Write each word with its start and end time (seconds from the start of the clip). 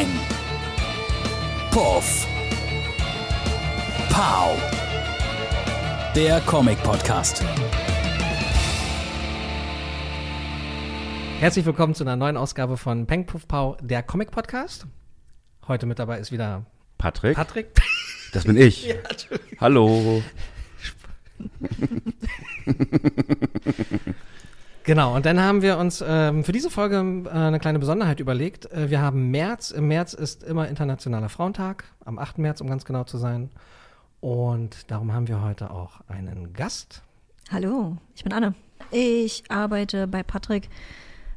Peng. 0.00 0.08
Puff. 1.70 2.26
Pow. 4.08 4.58
Der 6.16 6.40
Comic-Podcast. 6.40 7.44
Herzlich 11.40 11.66
willkommen 11.66 11.94
zu 11.94 12.04
einer 12.04 12.16
neuen 12.16 12.38
Ausgabe 12.38 12.78
von 12.78 13.06
Peng 13.06 13.26
Puff 13.26 13.46
Pow, 13.46 13.76
der 13.82 14.02
Comic 14.02 14.30
Podcast. 14.30 14.86
Heute 15.68 15.84
mit 15.84 15.98
dabei 15.98 16.18
ist 16.18 16.32
wieder 16.32 16.64
Patrick? 16.96 17.36
Patrick. 17.36 17.66
Das 18.32 18.44
bin 18.44 18.56
ich. 18.56 18.86
Ja. 18.86 18.94
Hallo. 19.60 20.22
genau, 24.84 25.14
und 25.14 25.26
dann 25.26 25.40
haben 25.40 25.62
wir 25.62 25.78
uns 25.78 26.04
ähm, 26.06 26.44
für 26.44 26.52
diese 26.52 26.70
Folge 26.70 26.96
äh, 27.26 27.28
eine 27.30 27.58
kleine 27.58 27.78
Besonderheit 27.78 28.20
überlegt. 28.20 28.70
Äh, 28.72 28.90
wir 28.90 29.00
haben 29.00 29.30
März. 29.30 29.70
Im 29.70 29.88
März 29.88 30.14
ist 30.14 30.42
immer 30.42 30.68
Internationaler 30.68 31.28
Frauentag, 31.28 31.84
am 32.04 32.18
8. 32.18 32.38
März, 32.38 32.60
um 32.60 32.68
ganz 32.68 32.84
genau 32.84 33.04
zu 33.04 33.18
sein. 33.18 33.50
Und 34.20 34.90
darum 34.90 35.12
haben 35.12 35.28
wir 35.28 35.42
heute 35.42 35.70
auch 35.70 36.00
einen 36.08 36.52
Gast. 36.52 37.02
Hallo, 37.50 37.96
ich 38.14 38.22
bin 38.22 38.32
Anne. 38.32 38.54
Ich 38.90 39.44
arbeite 39.48 40.06
bei 40.06 40.22
Patrick 40.22 40.68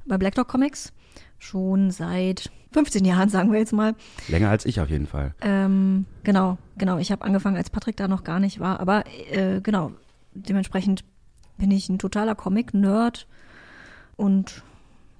bei 0.05 0.18
Black 0.18 0.35
Dog 0.35 0.48
Comics 0.48 0.91
schon 1.40 1.91
seit 1.91 2.52
15 2.71 3.05
Jahren, 3.05 3.30
sagen 3.30 3.52
wir 3.52 3.60
jetzt 3.60 3.73
mal. 3.73 3.96
Länger 4.27 4.49
als 4.49 4.66
ich 4.66 4.80
auf 4.82 4.90
jeden 4.90 5.07
Fall. 5.07 5.34
Ähm, 5.41 6.05
genau, 6.23 6.57
genau. 6.77 6.98
Ich 6.98 7.12
habe 7.12 7.23
angefangen, 7.23 7.57
als 7.57 7.70
Patrick 7.70 7.98
da 7.98 8.07
noch 8.07 8.23
gar 8.23 8.40
nicht 8.40 8.60
war. 8.60 8.80
Aber 8.80 9.04
äh, 9.32 9.62
genau, 9.62 9.91
dementsprechend 10.34 11.04
bin 11.57 11.71
ich 11.71 11.89
ein 11.89 11.99
totaler 11.99 12.35
Comic-Nerd. 12.35 13.27
Und 14.16 14.63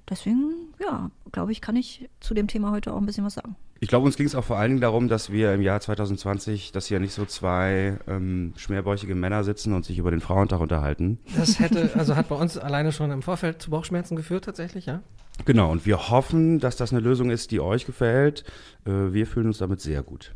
deswegen, 0.08 0.52
ja, 0.80 1.10
glaube 1.32 1.52
ich, 1.52 1.60
kann 1.60 1.76
ich 1.76 2.08
zu 2.20 2.34
dem 2.34 2.46
Thema 2.46 2.70
heute 2.70 2.92
auch 2.92 2.98
ein 2.98 3.06
bisschen 3.06 3.24
was 3.24 3.34
sagen. 3.34 3.56
Ich 3.80 3.88
glaube, 3.88 4.06
uns 4.06 4.16
ging 4.16 4.26
es 4.26 4.34
auch 4.34 4.44
vor 4.44 4.56
allen 4.56 4.70
Dingen 4.70 4.80
darum, 4.80 5.08
dass 5.08 5.30
wir 5.30 5.52
im 5.52 5.60
Jahr 5.60 5.80
2020, 5.80 6.72
dass 6.72 6.86
hier 6.86 7.00
nicht 7.00 7.12
so 7.12 7.26
zwei 7.26 7.98
ähm, 8.06 8.54
schmerbäuchige 8.56 9.14
Männer 9.14 9.44
sitzen 9.44 9.74
und 9.74 9.84
sich 9.84 9.98
über 9.98 10.10
den 10.10 10.20
Frauentag 10.20 10.60
unterhalten. 10.60 11.18
Das 11.36 11.58
hätte, 11.58 11.90
also 11.94 12.16
hat 12.16 12.28
bei 12.28 12.36
uns 12.36 12.56
alleine 12.56 12.92
schon 12.92 13.10
im 13.10 13.20
Vorfeld 13.20 13.60
zu 13.60 13.70
Bauchschmerzen 13.70 14.16
geführt, 14.16 14.44
tatsächlich, 14.44 14.86
ja. 14.86 15.02
Genau, 15.44 15.70
und 15.70 15.84
wir 15.84 16.08
hoffen, 16.08 16.60
dass 16.60 16.76
das 16.76 16.92
eine 16.92 17.00
Lösung 17.00 17.30
ist, 17.30 17.50
die 17.50 17.60
euch 17.60 17.84
gefällt. 17.84 18.44
Äh, 18.86 19.12
wir 19.12 19.26
fühlen 19.26 19.48
uns 19.48 19.58
damit 19.58 19.80
sehr 19.80 20.02
gut. 20.02 20.34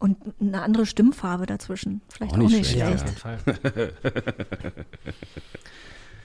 Und 0.00 0.16
eine 0.40 0.62
andere 0.62 0.86
Stimmfarbe 0.86 1.46
dazwischen. 1.46 2.00
Vielleicht 2.08 2.32
Auch 2.32 2.38
auch 2.38 2.42
nicht 2.42 2.56
nicht, 2.56 2.70
schlecht, 2.70 2.90
Ja, 2.90 2.98
schlecht. 2.98 3.24
auf 3.24 3.44
jeden 3.46 3.92
Fall. 3.92 3.92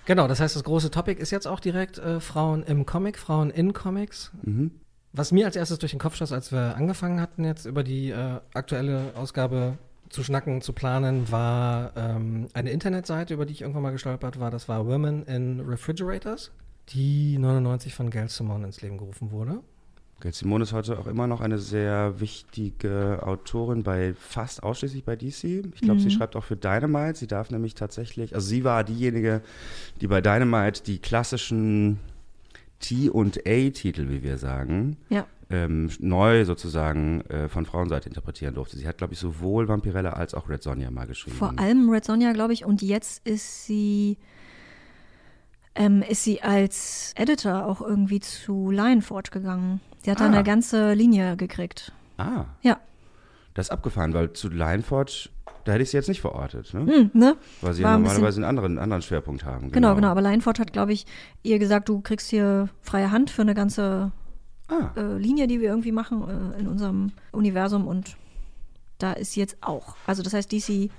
genau, 0.06 0.28
das 0.28 0.40
heißt, 0.40 0.56
das 0.56 0.64
große 0.64 0.92
Topic 0.92 1.22
ist 1.22 1.32
jetzt 1.32 1.48
auch 1.48 1.60
direkt 1.60 1.98
äh, 1.98 2.20
Frauen 2.20 2.64
im 2.64 2.86
Comic, 2.86 3.18
Frauen 3.18 3.50
in 3.52 3.74
Comics. 3.74 4.32
Mhm. 4.44 4.72
Was 5.14 5.32
mir 5.32 5.46
als 5.46 5.56
erstes 5.56 5.80
durch 5.80 5.92
den 5.92 6.00
Kopf 6.00 6.16
schoss, 6.16 6.32
als 6.32 6.52
wir 6.52 6.76
angefangen 6.76 7.22
hatten, 7.22 7.44
jetzt 7.46 7.66
über 7.66 7.84
die 7.84 8.10
äh, 8.12 8.40
aktuelle 8.54 9.14
Ausgabe 9.16 9.78
zu 10.10 10.24
schnacken, 10.24 10.62
zu 10.62 10.74
planen, 10.74 11.32
war 11.32 11.92
ähm, 11.96 12.48
eine 12.54 12.72
Internetseite, 12.72 13.34
über 13.34 13.46
die 13.46 13.54
ich 13.54 13.62
irgendwann 13.62 13.84
mal 13.84 13.92
gestolpert 13.92 14.40
war. 14.40 14.52
Das 14.52 14.68
war 14.70 14.86
Women 14.86 15.24
in 15.24 15.60
Refrigerators, 15.62 16.52
die 16.90 17.38
99 17.38 17.94
von 17.94 18.10
Gail 18.10 18.30
Simone 18.30 18.66
ins 18.68 18.82
Leben 18.82 18.98
gerufen 18.98 19.32
wurde. 19.32 19.60
Gail 20.22 20.34
Simone 20.34 20.64
ist 20.64 20.72
heute 20.74 20.98
auch 20.98 21.08
immer 21.08 21.28
noch 21.28 21.42
eine 21.42 21.60
sehr 21.60 22.20
wichtige 22.20 23.20
Autorin 23.24 23.84
bei 23.84 24.14
fast 24.18 24.64
ausschließlich 24.64 25.04
bei 25.04 25.16
DC. 25.16 25.44
Ich 25.74 25.82
glaube, 25.82 26.00
sie 26.00 26.10
schreibt 26.10 26.36
auch 26.36 26.44
für 26.44 26.56
Dynamite. 26.56 27.20
Sie 27.20 27.28
darf 27.28 27.52
nämlich 27.52 27.76
tatsächlich, 27.76 28.34
also 28.34 28.48
sie 28.48 28.64
war 28.64 28.84
diejenige, 28.84 29.42
die 30.02 30.08
bei 30.08 30.22
Dynamite 30.22 30.84
die 30.84 31.00
klassischen 31.00 32.00
T 32.80 33.10
und 33.10 33.40
A-Titel, 33.46 34.10
wie 34.10 34.24
wir 34.24 34.38
sagen, 34.38 34.98
Ja. 35.10 35.28
ähm, 35.50 35.90
neu 36.00 36.46
sozusagen 36.46 37.22
äh, 37.30 37.50
von 37.50 37.66
Frauenseite 37.66 38.08
interpretieren 38.10 38.54
durfte. 38.56 38.78
Sie 38.78 38.88
hat, 38.88 38.98
glaube 38.98 39.14
ich, 39.14 39.20
sowohl 39.20 39.68
Vampirella 39.68 40.12
als 40.12 40.34
auch 40.34 40.48
Red 40.50 40.64
Sonja 40.64 40.92
mal 40.92 41.08
geschrieben. 41.08 41.36
Vor 41.36 41.60
allem 41.60 41.90
Red 41.90 42.06
Sonja, 42.06 42.32
glaube 42.32 42.54
ich. 42.54 42.64
Und 42.66 42.82
jetzt 42.82 43.26
ist 43.28 43.66
sie, 43.66 44.18
ähm, 45.76 46.02
ist 46.02 46.24
sie 46.24 46.42
als 46.42 47.14
Editor 47.16 47.66
auch 47.66 47.82
irgendwie 47.82 48.20
zu 48.20 48.72
Lionforge 48.72 49.30
gegangen. 49.32 49.82
Sie 50.04 50.12
hat 50.12 50.20
da 50.20 50.26
Ah. 50.26 50.28
eine 50.28 50.44
ganze 50.44 50.94
Linie 50.94 51.36
gekriegt. 51.38 51.92
Ah, 52.18 52.46
Ja, 52.62 52.80
das 53.54 53.68
ist 53.68 53.72
abgefahren, 53.72 54.14
weil 54.14 54.34
zu 54.34 54.50
Lionforge, 54.50 55.30
da 55.66 55.74
hätte 55.74 55.84
ich 55.84 55.90
sie 55.92 55.98
jetzt 55.98 56.08
nicht 56.10 56.22
verortet, 56.22 56.74
ne? 56.74 56.82
hm, 56.82 57.12
ne? 57.14 57.36
weil 57.62 57.74
sie 57.74 57.84
war 57.84 57.92
ja 57.92 57.96
ein 57.98 58.04
normalerweise 58.04 58.38
einen 58.38 58.46
anderen, 58.46 58.78
anderen 58.80 59.02
Schwerpunkt 59.02 59.44
haben. 59.46 59.72
Genau, 59.72 59.96
genau. 59.96 60.10
Aber 60.10 60.22
Lionforge 60.22 60.60
hat, 60.62 60.74
glaube 60.74 60.94
ich, 60.94 61.06
ihr 61.44 61.58
gesagt, 61.60 61.90
du 61.90 62.02
kriegst 62.02 62.30
hier 62.30 62.70
freie 62.82 63.12
Hand 63.12 63.30
für 63.32 63.42
eine 63.42 63.54
ganze 63.54 64.12
Ah, 64.68 64.90
äh, 64.98 65.18
Linie, 65.18 65.46
die 65.48 65.60
wir 65.62 65.70
irgendwie 65.70 65.92
machen 65.92 66.24
äh, 66.56 66.60
in 66.60 66.68
unserem 66.68 67.12
Universum. 67.32 67.86
Und 67.88 68.16
da 68.98 69.14
ist 69.14 69.34
sie 69.34 69.40
jetzt 69.40 69.58
auch. 69.62 69.96
Also 70.08 70.24
das 70.24 70.34
heißt, 70.34 70.52
DC 70.52 70.90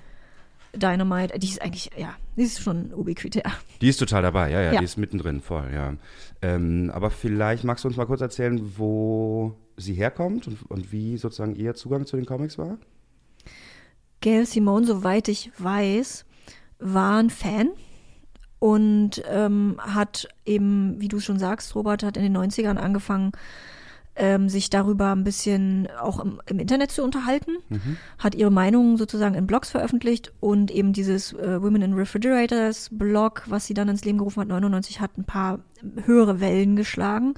Dynamite, 0.78 1.38
die 1.38 1.48
ist 1.48 1.60
eigentlich, 1.62 1.90
ja, 1.96 2.14
die 2.36 2.42
ist 2.42 2.60
schon 2.60 2.92
ubiquitär. 2.92 3.44
Die 3.80 3.88
ist 3.88 3.98
total 3.98 4.22
dabei, 4.22 4.50
ja, 4.50 4.60
ja, 4.62 4.72
Ja. 4.74 4.78
die 4.78 4.84
ist 4.84 4.96
mittendrin, 4.96 5.40
voll, 5.40 5.70
ja. 5.74 5.94
Ähm, 6.42 6.90
aber 6.94 7.10
vielleicht 7.10 7.64
magst 7.64 7.84
du 7.84 7.88
uns 7.88 7.96
mal 7.96 8.06
kurz 8.06 8.20
erzählen, 8.20 8.60
wo 8.78 9.54
sie 9.76 9.94
herkommt 9.94 10.46
und, 10.46 10.70
und 10.70 10.92
wie 10.92 11.16
sozusagen 11.18 11.54
ihr 11.56 11.74
Zugang 11.74 12.06
zu 12.06 12.16
den 12.16 12.26
Comics 12.26 12.58
war? 12.58 12.78
Gail 14.20 14.46
Simone, 14.46 14.86
soweit 14.86 15.28
ich 15.28 15.50
weiß, 15.58 16.24
war 16.78 17.18
ein 17.18 17.30
Fan 17.30 17.70
und 18.58 19.22
ähm, 19.30 19.76
hat 19.78 20.28
eben, 20.46 21.00
wie 21.00 21.08
du 21.08 21.20
schon 21.20 21.38
sagst, 21.38 21.74
Robert 21.74 22.02
hat 22.02 22.16
in 22.16 22.22
den 22.22 22.36
90ern 22.36 22.76
angefangen, 22.76 23.32
ähm, 24.16 24.48
sich 24.48 24.70
darüber 24.70 25.12
ein 25.12 25.24
bisschen 25.24 25.88
auch 26.00 26.20
im, 26.20 26.40
im 26.46 26.58
Internet 26.58 26.90
zu 26.90 27.02
unterhalten, 27.02 27.52
hat 28.18 28.34
ihre 28.34 28.50
Meinung 28.50 28.96
sozusagen 28.96 29.34
in 29.34 29.46
Blogs 29.46 29.70
veröffentlicht 29.70 30.32
und 30.40 30.70
eben 30.70 30.92
dieses 30.92 31.32
äh, 31.34 31.62
Women 31.62 31.82
in 31.82 31.92
Refrigerators 31.92 32.88
Blog, 32.90 33.44
was 33.46 33.66
sie 33.66 33.74
dann 33.74 33.88
ins 33.88 34.04
Leben 34.04 34.18
gerufen 34.18 34.40
hat, 34.40 34.48
99, 34.48 35.00
hat 35.00 35.16
ein 35.18 35.24
paar 35.24 35.60
höhere 36.04 36.40
Wellen 36.40 36.76
geschlagen, 36.76 37.34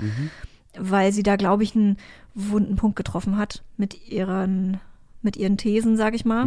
weil 0.78 1.12
sie 1.12 1.22
da, 1.22 1.36
glaube 1.36 1.64
ich, 1.64 1.74
einen 1.74 1.96
wunden 2.34 2.76
Punkt 2.76 2.96
getroffen 2.96 3.36
hat 3.36 3.64
mit 3.76 4.08
ihren, 4.08 4.78
mit 5.22 5.36
ihren 5.36 5.56
Thesen, 5.56 5.96
sage 5.96 6.16
ich 6.16 6.24
mal. 6.24 6.46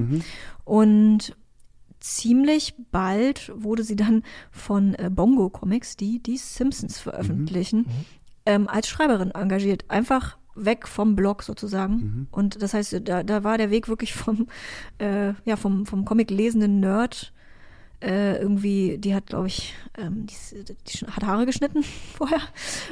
Und 0.63 1.35
ziemlich 1.99 2.73
bald 2.91 3.51
wurde 3.55 3.83
sie 3.83 3.95
dann 3.95 4.23
von 4.49 4.95
äh, 4.95 5.09
Bongo 5.13 5.49
Comics, 5.49 5.95
die 5.97 6.21
die 6.21 6.37
Simpsons 6.37 6.99
veröffentlichen, 6.99 7.85
ähm, 8.45 8.67
als 8.67 8.87
Schreiberin 8.87 9.31
engagiert. 9.31 9.85
Einfach 9.87 10.37
weg 10.55 10.87
vom 10.87 11.15
Blog 11.15 11.43
sozusagen. 11.43 12.27
Und 12.31 12.61
das 12.61 12.73
heißt, 12.73 13.01
da, 13.03 13.23
da 13.23 13.43
war 13.43 13.57
der 13.57 13.71
Weg 13.71 13.87
wirklich 13.87 14.13
vom, 14.13 14.47
äh, 14.97 15.33
ja, 15.45 15.55
vom, 15.55 15.85
vom 15.85 16.05
Comic 16.05 16.29
lesenden 16.29 16.79
Nerd 16.79 17.33
äh, 18.01 18.37
irgendwie, 18.37 18.97
die 18.97 19.13
hat, 19.13 19.27
glaube 19.27 19.47
ich, 19.47 19.75
ähm, 19.97 20.25
die, 20.25 20.65
die 20.65 21.05
hat 21.05 21.23
Haare 21.23 21.45
geschnitten 21.45 21.83
vorher 22.15 22.41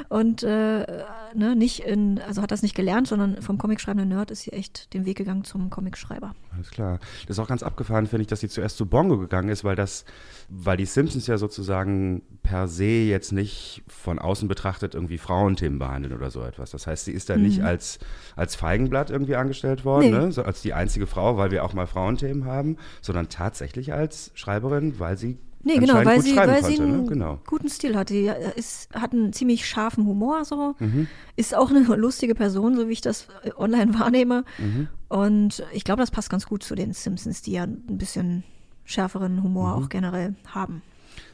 und 0.08 0.42
äh, 0.44 0.86
ne, 1.34 1.56
nicht 1.56 1.80
in, 1.80 2.20
also 2.20 2.42
hat 2.42 2.52
das 2.52 2.62
nicht 2.62 2.76
gelernt, 2.76 3.08
sondern 3.08 3.42
vom 3.42 3.58
Comicschreibenden 3.58 4.08
Nerd 4.08 4.30
ist 4.30 4.42
sie 4.42 4.52
echt 4.52 4.94
den 4.94 5.04
Weg 5.06 5.18
gegangen 5.18 5.42
zum 5.42 5.68
Comicschreiber. 5.68 6.34
Alles 6.54 6.70
klar. 6.70 7.00
Das 7.26 7.36
ist 7.36 7.38
auch 7.40 7.48
ganz 7.48 7.64
abgefahren, 7.64 8.06
finde 8.06 8.22
ich, 8.22 8.28
dass 8.28 8.40
sie 8.40 8.48
zuerst 8.48 8.76
zu 8.76 8.86
Bongo 8.86 9.18
gegangen 9.18 9.48
ist, 9.48 9.64
weil 9.64 9.76
das, 9.76 10.04
weil 10.48 10.76
die 10.76 10.86
Simpsons 10.86 11.26
ja 11.26 11.38
sozusagen 11.38 12.22
per 12.50 12.66
se 12.66 12.84
jetzt 12.84 13.30
nicht 13.32 13.82
von 13.86 14.18
außen 14.18 14.48
betrachtet 14.48 14.94
irgendwie 14.96 15.18
Frauenthemen 15.18 15.78
behandeln 15.78 16.12
oder 16.16 16.32
so 16.32 16.42
etwas. 16.42 16.72
Das 16.72 16.88
heißt, 16.88 17.04
sie 17.04 17.12
ist 17.12 17.30
da 17.30 17.36
nicht 17.36 17.62
als, 17.62 18.00
als 18.34 18.56
Feigenblatt 18.56 19.08
irgendwie 19.10 19.36
angestellt 19.36 19.84
worden, 19.84 20.10
Nee. 20.10 20.18
ne? 20.18 20.32
so 20.32 20.42
als 20.42 20.60
die 20.60 20.74
einzige 20.74 21.06
Frau, 21.06 21.36
weil 21.36 21.52
wir 21.52 21.64
auch 21.64 21.74
mal 21.74 21.86
Frauenthemen 21.86 22.44
haben, 22.44 22.76
sondern 23.02 23.28
tatsächlich 23.28 23.92
als 23.92 24.32
Schreiberin, 24.34 24.98
weil 24.98 25.16
sie 25.16 25.38
Nee, 25.62 25.76
genau, 25.78 25.94
weil 26.04 26.22
sie, 26.22 26.34
weil 26.34 26.48
konnte. 26.48 26.64
sie 26.64 26.80
einen 26.80 27.02
ne? 27.02 27.08
genau. 27.08 27.38
guten 27.46 27.68
Stil 27.68 27.94
hatte. 27.94 28.14
Sie 28.14 28.30
ist, 28.56 28.88
hat 28.94 29.12
einen 29.12 29.32
ziemlich 29.34 29.68
scharfen 29.68 30.06
Humor, 30.06 30.44
so. 30.46 30.74
Mhm. 30.78 31.06
Ist 31.36 31.54
auch 31.54 31.70
eine 31.70 31.80
lustige 31.96 32.34
Person, 32.34 32.76
so 32.76 32.88
wie 32.88 32.92
ich 32.92 33.02
das 33.02 33.28
äh, 33.44 33.50
online 33.58 33.92
wahrnehme. 33.98 34.44
Mhm. 34.58 34.88
Und 35.08 35.62
ich 35.72 35.84
glaube, 35.84 36.00
das 36.00 36.10
passt 36.10 36.30
ganz 36.30 36.46
gut 36.46 36.62
zu 36.62 36.74
den 36.74 36.94
Simpsons, 36.94 37.42
die 37.42 37.52
ja 37.52 37.64
ein 37.64 37.98
bisschen 37.98 38.42
schärferen 38.86 39.42
Humor 39.42 39.76
Mhm. 39.76 39.84
auch 39.84 39.88
generell 39.90 40.34
haben. 40.46 40.80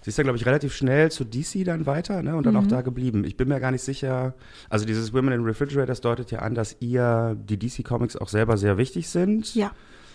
Sie 0.06 0.11
ist 0.11 0.19
ja, 0.19 0.23
glaube 0.23 0.38
ich, 0.38 0.47
relativ 0.47 0.73
schnell 0.73 1.11
zu 1.11 1.25
DC 1.25 1.64
dann 1.64 1.85
weiter 1.85 2.23
ne, 2.23 2.37
und 2.37 2.47
dann 2.47 2.55
Mhm. 2.55 2.61
auch 2.61 2.67
da 2.69 2.82
geblieben. 2.82 3.25
Ich 3.25 3.37
bin 3.37 3.49
mir 3.49 3.58
gar 3.58 3.73
nicht 3.73 3.82
sicher. 3.82 4.35
Also 4.70 4.87
dieses 4.87 5.12
Women 5.12 5.32
in 5.32 5.43
Refrigerators 5.43 6.00
deutet 6.00 6.31
ja 6.31 6.38
an, 6.38 6.55
dass 6.55 6.76
ihr 6.79 7.37
die 7.37 7.58
DC-Comics 7.58 8.14
auch 8.14 8.29
selber 8.29 8.56
sehr 8.56 8.79
wichtig 8.79 9.08
sind. 9.08 9.53
Ja. 9.56 9.73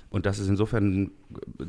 Und 0.10 0.26
dass 0.26 0.40
es 0.40 0.48
insofern 0.48 1.12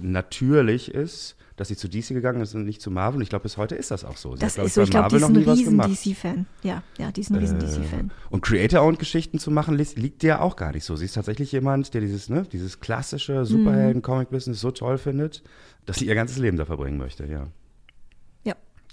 natürlich 0.00 0.92
ist, 0.94 1.34
dass 1.56 1.66
sie 1.68 1.76
zu 1.76 1.88
DC 1.88 2.08
gegangen 2.14 2.40
ist 2.40 2.54
und 2.54 2.64
nicht 2.64 2.80
zu 2.80 2.90
Marvel. 2.92 3.16
Und 3.16 3.22
ich 3.22 3.28
glaube, 3.28 3.42
bis 3.42 3.56
heute 3.56 3.74
ist 3.74 3.90
das 3.90 4.04
auch 4.04 4.16
so. 4.16 4.34
Sie 4.34 4.40
Das 4.40 4.56
hat, 4.56 4.66
ist 4.66 4.74
so. 4.74 4.82
Ich 4.82 4.90
glaube, 4.90 5.08
die 5.10 5.16
ist 5.16 5.24
ein 5.24 5.36
riesen. 5.36 5.78
DC-Fan. 5.80 6.46
Ja, 6.62 6.82
ja, 6.98 7.10
die 7.10 7.20
ist 7.22 7.30
ein 7.30 7.36
riesen 7.38 7.58
DC-Fan. 7.58 8.10
Und 8.30 8.42
Creator-Owned-Geschichten 8.42 9.38
zu 9.40 9.50
machen, 9.50 9.76
li- 9.76 9.86
liegt 9.96 10.22
dir 10.22 10.40
auch 10.42 10.56
gar 10.56 10.72
nicht 10.72 10.84
so. 10.84 10.94
Sie 10.96 11.04
ist 11.06 11.14
tatsächlich 11.14 11.50
jemand, 11.52 11.92
der 11.94 12.00
dieses, 12.00 12.28
ne, 12.28 12.44
dieses 12.52 12.80
klassische 12.80 13.44
Superhelden-Comic-Business 13.44 14.60
so 14.60 14.70
toll 14.70 14.98
findet, 14.98 15.42
dass 15.86 15.96
sie 15.98 16.06
ihr 16.06 16.14
ganzes 16.14 16.38
Leben 16.38 16.56
da 16.56 16.64
verbringen 16.64 16.98
möchte, 16.98 17.26
ja. 17.26 17.48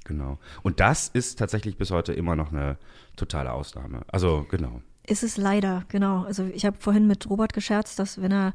Genau. 0.10 0.40
Und 0.64 0.80
das 0.80 1.08
ist 1.08 1.38
tatsächlich 1.38 1.78
bis 1.78 1.92
heute 1.92 2.14
immer 2.14 2.36
noch 2.36 2.52
eine 2.52 2.78
totale 3.16 3.54
Ausnahme. 3.54 4.02
Also, 4.12 4.46
genau. 4.50 4.82
Ist 5.08 5.24
es 5.24 5.38
leider, 5.38 5.86
genau. 5.90 6.24
Also 6.24 6.46
ich 6.54 6.66
habe 6.66 6.78
vorhin 6.80 7.08
mit 7.08 7.28
Robert 7.30 7.54
gescherzt, 7.54 7.98
dass 7.98 8.22
wenn 8.22 8.32
er, 8.32 8.54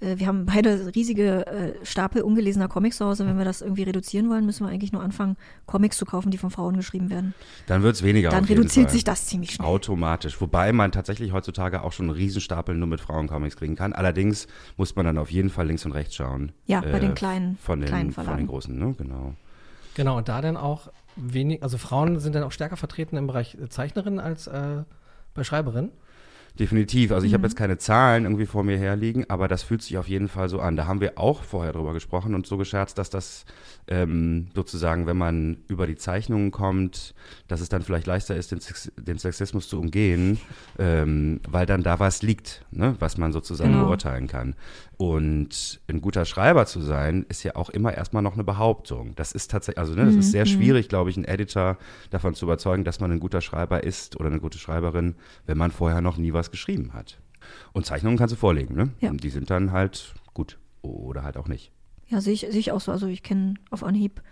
äh, 0.00 0.18
wir 0.18 0.26
haben 0.28 0.46
beide 0.46 0.94
riesige 0.94 1.46
äh, 1.46 1.84
Stapel 1.84 2.22
ungelesener 2.22 2.68
Comics 2.68 2.98
zu 2.98 3.04
Hause, 3.06 3.26
wenn 3.26 3.38
wir 3.38 3.44
das 3.44 3.60
irgendwie 3.60 3.82
reduzieren 3.84 4.28
wollen, 4.30 4.46
müssen 4.46 4.64
wir 4.66 4.72
eigentlich 4.72 4.92
nur 4.92 5.02
anfangen, 5.02 5.36
Comics 5.66 5.96
zu 5.96 6.04
kaufen, 6.04 6.30
die 6.30 6.38
von 6.38 6.50
Frauen 6.50 6.76
geschrieben 6.76 7.10
werden. 7.10 7.34
Dann 7.66 7.82
wird 7.82 7.96
es 7.96 8.02
weniger. 8.04 8.30
Dann 8.30 8.44
auf 8.44 8.48
jeden 8.48 8.60
reduziert 8.62 8.86
Fall. 8.86 8.92
sich 8.94 9.02
das 9.04 9.26
ziemlich 9.26 9.52
schnell. 9.52 9.66
Automatisch. 9.66 10.40
Wobei 10.40 10.72
man 10.72 10.92
tatsächlich 10.92 11.32
heutzutage 11.32 11.82
auch 11.82 11.92
schon 11.92 12.06
einen 12.06 12.16
Riesenstapel 12.16 12.74
nur 12.76 12.88
mit 12.88 13.00
Frauencomics 13.00 13.56
kriegen 13.56 13.74
kann. 13.74 13.92
Allerdings 13.92 14.46
muss 14.76 14.94
man 14.96 15.06
dann 15.06 15.18
auf 15.18 15.30
jeden 15.32 15.50
Fall 15.50 15.66
links 15.66 15.84
und 15.86 15.92
rechts 15.92 16.14
schauen. 16.16 16.52
Ja, 16.66 16.82
bei 16.82 16.98
den 17.00 17.14
kleinen- 17.14 17.58
von 17.58 17.80
den, 17.80 17.88
kleinen 17.88 18.12
Von 18.12 18.24
Verlagen. 18.24 18.44
den 18.44 18.48
großen, 18.48 18.76
ne? 18.78 18.94
Genau. 18.96 19.34
Genau, 19.94 20.18
und 20.18 20.28
da 20.28 20.42
dann 20.42 20.58
auch 20.58 20.88
wenig, 21.16 21.62
also 21.62 21.78
Frauen 21.78 22.18
sind 22.20 22.34
dann 22.34 22.42
auch 22.44 22.52
stärker 22.52 22.76
vertreten 22.76 23.16
im 23.16 23.26
Bereich 23.26 23.56
Zeichnerin 23.70 24.20
als 24.20 24.46
äh, 24.46 24.82
bei 25.34 25.44
Schreiberin. 25.44 25.90
Definitiv. 26.58 27.12
Also 27.12 27.26
ich 27.26 27.32
Mhm. 27.32 27.34
habe 27.34 27.46
jetzt 27.48 27.56
keine 27.56 27.76
Zahlen 27.76 28.24
irgendwie 28.24 28.46
vor 28.46 28.64
mir 28.64 28.78
herliegen, 28.78 29.26
aber 29.28 29.46
das 29.46 29.62
fühlt 29.62 29.82
sich 29.82 29.98
auf 29.98 30.08
jeden 30.08 30.28
Fall 30.28 30.48
so 30.48 30.58
an. 30.58 30.74
Da 30.74 30.86
haben 30.86 31.02
wir 31.02 31.18
auch 31.18 31.42
vorher 31.42 31.74
drüber 31.74 31.92
gesprochen 31.92 32.34
und 32.34 32.46
so 32.46 32.56
gescherzt, 32.56 32.96
dass 32.96 33.10
das 33.10 33.44
ähm, 33.88 34.46
sozusagen, 34.54 35.06
wenn 35.06 35.18
man 35.18 35.58
über 35.68 35.86
die 35.86 35.96
Zeichnungen 35.96 36.52
kommt, 36.52 37.14
dass 37.46 37.60
es 37.60 37.68
dann 37.68 37.82
vielleicht 37.82 38.06
leichter 38.06 38.36
ist, 38.36 38.52
den, 38.52 38.60
Sex 38.60 38.90
den 38.96 39.18
Sexismus 39.18 39.68
zu 39.68 39.78
umgehen, 39.78 40.38
ähm, 40.78 41.40
weil 41.46 41.66
dann 41.66 41.82
da 41.82 41.98
was 42.00 42.22
liegt, 42.22 42.64
ne, 42.70 42.96
was 43.00 43.18
man 43.18 43.32
sozusagen 43.32 43.72
Genau. 43.72 43.84
beurteilen 43.84 44.26
kann. 44.26 44.54
Und 44.98 45.80
ein 45.88 46.00
guter 46.00 46.24
Schreiber 46.24 46.64
zu 46.64 46.80
sein, 46.80 47.26
ist 47.28 47.42
ja 47.42 47.54
auch 47.54 47.68
immer 47.68 47.94
erstmal 47.94 48.22
noch 48.22 48.32
eine 48.32 48.44
Behauptung. 48.44 49.14
Das 49.14 49.32
ist 49.32 49.50
tatsächlich, 49.50 49.78
also 49.78 49.94
ne, 49.94 50.06
das 50.06 50.14
ist 50.14 50.30
sehr 50.30 50.46
schwierig, 50.46 50.88
glaube 50.88 51.10
ich, 51.10 51.16
einen 51.16 51.26
Editor 51.26 51.76
davon 52.10 52.34
zu 52.34 52.46
überzeugen, 52.46 52.82
dass 52.82 52.98
man 52.98 53.12
ein 53.12 53.20
guter 53.20 53.42
Schreiber 53.42 53.84
ist 53.84 54.18
oder 54.18 54.30
eine 54.30 54.40
gute 54.40 54.58
Schreiberin, 54.58 55.16
wenn 55.44 55.58
man 55.58 55.70
vorher 55.70 56.00
noch 56.00 56.16
nie 56.16 56.32
was 56.32 56.50
geschrieben 56.50 56.94
hat. 56.94 57.18
Und 57.74 57.84
Zeichnungen 57.84 58.16
kannst 58.16 58.32
du 58.32 58.38
vorlegen, 58.38 58.74
ne? 58.74 58.90
Ja. 59.00 59.10
Und 59.10 59.22
die 59.22 59.30
sind 59.30 59.50
dann 59.50 59.70
halt 59.72 60.14
gut 60.32 60.58
oder 60.80 61.22
halt 61.22 61.36
auch 61.36 61.48
nicht. 61.48 61.72
Ja, 62.08 62.20
sehe 62.20 62.32
ich, 62.32 62.40
sehe 62.40 62.58
ich 62.58 62.72
auch 62.72 62.80
so. 62.80 62.90
Also 62.90 63.06
ich 63.06 63.22
kenne 63.22 63.54
auf 63.70 63.84
Anhieb 63.84 64.22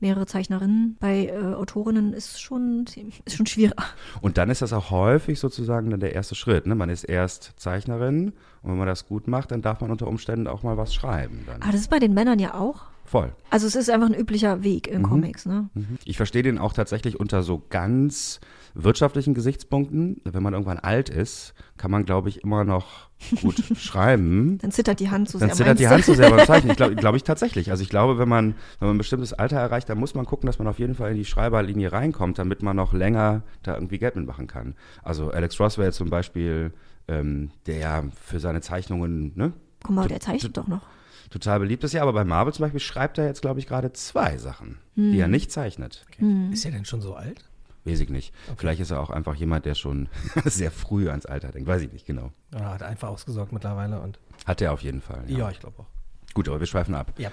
mehrere 0.00 0.26
Zeichnerinnen. 0.26 0.96
Bei 1.00 1.26
äh, 1.26 1.54
Autorinnen 1.54 2.12
ist 2.12 2.40
schon, 2.40 2.86
ist 3.24 3.36
schon 3.36 3.46
schwieriger. 3.46 3.76
Und 4.20 4.38
dann 4.38 4.50
ist 4.50 4.62
das 4.62 4.72
auch 4.72 4.90
häufig 4.90 5.38
sozusagen 5.38 5.90
dann 5.90 6.00
der 6.00 6.14
erste 6.14 6.34
Schritt. 6.34 6.66
Ne? 6.66 6.74
Man 6.74 6.90
ist 6.90 7.04
erst 7.04 7.54
Zeichnerin 7.56 8.32
und 8.62 8.70
wenn 8.70 8.78
man 8.78 8.86
das 8.86 9.06
gut 9.06 9.28
macht, 9.28 9.50
dann 9.50 9.62
darf 9.62 9.80
man 9.80 9.90
unter 9.90 10.06
Umständen 10.06 10.46
auch 10.46 10.62
mal 10.62 10.76
was 10.76 10.94
schreiben. 10.94 11.44
Dann. 11.46 11.62
Aber 11.62 11.72
das 11.72 11.82
ist 11.82 11.90
bei 11.90 11.98
den 11.98 12.14
Männern 12.14 12.38
ja 12.38 12.54
auch. 12.54 12.82
Voll. 13.04 13.32
Also 13.50 13.66
es 13.66 13.74
ist 13.74 13.90
einfach 13.90 14.06
ein 14.06 14.14
üblicher 14.14 14.62
Weg 14.62 14.86
in 14.86 15.02
Comics, 15.02 15.44
ne? 15.44 15.68
Mhm. 15.74 15.98
Ich 16.04 16.16
verstehe 16.16 16.44
den 16.44 16.58
auch 16.58 16.72
tatsächlich 16.72 17.18
unter 17.18 17.42
so 17.42 17.60
ganz 17.68 18.38
wirtschaftlichen 18.74 19.34
Gesichtspunkten. 19.34 20.20
Wenn 20.24 20.44
man 20.44 20.52
irgendwann 20.52 20.78
alt 20.78 21.08
ist, 21.08 21.54
kann 21.76 21.90
man, 21.90 22.04
glaube 22.04 22.28
ich, 22.28 22.44
immer 22.44 22.62
noch 22.62 23.09
gut 23.42 23.62
schreiben. 23.76 24.58
Dann 24.58 24.70
zittert 24.70 25.00
die 25.00 25.10
Hand 25.10 25.28
so 25.28 25.38
Dann 25.38 25.48
sehr. 25.48 25.56
zittert 25.56 25.78
die 25.78 25.88
Hand 25.88 26.04
so 26.04 26.14
sehr 26.14 26.30
beim 26.30 26.38
Zeichnen. 26.46 26.70
Ich 26.70 26.76
glaube 26.76 26.94
glaub 26.96 27.14
ich 27.14 27.22
tatsächlich. 27.24 27.70
Also 27.70 27.82
ich 27.82 27.88
glaube, 27.88 28.18
wenn 28.18 28.28
man, 28.28 28.54
wenn 28.78 28.88
man 28.88 28.94
ein 28.96 28.98
bestimmtes 28.98 29.32
Alter 29.32 29.56
erreicht, 29.58 29.88
dann 29.88 29.98
muss 29.98 30.14
man 30.14 30.24
gucken, 30.26 30.46
dass 30.46 30.58
man 30.58 30.68
auf 30.68 30.78
jeden 30.78 30.94
Fall 30.94 31.10
in 31.10 31.16
die 31.16 31.24
Schreiberlinie 31.24 31.92
reinkommt, 31.92 32.38
damit 32.38 32.62
man 32.62 32.76
noch 32.76 32.92
länger 32.92 33.42
da 33.62 33.74
irgendwie 33.74 33.98
Geld 33.98 34.16
mitmachen 34.16 34.46
kann. 34.46 34.74
Also 35.02 35.30
Alex 35.30 35.58
Ross 35.60 35.78
wäre 35.78 35.88
jetzt 35.88 35.96
zum 35.96 36.10
Beispiel, 36.10 36.72
ähm, 37.08 37.50
der 37.66 37.78
ja 37.78 38.04
für 38.24 38.40
seine 38.40 38.60
Zeichnungen 38.60 39.32
ne, 39.34 39.52
Guck 39.82 39.94
mal, 39.96 40.08
der 40.08 40.20
zeichnet 40.20 40.56
doch 40.56 40.66
noch. 40.68 40.82
total 41.30 41.60
beliebt 41.60 41.84
ist. 41.84 41.92
Ja, 41.92 42.02
aber 42.02 42.12
bei 42.12 42.24
Marvel 42.24 42.52
zum 42.52 42.64
Beispiel 42.64 42.80
schreibt 42.80 43.18
er 43.18 43.26
jetzt, 43.26 43.42
glaube 43.42 43.60
ich, 43.60 43.66
gerade 43.66 43.92
zwei 43.92 44.36
Sachen, 44.38 44.78
die 44.96 45.18
er 45.18 45.28
nicht 45.28 45.50
zeichnet. 45.50 46.04
Ist 46.52 46.64
er 46.64 46.70
denn 46.70 46.84
schon 46.84 47.00
so 47.00 47.14
alt? 47.14 47.44
Weiß 47.84 48.00
ich 48.00 48.10
nicht. 48.10 48.34
Vielleicht 48.56 48.80
ist 48.80 48.90
er 48.90 49.00
auch 49.00 49.10
einfach 49.10 49.34
jemand, 49.34 49.64
der 49.64 49.74
schon 49.74 50.08
sehr 50.44 50.70
früh 50.70 51.08
ans 51.08 51.26
Alter 51.26 51.48
denkt. 51.52 51.66
Weiß 51.68 51.80
ich 51.82 51.92
nicht 51.92 52.06
genau. 52.06 52.30
Oder 52.54 52.70
hat 52.70 52.82
einfach 52.82 53.08
ausgesorgt 53.08 53.52
mittlerweile 53.52 54.00
und 54.00 54.18
Hat 54.46 54.60
er 54.60 54.72
auf 54.72 54.82
jeden 54.82 55.00
Fall. 55.00 55.22
ja, 55.28 55.38
Ja. 55.38 55.50
ich 55.50 55.60
glaube 55.60 55.80
auch. 55.80 55.86
Gut, 56.34 56.48
aber 56.48 56.60
wir 56.60 56.66
schweifen 56.66 56.94
ab. 56.94 57.12
Ja. 57.18 57.30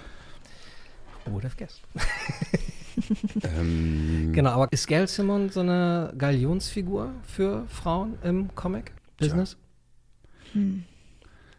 Who 1.26 1.34
would 1.34 1.44
have 1.44 1.56
guessed? 1.58 1.82
Ähm, 3.44 4.32
Genau, 4.34 4.50
aber 4.52 4.72
ist 4.72 4.88
Gail 4.88 5.08
Simon 5.08 5.50
so 5.50 5.60
eine 5.60 6.14
Galionsfigur 6.18 7.12
für 7.24 7.66
Frauen 7.68 8.18
im 8.24 8.54
Comic-Business? 8.56 9.56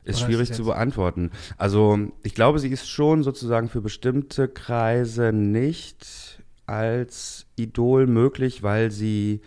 Ist 0.04 0.18
Oder 0.18 0.26
schwierig 0.26 0.50
ist 0.50 0.56
zu 0.56 0.64
beantworten. 0.64 1.30
Also 1.56 1.98
ich 2.22 2.34
glaube, 2.34 2.58
sie 2.58 2.68
ist 2.70 2.88
schon 2.88 3.22
sozusagen 3.22 3.68
für 3.68 3.80
bestimmte 3.80 4.48
Kreise 4.48 5.32
nicht 5.32 6.37
als 6.68 7.46
Idol 7.56 8.06
möglich, 8.06 8.62
weil 8.62 8.90
sie 8.90 9.40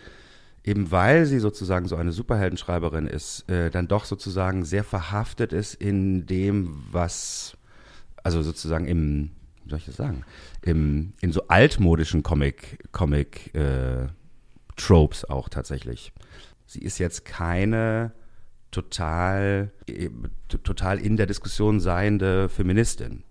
eben 0.64 0.90
weil 0.90 1.26
sie 1.26 1.38
sozusagen 1.38 1.88
so 1.88 1.96
eine 1.96 2.12
Superheldenschreiberin 2.12 3.06
ist, 3.06 3.48
äh, 3.48 3.70
dann 3.70 3.88
doch 3.88 4.04
sozusagen 4.04 4.64
sehr 4.64 4.84
verhaftet 4.84 5.52
ist 5.52 5.74
in 5.74 6.26
dem, 6.26 6.84
was, 6.90 7.56
also 8.22 8.42
sozusagen 8.42 8.86
im, 8.86 9.30
wie 9.64 9.70
soll 9.70 9.78
ich 9.80 9.86
das 9.86 9.96
sagen, 9.96 10.24
im, 10.62 11.14
in 11.20 11.32
so 11.32 11.48
altmodischen 11.48 12.22
Comic, 12.22 12.78
Comic 12.92 13.54
äh, 13.54 14.06
Tropes 14.76 15.24
auch 15.24 15.48
tatsächlich. 15.48 16.12
Sie 16.66 16.80
ist 16.80 16.98
jetzt 16.98 17.24
keine 17.24 18.12
total, 18.70 19.70
äh, 19.86 20.10
total 20.62 20.98
in 20.98 21.16
der 21.16 21.26
Diskussion 21.26 21.80
seiende 21.80 22.48
Feministin, 22.48 23.24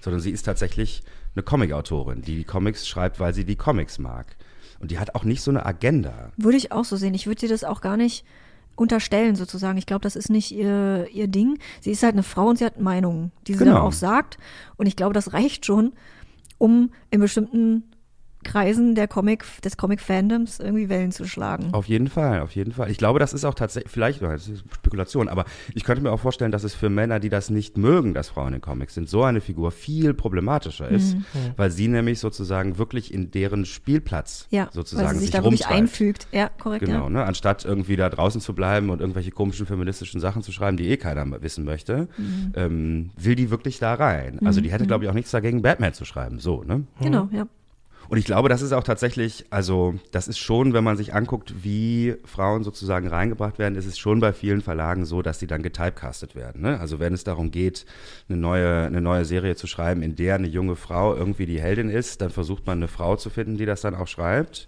sondern 0.00 0.20
sie 0.20 0.30
ist 0.30 0.42
tatsächlich 0.42 1.02
eine 1.34 1.42
Comicautorin, 1.42 2.22
die 2.22 2.44
Comics 2.44 2.86
schreibt, 2.88 3.20
weil 3.20 3.34
sie 3.34 3.44
die 3.44 3.56
Comics 3.56 3.98
mag. 3.98 4.36
Und 4.80 4.90
die 4.90 4.98
hat 4.98 5.14
auch 5.14 5.24
nicht 5.24 5.42
so 5.42 5.50
eine 5.50 5.64
Agenda. 5.66 6.32
Würde 6.36 6.56
ich 6.56 6.72
auch 6.72 6.84
so 6.84 6.96
sehen. 6.96 7.14
Ich 7.14 7.26
würde 7.26 7.40
dir 7.40 7.48
das 7.48 7.64
auch 7.64 7.80
gar 7.82 7.96
nicht 7.96 8.24
unterstellen, 8.76 9.36
sozusagen. 9.36 9.76
Ich 9.76 9.84
glaube, 9.86 10.02
das 10.02 10.16
ist 10.16 10.30
nicht 10.30 10.52
ihr, 10.52 11.06
ihr 11.12 11.28
Ding. 11.28 11.58
Sie 11.80 11.90
ist 11.90 12.02
halt 12.02 12.14
eine 12.14 12.22
Frau 12.22 12.46
und 12.48 12.56
sie 12.58 12.64
hat 12.64 12.80
Meinungen, 12.80 13.30
die 13.46 13.52
sie 13.52 13.58
dann 13.64 13.74
Genau. 13.74 13.86
auch 13.86 13.92
sagt. 13.92 14.38
Und 14.76 14.86
ich 14.86 14.96
glaube, 14.96 15.12
das 15.12 15.34
reicht 15.34 15.66
schon, 15.66 15.92
um 16.56 16.90
in 17.10 17.20
bestimmten 17.20 17.84
Kreisen 18.42 18.94
der 18.94 19.06
Comic, 19.06 19.44
des 19.62 19.76
Comic-Fandoms 19.76 20.60
irgendwie 20.60 20.88
Wellen 20.88 21.12
zu 21.12 21.26
schlagen. 21.26 21.68
Auf 21.72 21.86
jeden 21.86 22.08
Fall, 22.08 22.40
auf 22.40 22.52
jeden 22.52 22.72
Fall. 22.72 22.90
Ich 22.90 22.96
glaube, 22.98 23.18
das 23.18 23.32
ist 23.34 23.44
auch 23.44 23.54
tatsächlich, 23.54 23.92
vielleicht, 23.92 24.22
das 24.22 24.48
ist 24.48 24.64
Spekulation, 24.74 25.28
aber 25.28 25.44
ich 25.74 25.84
könnte 25.84 26.02
mir 26.02 26.10
auch 26.10 26.20
vorstellen, 26.20 26.50
dass 26.50 26.64
es 26.64 26.74
für 26.74 26.88
Männer, 26.88 27.20
die 27.20 27.28
das 27.28 27.50
nicht 27.50 27.76
mögen, 27.76 28.14
dass 28.14 28.30
Frauen 28.30 28.54
in 28.54 28.60
Comics 28.60 28.94
sind, 28.94 29.08
so 29.10 29.22
eine 29.24 29.40
Figur 29.40 29.70
viel 29.70 30.14
problematischer 30.14 30.88
ist, 30.88 31.16
Mhm. 31.16 31.24
weil 31.56 31.70
sie 31.70 31.88
nämlich 31.88 32.18
sozusagen 32.18 32.78
wirklich 32.78 33.12
in 33.12 33.30
deren 33.30 33.64
Spielplatz 33.66 34.46
Ja, 34.50 34.68
sozusagen 34.72 35.06
weil 35.08 35.14
sie 35.14 35.20
sich 35.20 35.26
sich 35.28 35.36
da 35.36 35.44
wirklich 35.44 35.66
einfügt. 35.66 36.26
Ja, 36.32 36.48
korrekt. 36.48 36.84
Genau, 36.86 37.04
ja. 37.04 37.10
ne? 37.10 37.24
anstatt 37.24 37.64
irgendwie 37.66 37.96
da 37.96 38.08
draußen 38.08 38.40
zu 38.40 38.54
bleiben 38.54 38.88
und 38.90 39.00
irgendwelche 39.00 39.30
komischen 39.32 39.66
feministischen 39.66 40.20
Sachen 40.20 40.42
zu 40.42 40.50
schreiben, 40.52 40.76
die 40.76 40.88
eh 40.88 40.96
keiner 40.96 41.20
wissen 41.42 41.64
möchte, 41.64 42.08
Mhm. 42.16 42.52
ähm, 42.56 43.10
will 43.18 43.34
die 43.34 43.50
wirklich 43.50 43.78
da 43.78 43.94
rein. 43.94 44.38
Also 44.44 44.60
die 44.62 44.72
hätte, 44.72 44.86
glaube 44.86 45.04
ich, 45.04 45.10
auch 45.10 45.14
nichts 45.14 45.30
dagegen, 45.30 45.60
Batman 45.62 45.92
zu 45.92 46.04
schreiben. 46.04 46.38
So, 46.38 46.62
ne? 46.64 46.84
Genau, 47.00 47.28
ja. 47.32 47.46
Und 48.10 48.18
ich 48.18 48.24
glaube, 48.24 48.48
das 48.48 48.60
ist 48.60 48.72
auch 48.72 48.82
tatsächlich, 48.82 49.44
also 49.50 49.94
das 50.10 50.26
ist 50.26 50.38
schon, 50.38 50.72
wenn 50.72 50.82
man 50.82 50.96
sich 50.96 51.14
anguckt, 51.14 51.62
wie 51.62 52.16
Frauen 52.24 52.64
sozusagen 52.64 53.06
reingebracht 53.06 53.60
werden, 53.60 53.76
ist 53.76 53.86
es 53.86 54.00
schon 54.00 54.18
bei 54.18 54.32
vielen 54.32 54.62
Verlagen 54.62 55.04
so, 55.04 55.22
dass 55.22 55.38
die 55.38 55.46
dann 55.46 55.62
getypecastet 55.62 56.34
werden. 56.34 56.60
Ne? 56.60 56.80
Also 56.80 56.98
wenn 56.98 57.14
es 57.14 57.22
darum 57.22 57.52
geht, 57.52 57.86
eine 58.28 58.36
neue, 58.36 58.82
eine 58.82 59.00
neue 59.00 59.24
Serie 59.24 59.54
zu 59.54 59.68
schreiben, 59.68 60.02
in 60.02 60.16
der 60.16 60.34
eine 60.34 60.48
junge 60.48 60.74
Frau 60.74 61.14
irgendwie 61.14 61.46
die 61.46 61.60
Heldin 61.60 61.88
ist, 61.88 62.20
dann 62.20 62.30
versucht 62.30 62.66
man 62.66 62.78
eine 62.78 62.88
Frau 62.88 63.14
zu 63.14 63.30
finden, 63.30 63.58
die 63.58 63.64
das 63.64 63.80
dann 63.80 63.94
auch 63.94 64.08
schreibt. 64.08 64.66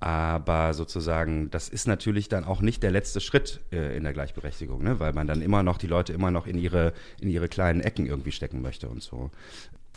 Aber 0.00 0.74
sozusagen, 0.74 1.52
das 1.52 1.68
ist 1.68 1.86
natürlich 1.86 2.28
dann 2.28 2.42
auch 2.42 2.60
nicht 2.60 2.82
der 2.82 2.90
letzte 2.90 3.20
Schritt 3.20 3.60
äh, 3.70 3.96
in 3.96 4.02
der 4.02 4.12
Gleichberechtigung, 4.12 4.82
ne? 4.82 4.98
weil 4.98 5.12
man 5.12 5.28
dann 5.28 5.42
immer 5.42 5.62
noch 5.62 5.78
die 5.78 5.86
Leute 5.86 6.12
immer 6.12 6.32
noch 6.32 6.48
in 6.48 6.58
ihre, 6.58 6.92
in 7.20 7.30
ihre 7.30 7.48
kleinen 7.48 7.82
Ecken 7.82 8.06
irgendwie 8.06 8.32
stecken 8.32 8.62
möchte 8.62 8.88
und 8.88 9.00
so. 9.00 9.30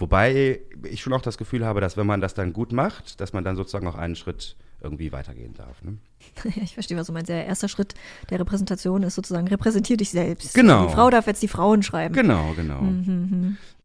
Wobei 0.02 0.60
ich 0.84 1.02
schon 1.02 1.14
auch 1.14 1.22
das 1.22 1.38
Gefühl 1.38 1.64
habe, 1.66 1.80
dass 1.80 1.96
wenn 1.96 2.08
man 2.08 2.22
das 2.22 2.34
dann 2.34 2.54
gut 2.54 2.72
macht, 2.74 3.22
dass 3.22 3.34
man 3.34 3.44
dann 3.44 3.56
sozusagen 3.56 3.88
auch 3.88 3.96
einen 3.96 4.16
Schritt 4.16 4.56
irgendwie 4.82 5.12
weitergehen 5.12 5.54
darf. 5.54 5.84
Ne? 5.84 5.98
Ich 6.64 6.74
verstehe, 6.74 6.98
was 6.98 7.06
du 7.08 7.14
meinst. 7.14 7.30
Der 7.30 7.46
erste 7.46 7.70
Schritt 7.70 7.94
der 8.32 8.40
Repräsentation 8.40 9.04
ist 9.04 9.14
sozusagen, 9.14 9.48
repräsentier 9.48 9.96
dich 9.98 10.10
selbst. 10.10 10.56
Genau. 10.56 10.88
Die 10.88 10.94
Frau 10.94 11.12
darf 11.12 11.28
jetzt 11.28 11.44
die 11.44 11.48
Frauen 11.48 11.84
schreiben. 11.84 12.16
Genau, 12.16 12.54
genau. 12.56 12.82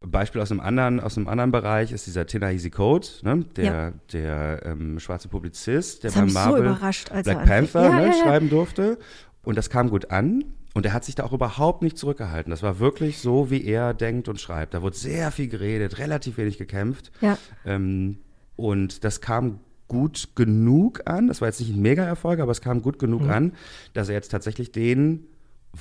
Beispiel 0.01 0.41
aus 0.41 0.49
einem 0.51 0.59
anderen, 0.59 0.99
aus 0.99 1.17
einem 1.17 1.27
anderen 1.27 1.51
Bereich 1.51 1.91
ist 1.91 2.07
dieser 2.07 2.25
Tinahisi 2.25 2.71
Code, 2.71 3.07
ne? 3.21 3.45
der, 3.55 3.63
Ja. 3.63 3.91
der 4.11 4.65
ähm, 4.65 4.99
schwarze 4.99 5.27
Publizist, 5.27 6.03
der 6.03 6.09
Das 6.09 6.15
bei 6.15 6.19
hat 6.21 6.25
mich 6.25 6.33
so 6.33 6.39
Marvel 6.39 6.65
er 7.11 7.23
Black. 7.23 7.45
Panther 7.45 7.83
Ja, 7.83 7.95
ne, 7.95 8.07
ja. 8.07 8.13
schreiben 8.13 8.49
durfte. 8.49 8.97
Und 9.43 9.55
das 9.55 9.69
kam 9.69 9.89
gut 9.89 10.09
an. 10.11 10.43
Und 10.77 10.85
er 10.85 10.93
hat 10.93 11.03
sich 11.03 11.15
da 11.15 11.23
auch 11.23 11.33
überhaupt 11.33 11.81
nicht 11.81 11.97
zurückgehalten. 11.97 12.51
Das 12.51 12.61
war 12.61 12.77
wirklich 12.77 13.17
so, 13.17 13.49
wie 13.49 13.65
er 13.65 13.95
denkt 13.95 14.27
und 14.27 14.39
schreibt. 14.39 14.75
Da 14.75 14.83
wurde 14.83 14.95
sehr 14.95 15.31
viel 15.31 15.47
geredet, 15.47 15.97
relativ 15.97 16.37
wenig 16.37 16.59
gekämpft. 16.59 17.11
Ja. 17.19 17.39
Ähm, 17.65 18.19
und 18.55 19.03
das 19.03 19.19
kam 19.19 19.59
gut 19.87 20.35
genug 20.35 21.01
an. 21.05 21.29
Das 21.29 21.41
war 21.41 21.47
jetzt 21.47 21.59
nicht 21.61 21.73
ein 21.73 21.81
Mega-Erfolg, 21.81 22.39
aber 22.39 22.51
es 22.51 22.61
kam 22.61 22.83
gut 22.83 22.99
genug 22.99 23.23
an, 23.23 23.53
dass 23.95 24.09
er 24.09 24.13
jetzt 24.13 24.29
tatsächlich 24.29 24.71
den 24.71 25.25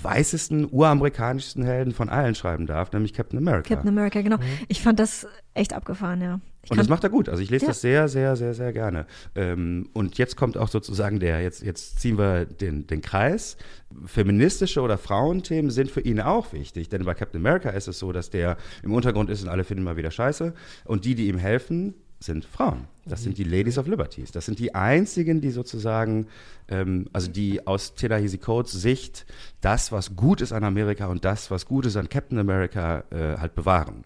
weißesten, 0.03 0.69
uramerikanischsten 0.71 1.65
Helden 1.65 1.93
von 1.93 2.09
allen 2.09 2.35
schreiben 2.35 2.67
darf, 2.67 2.93
nämlich 2.93 3.13
Captain 3.13 3.39
America. 3.39 3.75
Captain 3.75 3.89
America, 3.89 4.21
genau. 4.23 4.37
Ich 4.69 4.83
fand 4.83 4.99
das 4.99 5.27
echt 5.55 5.73
abgefahren, 5.73 6.21
ja. 6.21 6.41
Ich 6.63 6.71
Und 6.73 6.79
das 6.79 6.89
macht 6.89 7.05
er 7.05 7.11
gut. 7.11 7.29
Also 7.29 7.43
ich 7.43 7.51
lese 7.51 7.67
Ja. 7.67 7.69
das 7.71 7.81
sehr, 7.81 8.09
sehr, 8.09 8.35
sehr, 8.35 8.53
sehr 8.53 8.73
gerne. 8.73 9.07
Ähm, 9.37 9.89
und 9.93 10.19
jetzt 10.19 10.37
kommt 10.37 10.57
auch 10.57 10.69
sozusagen 10.69 11.21
der, 11.21 11.41
jetzt, 11.41 11.63
jetzt 11.63 12.01
ziehen 12.01 12.19
wir 12.19 12.45
den, 12.45 12.89
den 12.89 13.03
Kreis. 13.03 13.57
Feministische 14.05 14.81
oder 14.81 14.99
Frauenthemen 14.99 15.71
sind 15.71 15.93
für 15.93 16.01
ihn 16.01 16.21
auch 16.21 16.53
wichtig. 16.53 16.89
Denn 16.89 17.05
bei 17.05 17.15
Captain 17.15 17.41
America 17.41 17.71
ist 17.71 17.87
es 17.87 18.01
so, 18.01 18.11
dass 18.11 18.31
der 18.31 18.57
im 18.83 18.93
Untergrund 18.93 19.31
ist 19.31 19.43
und 19.45 19.49
alle 19.49 19.63
finden 19.63 19.85
mal 19.85 19.97
wieder 19.97 20.11
scheiße. 20.11 20.55
Und 20.85 21.05
die, 21.05 21.15
die 21.15 21.29
ihm 21.29 21.39
helfen, 21.39 21.95
sind 22.19 22.45
Frauen. 22.45 22.89
Das 23.05 23.23
sind 23.23 23.39
die 23.39 23.45
Ladies 23.45 23.79
of 23.79 23.87
Liberties. 23.87 24.33
Das 24.33 24.47
sind 24.47 24.59
die 24.59 24.75
einzigen, 24.75 25.41
die 25.41 25.51
sozusagen, 25.51 26.27
ähm, 26.69 27.09
also 27.13 27.31
die 27.31 27.67
aus 27.67 27.95
Ta-Nehisi 27.95 28.39
Coates 28.39 28.73
Sicht 28.73 29.27
das, 29.61 29.93
was 29.93 30.17
gut 30.17 30.41
ist 30.41 30.53
an 30.53 30.65
Amerika 30.65 31.07
und 31.07 31.25
das, 31.25 31.51
was 31.51 31.67
gut 31.67 31.87
ist 31.87 31.97
an 31.97 32.09
Captain 32.09 32.39
America, 32.39 33.05
äh, 33.11 33.39
halt 33.39 33.55
bewahren. 33.55 34.05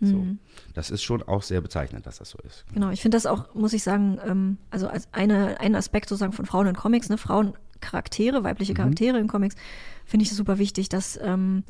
So. 0.00 0.26
Das 0.74 0.90
ist 0.90 1.02
schon 1.02 1.22
auch 1.22 1.42
sehr 1.42 1.60
bezeichnend, 1.60 2.06
dass 2.06 2.18
das 2.18 2.30
so 2.30 2.38
ist. 2.44 2.64
Genau, 2.72 2.90
ich 2.90 3.00
finde 3.00 3.16
das 3.16 3.26
auch, 3.26 3.54
muss 3.54 3.72
ich 3.72 3.82
sagen, 3.82 4.18
ähm, 4.26 4.58
also 4.70 4.88
als 4.88 5.08
eine, 5.12 5.60
ein 5.60 5.74
Aspekt 5.74 6.08
sozusagen 6.08 6.32
von 6.32 6.46
Frauen 6.46 6.66
in 6.66 6.74
Comics, 6.74 7.08
ne, 7.08 7.16
Frauencharaktere, 7.16 8.44
weibliche 8.44 8.74
Charaktere 8.74 9.18
in 9.18 9.28
Comics, 9.28 9.54
finde 10.04 10.24
ich 10.24 10.32
super 10.32 10.58
wichtig, 10.58 10.88
dass 10.88 11.18
ähm, 11.22 11.64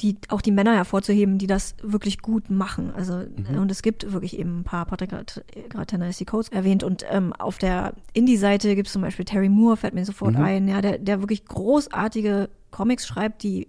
die, 0.00 0.16
auch 0.28 0.40
die 0.40 0.50
Männer 0.50 0.74
hervorzuheben, 0.74 1.38
die 1.38 1.46
das 1.46 1.76
wirklich 1.82 2.20
gut 2.20 2.50
machen. 2.50 2.92
Also, 2.94 3.20
äh, 3.20 3.56
und 3.56 3.70
es 3.70 3.82
gibt 3.82 4.12
wirklich 4.12 4.38
eben 4.38 4.60
ein 4.60 4.64
paar, 4.64 4.86
Patrick 4.86 5.12
hat 5.12 5.44
gerade 5.68 5.86
Tennessee 5.86 6.24
Codes 6.24 6.48
erwähnt 6.48 6.82
und 6.82 7.04
ähm, 7.08 7.32
auf 7.32 7.58
der 7.58 7.94
Indie-Seite 8.12 8.74
gibt 8.74 8.88
es 8.88 8.92
zum 8.92 9.02
Beispiel 9.02 9.24
Terry 9.24 9.48
Moore, 9.48 9.76
fällt 9.76 9.94
mir 9.94 10.04
sofort 10.04 10.36
ein, 10.36 10.68
ja, 10.68 10.80
der, 10.80 10.98
der 10.98 11.20
wirklich 11.20 11.44
großartige 11.44 12.48
Comics 12.70 13.06
schreibt, 13.06 13.42
die 13.42 13.68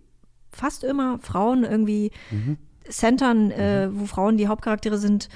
fast 0.51 0.84
immer 0.84 1.20
Frauen 1.20 1.63
irgendwie 1.63 2.12
centern, 2.89 3.51
äh, 3.51 3.89
wo 3.91 4.05
Frauen 4.05 4.38
die 4.38 4.48
Hauptcharaktere 4.48 4.98
sind. 4.98 5.29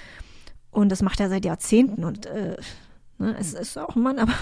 Und 0.72 0.92
das 0.92 1.02
macht 1.02 1.20
er 1.20 1.30
seit 1.30 1.46
Jahrzehnten. 1.46 2.04
Und 2.04 2.26
äh, 2.26 2.58
ne, 3.18 3.36
es 3.40 3.54
ist 3.54 3.78
auch 3.78 3.96
ein 3.96 4.04
Mann, 4.04 4.20
aber 4.20 4.34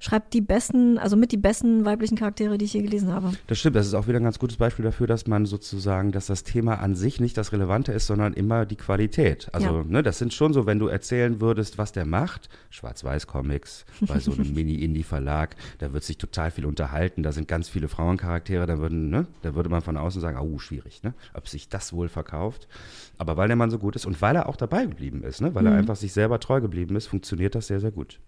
schreibt 0.00 0.32
die 0.34 0.40
besten, 0.40 0.98
also 0.98 1.16
mit 1.16 1.32
die 1.32 1.36
besten 1.36 1.84
weiblichen 1.84 2.16
Charaktere, 2.16 2.58
die 2.58 2.64
ich 2.66 2.72
je 2.74 2.82
gelesen 2.82 3.12
habe. 3.12 3.32
Das 3.46 3.58
stimmt, 3.58 3.76
das 3.76 3.86
ist 3.86 3.94
auch 3.94 4.06
wieder 4.06 4.18
ein 4.20 4.24
ganz 4.24 4.38
gutes 4.38 4.56
Beispiel 4.56 4.84
dafür, 4.84 5.06
dass 5.06 5.26
man 5.26 5.46
sozusagen, 5.46 6.12
dass 6.12 6.26
das 6.26 6.44
Thema 6.44 6.76
an 6.80 6.94
sich 6.94 7.20
nicht 7.20 7.36
das 7.36 7.52
Relevante 7.52 7.92
ist, 7.92 8.06
sondern 8.06 8.32
immer 8.34 8.66
die 8.66 8.76
Qualität. 8.76 9.48
Also, 9.52 9.78
Ja. 9.78 9.84
ne, 9.84 10.02
das 10.02 10.18
sind 10.18 10.32
schon 10.32 10.52
so, 10.52 10.66
wenn 10.66 10.78
du 10.78 10.86
erzählen 10.88 11.40
würdest, 11.40 11.78
was 11.78 11.92
der 11.92 12.04
macht, 12.06 12.48
Schwarz-Weiß-Comics 12.70 13.84
bei 14.06 14.18
so 14.20 14.32
einem 14.32 14.52
Mini-Indie-Verlag, 14.54 15.56
da 15.78 15.92
wird 15.92 16.04
sich 16.04 16.18
total 16.18 16.50
viel 16.50 16.66
unterhalten, 16.66 17.22
da 17.22 17.32
sind 17.32 17.48
ganz 17.48 17.68
viele 17.68 17.88
Frauencharaktere, 17.88 18.66
da 18.66 18.78
würden, 18.78 19.10
ne, 19.10 19.26
da 19.42 19.54
würde 19.54 19.68
man 19.68 19.82
von 19.82 19.96
außen 19.96 20.20
sagen, 20.20 20.38
oh, 20.38 20.58
schwierig, 20.58 21.02
ne, 21.02 21.14
ob 21.34 21.48
sich 21.48 21.68
das 21.68 21.92
wohl 21.92 22.08
verkauft. 22.08 22.68
Aber 23.16 23.36
weil 23.36 23.48
der 23.48 23.56
Mann 23.56 23.70
so 23.70 23.78
gut 23.78 23.96
ist 23.96 24.06
und 24.06 24.20
weil 24.22 24.36
er 24.36 24.48
auch 24.48 24.56
dabei 24.56 24.86
geblieben 24.86 25.22
ist, 25.24 25.40
ne, 25.40 25.54
weil 25.54 25.66
er 25.66 25.72
einfach 25.74 25.96
sich 25.96 26.12
selber 26.12 26.38
treu 26.40 26.60
geblieben 26.60 26.96
ist, 26.96 27.06
funktioniert 27.06 27.54
das 27.54 27.66
sehr, 27.66 27.80
sehr 27.80 27.90
gut. 27.90 28.18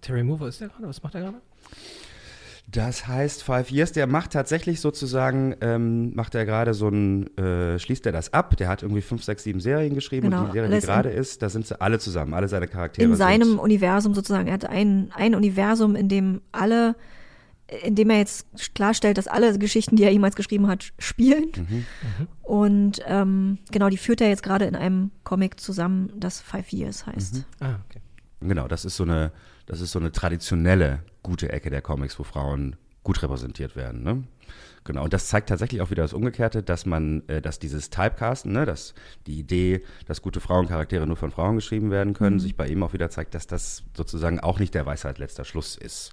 Terry 0.00 0.22
Moore, 0.22 0.40
wo 0.40 0.46
ist 0.46 0.60
der 0.60 0.68
gerade? 0.68 0.86
Was 0.86 1.02
macht 1.02 1.14
er 1.14 1.22
gerade? 1.22 1.38
Das 2.68 3.06
heißt 3.06 3.44
Five 3.44 3.70
Years, 3.70 3.92
der 3.92 4.08
macht 4.08 4.32
tatsächlich 4.32 4.80
sozusagen, 4.80 5.54
ähm, 5.60 6.14
macht 6.14 6.34
er 6.34 6.44
gerade 6.44 6.74
so 6.74 6.88
ein, 6.88 7.36
äh, 7.36 7.78
schließt 7.78 8.04
er 8.06 8.12
das 8.12 8.32
ab, 8.32 8.56
der 8.56 8.68
hat 8.68 8.82
irgendwie 8.82 9.02
fünf, 9.02 9.22
sechs, 9.22 9.44
sieben 9.44 9.60
Serien 9.60 9.94
geschrieben 9.94 10.30
Genau, 10.30 10.42
und 10.42 10.48
die 10.48 10.52
Serie, 10.52 10.68
die 10.68 10.74
alles 10.74 10.84
gerade 10.84 11.10
ist, 11.10 11.42
da 11.42 11.48
sind 11.48 11.66
sie 11.66 11.80
alle 11.80 12.00
zusammen, 12.00 12.34
alle 12.34 12.48
seine 12.48 12.66
Charaktere. 12.66 13.08
In 13.08 13.14
seinem 13.14 13.50
sind, 13.50 13.58
Universum 13.60 14.14
sozusagen. 14.14 14.48
Er 14.48 14.54
hat 14.54 14.64
ein, 14.64 15.10
ein 15.14 15.36
Universum, 15.36 15.94
in 15.94 16.08
dem 16.08 16.40
alle, 16.50 16.96
in 17.84 17.94
dem 17.94 18.10
er 18.10 18.18
jetzt 18.18 18.46
klarstellt, 18.74 19.16
dass 19.16 19.28
alle 19.28 19.56
Geschichten, 19.58 19.94
die 19.94 20.02
er 20.02 20.12
jemals 20.12 20.34
geschrieben 20.34 20.66
hat, 20.66 20.92
spielen. 20.98 21.52
Und 22.42 23.00
ähm, 23.06 23.58
genau, 23.70 23.88
die 23.90 23.96
führt 23.96 24.20
er 24.20 24.28
jetzt 24.28 24.42
gerade 24.42 24.64
in 24.64 24.74
einem 24.74 25.12
Comic 25.22 25.60
zusammen, 25.60 26.12
das 26.16 26.40
Five 26.40 26.72
Years 26.72 27.06
heißt. 27.06 27.44
Ah, 27.60 27.76
okay. 27.88 28.00
Genau, 28.40 28.68
das 28.68 28.84
ist 28.84 28.96
so 28.96 29.04
eine, 29.04 29.32
das 29.66 29.80
ist 29.80 29.92
so 29.92 29.98
eine 29.98 30.12
traditionelle 30.12 31.02
gute 31.22 31.50
Ecke 31.50 31.70
der 31.70 31.82
Comics, 31.82 32.18
wo 32.18 32.22
Frauen 32.22 32.76
gut 33.02 33.22
repräsentiert 33.22 33.76
werden. 33.76 34.02
Ne? 34.02 34.24
Genau, 34.84 35.04
und 35.04 35.12
das 35.12 35.28
zeigt 35.28 35.48
tatsächlich 35.48 35.80
auch 35.80 35.90
wieder 35.90 36.02
das 36.02 36.12
Umgekehrte, 36.12 36.62
dass 36.62 36.86
man, 36.86 37.22
äh, 37.28 37.40
dass 37.40 37.58
dieses 37.58 37.90
Typecasten, 37.90 38.52
ne, 38.52 38.66
dass 38.66 38.94
die 39.26 39.38
Idee, 39.38 39.84
dass 40.06 40.22
gute 40.22 40.40
Frauencharaktere 40.40 41.06
nur 41.06 41.16
von 41.16 41.30
Frauen 41.30 41.56
geschrieben 41.56 41.90
werden 41.90 42.14
können, 42.14 42.38
sich 42.38 42.56
bei 42.56 42.68
ihm 42.68 42.82
auch 42.82 42.92
wieder 42.92 43.10
zeigt, 43.10 43.34
dass 43.34 43.46
das 43.46 43.82
sozusagen 43.96 44.38
auch 44.40 44.58
nicht 44.58 44.74
der 44.74 44.86
Weisheit 44.86 45.18
letzter 45.18 45.44
Schluss 45.44 45.76
ist. 45.76 46.12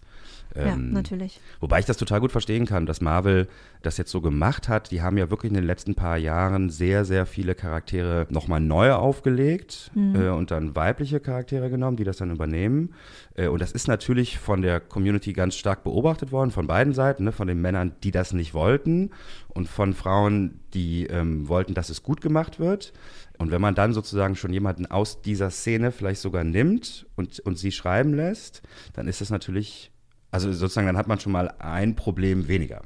Ja, 0.56 0.74
Ähm, 0.74 0.94
natürlich. 0.94 1.40
Wobei 1.60 1.80
ich 1.80 1.86
das 1.86 1.98
total 1.98 2.20
gut 2.20 2.32
verstehen 2.32 2.66
kann, 2.66 2.86
dass 2.86 3.02
Marvel 3.02 3.48
das 3.82 3.98
jetzt 3.98 4.12
so 4.12 4.22
gemacht 4.22 4.70
hat. 4.70 4.92
Die 4.92 5.02
haben 5.02 5.18
ja 5.18 5.30
wirklich 5.30 5.50
in 5.50 5.56
den 5.56 5.66
letzten 5.66 5.96
paar 5.96 6.18
Jahren 6.18 6.70
sehr, 6.70 7.06
sehr 7.06 7.26
viele 7.26 7.56
Charaktere 7.56 8.28
nochmal 8.30 8.60
neu 8.60 8.94
aufgelegt 8.94 9.92
äh, 9.96 10.30
und 10.30 10.52
dann 10.52 10.76
weibliche 10.76 11.20
Charaktere 11.20 11.70
genommen, 11.70 11.98
die 11.98 12.04
das 12.04 12.18
dann 12.18 12.32
übernehmen. 12.32 12.94
Äh, 13.36 13.48
und 13.48 13.62
das 13.62 13.72
ist 13.72 13.88
natürlich 13.88 14.38
von 14.38 14.62
der 14.62 14.80
Community 14.80 15.34
ganz 15.34 15.56
stark 15.56 15.84
beobachtet 15.84 16.32
worden, 16.32 16.52
von 16.52 16.68
beiden 16.68 16.94
Seiten, 16.94 17.24
ne? 17.24 17.32
von 17.32 17.48
den 17.48 17.62
Männern, 17.62 17.94
die 18.04 18.12
das 18.12 18.34
nicht 18.34 18.54
wollten 18.54 19.12
und 19.50 19.68
von 19.68 19.94
Frauen, 19.94 20.60
die 20.74 21.06
ähm, 21.08 21.48
wollten, 21.48 21.74
dass 21.74 21.90
es 21.90 22.04
gut 22.04 22.22
gemacht 22.22 22.60
wird. 22.60 22.94
Und 23.38 23.52
wenn 23.52 23.62
man 23.62 23.76
dann 23.76 23.94
sozusagen 23.94 24.36
schon 24.36 24.54
jemanden 24.54 24.86
aus 24.86 25.22
dieser 25.22 25.50
Szene 25.50 25.92
vielleicht 25.92 26.22
sogar 26.22 26.44
nimmt 26.44 27.06
und, 27.16 27.40
und 27.40 27.58
sie 27.58 27.72
schreiben 27.72 28.14
lässt, 28.14 28.62
dann 28.94 29.08
ist 29.08 29.22
das 29.22 29.30
natürlich 29.30 29.92
also 30.34 30.52
sozusagen, 30.52 30.88
dann 30.88 30.98
hat 30.98 31.08
man 31.08 31.20
schon 31.20 31.32
mal 31.32 31.54
ein 31.60 31.96
Problem 31.96 32.48
weniger. 32.48 32.82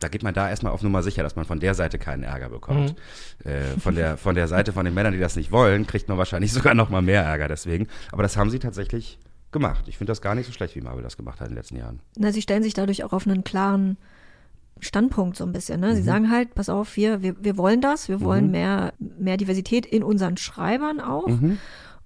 Da 0.00 0.08
geht 0.08 0.24
man 0.24 0.34
da 0.34 0.48
erstmal 0.48 0.72
auf 0.72 0.82
Nummer 0.82 1.02
sicher, 1.02 1.22
dass 1.22 1.36
man 1.36 1.44
von 1.44 1.60
der 1.60 1.74
Seite 1.74 1.98
keinen 1.98 2.24
Ärger 2.24 2.48
bekommt. 2.50 2.96
Äh, 3.44 3.78
von, 3.80 3.94
der, 3.94 4.16
von 4.16 4.34
der 4.34 4.48
Seite 4.48 4.72
von 4.72 4.84
den 4.84 4.94
Männern, 4.94 5.12
die 5.12 5.18
das 5.20 5.36
nicht 5.36 5.52
wollen, 5.52 5.86
kriegt 5.86 6.08
man 6.08 6.18
wahrscheinlich 6.18 6.52
sogar 6.54 6.74
noch 6.74 6.90
mal 6.90 7.02
mehr 7.02 7.22
Ärger 7.22 7.46
deswegen. 7.46 7.86
Aber 8.10 8.22
das 8.24 8.36
haben 8.36 8.50
sie 8.50 8.58
tatsächlich 8.58 9.18
gemacht. 9.52 9.84
Ich 9.86 9.96
finde 9.96 10.10
das 10.10 10.20
gar 10.20 10.34
nicht 10.34 10.46
so 10.46 10.52
schlecht, 10.52 10.74
wie 10.74 10.80
Marvel 10.80 11.02
das 11.02 11.16
gemacht 11.16 11.40
hat 11.40 11.48
in 11.48 11.54
den 11.54 11.58
letzten 11.58 11.76
Jahren. 11.76 12.00
Na, 12.16 12.32
sie 12.32 12.42
stellen 12.42 12.64
sich 12.64 12.74
dadurch 12.74 13.04
auch 13.04 13.12
auf 13.12 13.26
einen 13.26 13.44
klaren 13.44 13.96
Standpunkt 14.80 15.36
so 15.36 15.44
ein 15.44 15.52
bisschen. 15.52 15.80
Ne? 15.80 15.94
Sie 15.94 16.02
sagen 16.02 16.30
halt, 16.30 16.54
pass 16.54 16.68
auf, 16.68 16.96
wir, 16.96 17.22
wir, 17.22 17.36
wir 17.42 17.56
wollen 17.56 17.80
das, 17.80 18.08
wir 18.08 18.20
wollen 18.20 18.50
mehr, 18.50 18.92
mehr 18.98 19.36
Diversität 19.36 19.86
in 19.86 20.02
unseren 20.02 20.36
Schreibern 20.36 21.00
auch. 21.00 21.28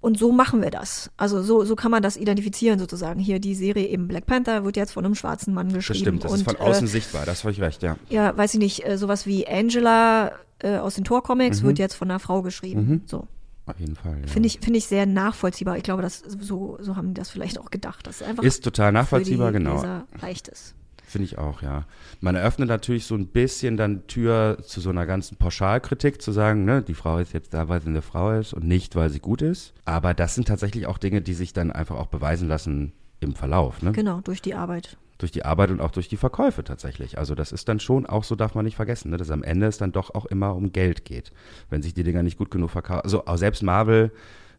Und 0.03 0.19
so 0.19 0.33
machen 0.33 0.61
wir 0.61 0.69
das. 0.69 1.09
Also 1.15 1.41
so, 1.41 1.63
so 1.63 1.77
kann 1.77 1.89
man 1.89 2.03
das 2.03 2.17
identifizieren 2.17 2.77
sozusagen. 2.77 3.21
Hier 3.21 3.39
die 3.39 3.55
Serie 3.55 3.87
eben 3.87 4.09
Black 4.09 4.25
Panther 4.25 4.65
wird 4.65 4.75
jetzt 4.75 4.91
von 4.91 5.05
einem 5.05 5.15
schwarzen 5.15 5.53
Mann 5.53 5.67
Das 5.69 5.75
geschrieben. 5.77 5.99
stimmt, 6.01 6.23
das 6.25 6.31
und, 6.33 6.39
ist 6.39 6.43
von 6.43 6.55
äh, 6.55 6.59
außen 6.59 6.87
sichtbar, 6.87 7.25
das 7.25 7.43
habe 7.45 7.53
ich 7.53 7.61
recht, 7.61 7.83
ja. 7.83 7.95
ja, 8.09 8.35
weiß 8.35 8.53
ich 8.55 8.59
nicht, 8.59 8.85
äh, 8.85 8.97
sowas 8.97 9.25
wie 9.25 9.47
Angela 9.47 10.33
äh, 10.59 10.75
aus 10.75 10.95
den 10.95 11.05
Tor-Comics 11.05 11.61
Mhm. 11.61 11.67
wird 11.67 11.79
jetzt 11.79 11.93
von 11.95 12.11
einer 12.11 12.19
Frau 12.19 12.41
geschrieben. 12.41 13.03
So. 13.05 13.27
Auf 13.65 13.79
jeden 13.79 13.95
Fall. 13.95 14.17
Ja. 14.19 14.27
Finde 14.27 14.47
ich, 14.47 14.59
finde 14.59 14.77
ich 14.77 14.87
sehr 14.87 15.05
nachvollziehbar. 15.05 15.77
Ich 15.77 15.83
glaube, 15.83 16.01
das, 16.01 16.19
so, 16.19 16.77
so 16.81 16.97
haben 16.97 17.13
die 17.13 17.13
das 17.13 17.29
vielleicht 17.29 17.57
auch 17.57 17.69
gedacht. 17.71 18.05
Das 18.05 18.19
ist 18.19 18.27
einfach 18.27 18.43
Ist 18.43 18.61
total 18.65 18.91
nachvollziehbar, 18.91 19.53
genau. 19.53 19.75
Leser 19.75 20.03
leicht 20.21 20.49
ist. 20.49 20.75
Finde 21.13 21.27
ich 21.27 21.37
auch, 21.37 21.61
ja. 21.61 21.85
Man 22.21 22.33
eröffnet 22.33 22.69
natürlich 22.69 23.05
so 23.05 23.13
ein 23.13 23.27
bisschen 23.27 23.77
dann 23.77 24.07
Tür 24.07 24.57
zu 24.63 24.81
so 24.81 24.89
einer 24.89 25.05
ganzen 25.05 25.37
Pauschalkritik, 25.37 26.19
zu 26.23 26.31
sagen, 26.31 26.65
ne, 26.65 26.81
die 26.81 26.95
Frau 26.95 27.19
ist 27.19 27.33
jetzt 27.33 27.53
da, 27.53 27.69
weil 27.69 27.83
sie 27.83 27.89
eine 27.89 28.01
Frau 28.01 28.31
ist 28.31 28.51
und 28.51 28.63
nicht, 28.63 28.95
weil 28.95 29.11
sie 29.11 29.19
gut 29.19 29.43
ist. 29.43 29.75
Aber 29.85 30.15
das 30.15 30.33
sind 30.33 30.47
tatsächlich 30.47 30.87
auch 30.87 30.97
Dinge, 30.97 31.21
die 31.21 31.35
sich 31.35 31.53
dann 31.53 31.71
einfach 31.71 31.97
auch 31.97 32.07
beweisen 32.07 32.47
lassen 32.47 32.93
im 33.19 33.35
Verlauf, 33.35 33.83
ne? 33.83 33.91
Genau, 33.91 34.21
durch 34.21 34.41
die 34.41 34.55
Arbeit. 34.55 34.97
Durch 35.19 35.31
die 35.31 35.45
Arbeit 35.45 35.69
und 35.69 35.81
auch 35.81 35.91
durch 35.91 36.09
die 36.09 36.17
Verkäufe 36.17 36.63
tatsächlich. 36.63 37.19
Also 37.19 37.35
das 37.35 37.51
ist 37.51 37.69
dann 37.69 37.79
schon 37.79 38.07
auch, 38.07 38.23
so 38.23 38.35
darf 38.35 38.55
man 38.55 38.65
nicht 38.65 38.75
vergessen, 38.75 39.11
ne, 39.11 39.17
dass 39.17 39.29
am 39.29 39.43
Ende 39.43 39.67
es 39.67 39.77
dann 39.77 39.91
doch 39.91 40.15
auch 40.15 40.25
immer 40.25 40.55
um 40.55 40.71
Geld 40.71 41.05
geht. 41.05 41.31
Wenn 41.69 41.83
sich 41.83 41.93
die 41.93 42.01
Dinger 42.01 42.23
nicht 42.23 42.39
gut 42.39 42.49
genug 42.49 42.71
verkaufen. 42.71 43.03
Also 43.03 43.27
auch 43.27 43.37
selbst 43.37 43.61
Marvel 43.61 44.11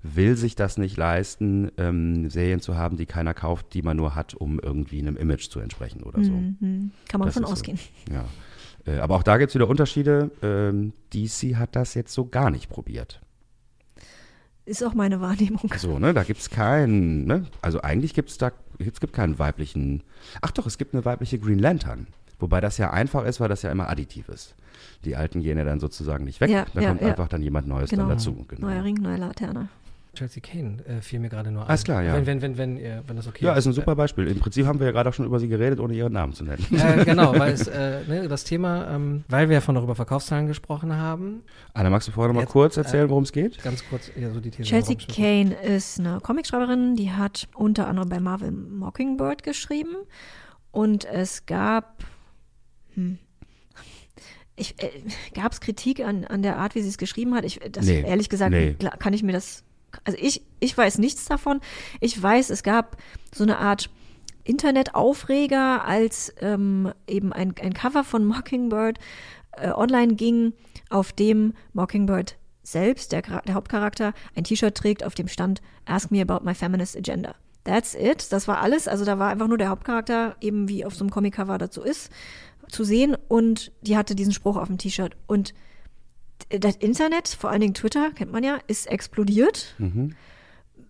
will 0.06 0.37
sich 0.37 0.54
das 0.54 0.76
nicht 0.76 0.96
leisten, 0.99 1.73
ähm, 1.78 2.28
Serien 2.28 2.61
zu 2.61 2.76
haben, 2.76 2.96
die 2.99 3.06
keiner 3.06 3.32
kauft, 3.34 3.73
die 3.73 3.80
man 3.82 3.96
nur 3.96 4.14
hat, 4.14 4.34
um 4.34 4.61
irgendwie 4.61 4.99
einem 5.00 5.16
Image 5.16 5.49
zu 5.49 5.61
entsprechen 5.61 6.02
oder 6.02 6.23
so. 6.23 6.30
Mhm. 6.30 6.90
Kann 7.08 7.18
man 7.20 7.26
Das 7.26 7.34
von 7.34 7.42
ist 7.44 7.49
so. 7.49 7.52
ausgehen. 7.54 7.78
Ja. 8.12 8.25
Äh, 8.87 8.99
aber 8.99 9.16
auch 9.16 9.23
da 9.23 9.38
gibt 9.38 9.49
es 9.49 9.54
wieder 9.54 9.66
Unterschiede. 9.68 10.30
Ähm, 10.42 10.92
DC 11.14 11.56
hat 11.56 11.75
das 11.75 11.94
jetzt 11.94 12.12
so 12.12 12.26
gar 12.26 12.50
nicht 12.50 12.68
probiert. 12.68 13.23
Ist 14.66 14.82
auch 14.84 14.94
meine 14.94 15.20
Wahrnehmung. 15.20 15.70
So, 15.76 15.99
ne, 15.99 16.14
da 16.14 16.23
gibt 16.23 16.40
es 16.40 16.49
keinen, 16.50 17.25
ne? 17.26 17.46
Also 17.61 17.80
eigentlich 17.82 18.14
gibt 18.14 18.30
es 18.30 18.38
da, 18.38 18.52
es 18.78 19.00
gibt 19.00 19.12
keinen 19.12 19.38
weiblichen, 19.38 20.02
ach 20.40 20.50
doch, 20.52 20.66
es 20.66 20.78
gibt 20.78 20.94
eine 20.94 21.04
weibliche 21.04 21.38
Green 21.38 21.58
Lantern. 21.58 22.06
Wobei 22.38 22.61
das 22.61 22.78
ja 22.78 22.90
einfach 22.90 23.25
ist, 23.25 23.40
weil 23.40 23.49
das 23.49 23.62
ja 23.62 23.70
immer 23.70 23.88
additiv 23.88 24.28
ist. 24.28 24.54
Die 25.04 25.16
alten 25.16 25.40
gehen 25.42 25.56
ja 25.58 25.64
dann 25.64 25.80
sozusagen 25.80 26.25
nicht 26.25 26.40
weg, 26.40 26.50
Ja, 26.50 26.66
da 26.75 26.80
ja, 26.80 26.88
kommt 26.88 27.02
ja. 27.02 27.08
einfach 27.08 27.28
dann 27.28 27.42
jemand 27.42 27.68
Neues 27.68 27.90
Genau. 27.90 28.02
dann 28.02 28.11
dazu. 28.11 28.44
Genau. 28.49 28.66
Neuer 28.68 28.84
Ring, 28.84 28.96
neue 28.96 29.16
Laterne. 29.18 29.68
Chelsea 30.14 30.42
Kane 30.42 30.76
äh, 30.87 31.00
fiel 31.02 31.18
mir 31.21 31.28
gerade 31.28 31.50
nur 31.50 31.62
ein. 31.62 31.68
Alles 31.68 31.85
klar, 31.85 32.02
ja. 32.02 32.14
Wenn, 32.14 32.26
wenn, 32.26 32.40
wenn, 32.42 32.56
wenn, 32.59 32.76
ihr- 32.78 33.02
wenn 33.06 33.16
das 33.16 33.26
okay 33.26 33.44
Ja, 33.44 33.54
ist 33.54 33.66
ein 33.66 33.73
super 33.73 33.94
Beispiel. 33.97 34.26
Im 34.28 34.38
Prinzip 34.40 34.66
haben 34.66 34.78
wir 34.78 34.87
ja 34.87 34.92
gerade 34.92 35.11
auch 35.11 35.14
schon 35.14 35.26
über 35.26 35.38
sie 35.40 35.49
geredet, 35.49 35.80
ohne 35.80 35.94
ihren 35.94 36.12
Namen 36.12 36.33
zu 36.33 36.44
nennen. 36.44 36.64
Äh, 36.73 37.04
genau, 37.04 37.38
weil 37.38 37.52
es, 37.52 37.66
äh, 37.68 38.00
ne, 38.09 38.28
das 38.28 38.44
Thema, 38.44 38.90
ähm, 38.94 39.25
weil 39.28 39.49
wir 39.49 39.54
ja 39.54 39.61
von 39.61 39.75
darüber 39.75 39.94
Verkaufszahlen 39.94 40.47
gesprochen 40.47 40.94
haben, 40.97 41.42
Anna, 41.75 41.90
magst 41.90 42.09
du 42.09 42.12
vorher 42.12 42.28
noch 42.28 42.35
mal 42.37 42.42
Jetzt, 42.42 42.52
kurz 42.52 42.76
erzählen, 42.76 43.09
worum 43.11 43.25
es 43.25 43.33
geht? 43.33 43.62
ganz 43.62 43.85
kurz 43.88 44.11
ja, 44.18 44.30
so 44.30 44.40
die 44.40 44.50
These. 44.50 44.68
Chelsea. 44.68 44.97
Kane 44.97 45.54
ist 45.54 45.99
eine 46.00 46.21
Comicschreiberin, 46.21 46.97
die 46.97 47.11
hat 47.11 47.49
unter 47.54 47.87
anderem 47.88 48.09
bei 48.09 48.21
Marvel 48.21 48.50
Mockingbird 48.52 49.42
geschrieben. 49.42 49.97
Und 50.71 51.04
es 51.04 51.47
gab, 51.47 52.04
hm, 52.94 53.18
äh, 54.56 54.64
gab 55.35 55.52
es 55.52 55.61
Kritik 55.61 56.00
an, 56.04 56.25
an 56.25 56.42
der 56.42 56.59
Art, 56.59 56.75
wie 56.75 56.83
sie 56.83 56.88
es 56.88 56.99
geschrieben 56.99 57.35
hat? 57.35 57.44
Ich, 57.44 57.61
das, 57.71 57.87
Nee, 57.87 58.02
ehrlich 58.06 58.28
gesagt, 58.28 58.50
nee. 58.52 58.75
kann 58.99 59.12
ich 59.12 59.23
mir 59.23 59.33
das. 59.33 59.64
Also 60.04 60.18
ich, 60.20 60.42
ich 60.60 60.76
weiß 60.76 60.98
nichts 60.98 61.24
davon. 61.26 61.60
Ich 62.00 62.20
weiß, 62.20 62.50
es 62.50 62.62
gab 62.62 62.96
so 63.32 63.44
eine 63.44 63.58
Art 63.58 63.90
Internetaufreger, 64.44 65.84
als 65.84 66.34
ähm, 66.40 66.92
eben 67.06 67.32
ein, 67.32 67.54
ein 67.60 67.72
Cover 67.72 68.04
von 68.04 68.24
Mockingbird 68.26 68.98
äh, 69.52 69.70
online 69.70 70.14
ging, 70.14 70.52
auf 70.90 71.12
dem 71.12 71.54
Mockingbird 71.72 72.36
selbst, 72.62 73.12
der, 73.12 73.22
der 73.22 73.54
Hauptcharakter, 73.54 74.12
ein 74.34 74.44
T-Shirt 74.44 74.74
trägt, 74.74 75.04
auf 75.04 75.14
dem 75.14 75.28
stand 75.28 75.60
Ask 75.86 76.10
me 76.10 76.20
about 76.20 76.44
my 76.44 76.54
feminist 76.54 76.96
agenda. 76.96 77.34
That's 77.64 77.94
it. 77.94 78.30
Das 78.30 78.46
war 78.48 78.60
alles. 78.60 78.88
Also 78.88 79.04
da 79.04 79.18
war 79.18 79.30
einfach 79.30 79.48
nur 79.48 79.58
der 79.58 79.70
Hauptcharakter, 79.70 80.36
eben 80.40 80.68
wie 80.68 80.84
auf 80.84 80.94
so 80.94 81.04
einem 81.04 81.10
Comic-Cover 81.10 81.58
dazu 81.58 81.82
ist, 81.82 82.10
zu 82.68 82.84
sehen. 82.84 83.16
Und 83.28 83.72
die 83.82 83.96
hatte 83.96 84.14
diesen 84.14 84.32
Spruch 84.32 84.56
auf 84.56 84.68
dem 84.68 84.78
T-Shirt. 84.78 85.16
Und 85.26 85.54
das 86.50 86.76
Internet, 86.76 87.28
vor 87.28 87.50
allen 87.50 87.60
Dingen 87.60 87.74
Twitter, 87.74 88.10
kennt 88.12 88.32
man 88.32 88.44
ja, 88.44 88.58
ist 88.66 88.86
explodiert. 88.86 89.74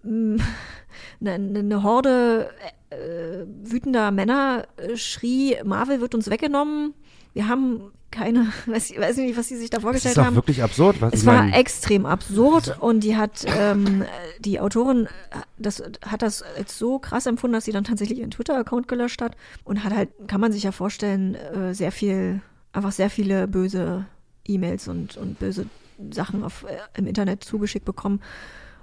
Mm, 0.02 0.36
Eine, 1.24 1.82
Horde 1.82 2.50
äh, 2.90 3.46
wütender 3.46 4.10
Männer 4.10 4.66
äh, 4.76 4.96
schrie, 4.96 5.56
Marvel 5.64 6.00
wird 6.00 6.14
uns 6.14 6.30
weggenommen. 6.30 6.94
Wir 7.32 7.48
haben 7.48 7.90
keine, 8.10 8.52
weiß, 8.66 8.90
ich 8.90 9.00
weiß 9.00 9.16
nicht, 9.16 9.36
was 9.36 9.48
sie 9.48 9.56
sich 9.56 9.70
da 9.70 9.78
Das 9.78 9.82
vorgestellt 9.82 10.12
ist 10.12 10.18
auch 10.18 10.26
haben. 10.26 10.36
wirklich 10.36 10.62
absurd. 10.62 11.00
Was, 11.00 11.12
Es 11.14 11.26
war 11.26 11.42
mein, 11.42 11.52
extrem 11.52 12.06
absurd 12.06 12.76
und 12.80 13.00
die 13.00 13.16
hat, 13.16 13.44
ähm, 13.58 14.04
die 14.38 14.60
Autorin, 14.60 15.06
äh, 15.06 15.38
das, 15.58 15.82
hat 16.06 16.22
das 16.22 16.44
so 16.66 16.98
krass 16.98 17.26
empfunden, 17.26 17.54
dass 17.54 17.64
sie 17.64 17.72
dann 17.72 17.84
tatsächlich 17.84 18.20
ihren 18.20 18.30
Twitter-Account 18.30 18.86
gelöscht 18.86 19.20
hat 19.20 19.36
und 19.64 19.82
hat 19.82 19.94
halt, 19.94 20.10
kann 20.28 20.40
man 20.40 20.52
sich 20.52 20.62
ja 20.62 20.72
vorstellen, 20.72 21.36
sehr 21.72 21.90
viel, 21.90 22.40
einfach 22.72 22.92
sehr 22.92 23.10
viele 23.10 23.48
böse 23.48 24.06
E-Mails 24.46 24.88
und, 24.88 25.16
und 25.16 25.38
böse 25.38 25.66
Sachen 26.10 26.42
auf, 26.44 26.64
äh, 26.64 26.76
im 26.98 27.06
Internet 27.06 27.44
zugeschickt 27.44 27.84
bekommen. 27.84 28.20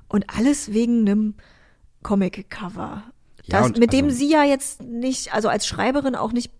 Und 0.08 0.26
alles 0.36 0.74
wegen 0.74 1.02
einem 1.02 1.36
Comic-Cover. 2.04 3.04
Ja, 3.46 3.68
mit 3.70 3.94
dem 3.94 4.06
also- 4.06 4.18
sie 4.18 4.30
ja 4.30 4.44
jetzt 4.44 4.82
nicht, 4.84 5.34
also 5.34 5.50
als 5.50 5.66
Schreiberin 5.68 6.16
auch 6.16 6.32
nicht 6.34 6.52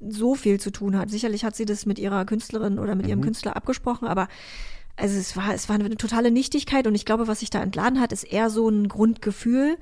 so 0.00 0.34
viel 0.34 0.58
zu 0.58 0.70
tun 0.70 0.96
hat. 0.98 1.10
Sicherlich 1.10 1.44
hat 1.44 1.54
sie 1.56 1.64
das 1.64 1.86
mit 1.86 1.98
ihrer 1.98 2.24
Künstlerin 2.24 2.78
oder 2.78 2.94
mit 2.94 3.06
ihrem 3.06 3.20
Mhm. 3.20 3.24
Künstler 3.24 3.56
abgesprochen, 3.56 4.08
aber 4.08 4.28
also 4.96 5.16
es 5.18 5.36
war, 5.36 5.54
es 5.54 5.68
war 5.68 5.76
eine 5.76 5.96
totale 5.96 6.30
Nichtigkeit 6.30 6.86
und 6.86 6.94
ich 6.94 7.04
glaube, 7.04 7.28
was 7.28 7.40
sich 7.40 7.50
da 7.50 7.62
entladen 7.62 8.00
hat, 8.00 8.12
ist 8.12 8.24
eher 8.24 8.50
so 8.50 8.68
ein 8.68 8.88
Grundgefühl. 8.88 9.76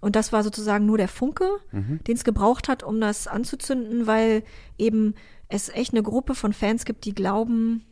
Und 0.00 0.14
das 0.14 0.32
war 0.32 0.42
sozusagen 0.44 0.86
nur 0.86 0.98
der 0.98 1.08
Funke, 1.08 1.48
Mhm. 1.72 2.00
den 2.06 2.16
es 2.16 2.24
gebraucht 2.24 2.68
hat, 2.68 2.82
um 2.82 3.00
das 3.00 3.26
anzuzünden, 3.26 4.06
weil 4.06 4.44
eben 4.78 5.14
es 5.48 5.68
echt 5.68 5.92
eine 5.92 6.02
Gruppe 6.02 6.34
von 6.34 6.52
Fans 6.52 6.84
gibt, 6.84 7.04
die 7.04 7.14
glauben, 7.14 7.84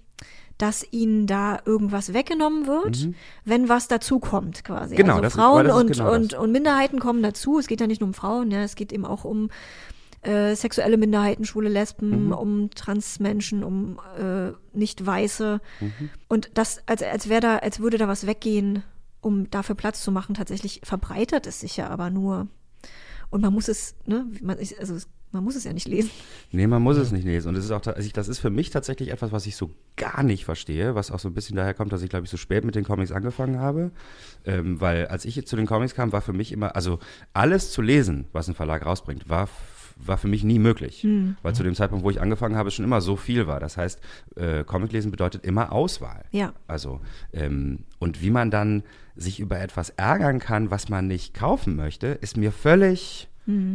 dass 0.59 0.87
ihnen 0.93 1.27
da 1.27 1.59
irgendwas 1.65 2.13
weggenommen 2.15 2.67
wird, 2.67 3.09
wenn 3.45 3.69
was 3.69 3.89
dazukommt 3.89 4.63
quasi. 4.65 4.95
Mhm. 4.95 4.99
Genau, 4.99 5.13
also 5.15 5.23
das 5.23 5.33
ist- 5.35 5.39
Frauen 5.41 5.57
weil 5.57 5.65
das 5.67 5.75
ist 5.77 5.81
und, 5.83 5.93
genau 5.93 6.05
das. 6.11 6.17
und, 6.17 6.35
und 6.35 6.53
Minderheiten 6.53 6.99
kommen 7.01 7.23
dazu. 7.23 7.59
Es 7.59 7.67
geht 7.67 7.81
ja 7.81 7.87
nicht 7.87 8.01
nur 8.01 8.09
um 8.09 8.15
Frauen, 8.15 8.51
ja, 8.51 8.63
es 8.63 8.75
geht 8.77 8.93
eben 8.93 9.05
auch 9.05 9.25
um 9.25 9.51
äh, 10.23 10.55
sexuelle 10.55 10.97
Minderheiten, 10.97 11.45
schwule 11.45 11.69
Lesben, 11.69 12.27
Mhm. 12.29 12.33
um 12.33 12.71
Transmenschen, 12.71 13.63
um 13.63 14.01
äh, 14.19 14.53
nicht-Weiße. 14.73 15.61
Mhm. 15.81 16.11
Und 16.29 16.51
das, 16.55 16.81
als, 16.87 17.03
als 17.03 17.29
wäre 17.29 17.41
da, 17.41 17.57
als 17.59 17.81
würde 17.81 17.99
da 17.99 18.09
was 18.09 18.27
weggehen, 18.27 18.83
um 19.21 19.51
dafür 19.51 19.75
Platz 19.75 20.03
zu 20.03 20.11
machen. 20.13 20.35
Tatsächlich 20.35 20.81
verbreitert 20.83 21.47
es 21.47 21.61
sich 21.61 21.77
ja 21.77 21.89
aber 21.91 22.09
nur. 22.09 22.47
Und 23.29 23.43
man 23.43 23.53
muss 23.53 23.69
es, 23.69 23.97
ne, 24.07 24.25
man, 24.41 24.57
ist- 24.59 24.79
also 24.79 24.95
es- 24.95 25.09
man 25.35 25.45
muss 25.45 25.57
es 25.57 25.65
ja 25.65 25.73
nicht 25.73 25.89
lesen. 25.89 26.11
Nee, 26.53 26.67
man 26.69 26.81
muss 26.81 26.97
es 26.97 27.11
nicht 27.11 27.25
lesen. 27.25 27.49
Und 27.49 27.57
das 27.57 27.65
ist 27.65 27.73
auch, 27.73 27.85
also 27.85 28.01
ich, 28.01 28.13
das 28.13 28.29
ist 28.29 28.39
für 28.39 28.51
mich 28.51 28.71
tatsächlich 28.71 29.11
etwas, 29.11 29.33
was 29.33 29.47
ich 29.47 29.57
so 29.57 29.71
gar 29.97 30.23
nicht 30.23 30.45
verstehe, 30.45 30.95
was 30.95 31.11
auch 31.11 31.19
so 31.19 31.29
ein 31.29 31.35
bisschen 31.35 31.57
daher 31.57 31.75
kommt, 31.75 31.93
dass 31.93 32.03
ich, 32.03 32.09
glaube 32.09 32.25
ich, 32.25 32.31
so 32.31 32.37
spät 32.37 32.65
mit 32.65 32.77
den 32.77 32.85
Comics 32.85 33.11
angefangen 33.11 33.59
habe. 33.59 33.91
Ähm, 34.47 34.81
weil 34.81 35.09
als 35.09 35.25
ich 35.25 35.45
zu 35.47 35.57
den 35.57 35.67
Comics 35.67 35.95
kam, 35.95 36.13
war 36.13 36.23
für 36.23 36.33
mich 36.33 36.53
immer, 36.53 36.77
also 36.77 37.01
alles 37.33 37.73
zu 37.73 37.83
lesen, 37.83 38.27
was 38.33 38.49
ein 38.49 38.55
Verlag 38.55 38.87
rausbringt, 38.87 39.29
war, 39.29 39.49
war 39.97 40.17
für 40.17 40.29
mich 40.29 40.45
nie 40.45 40.61
möglich. 40.61 41.05
Weil 41.43 41.55
zu 41.55 41.65
dem 41.65 41.75
Zeitpunkt, 41.75 42.05
wo 42.05 42.11
ich 42.11 42.21
angefangen 42.21 42.55
habe, 42.55 42.71
schon 42.71 42.85
immer 42.85 43.01
so 43.01 43.17
viel 43.17 43.49
war. 43.49 43.59
Das 43.59 43.77
heißt, 43.77 44.01
äh, 44.37 44.63
Comic 44.63 44.93
lesen 44.93 45.11
bedeutet 45.11 45.45
immer 45.45 45.73
Auswahl. 45.73 46.25
Ja. 46.31 46.53
Also, 46.69 47.01
ähm, 47.33 47.81
und 47.99 48.23
wie 48.23 48.31
man 48.31 48.53
dann 48.53 48.85
sich 49.17 49.41
über 49.41 49.61
etwas 49.61 49.91
ärgern 49.91 50.39
kann, 50.39 50.71
was 50.71 50.89
man 50.89 51.09
nicht 51.09 51.35
kaufen 51.35 51.75
möchte, 51.75 52.07
ist 52.07 52.37
mir 52.37 52.53
völlig, 52.53 53.29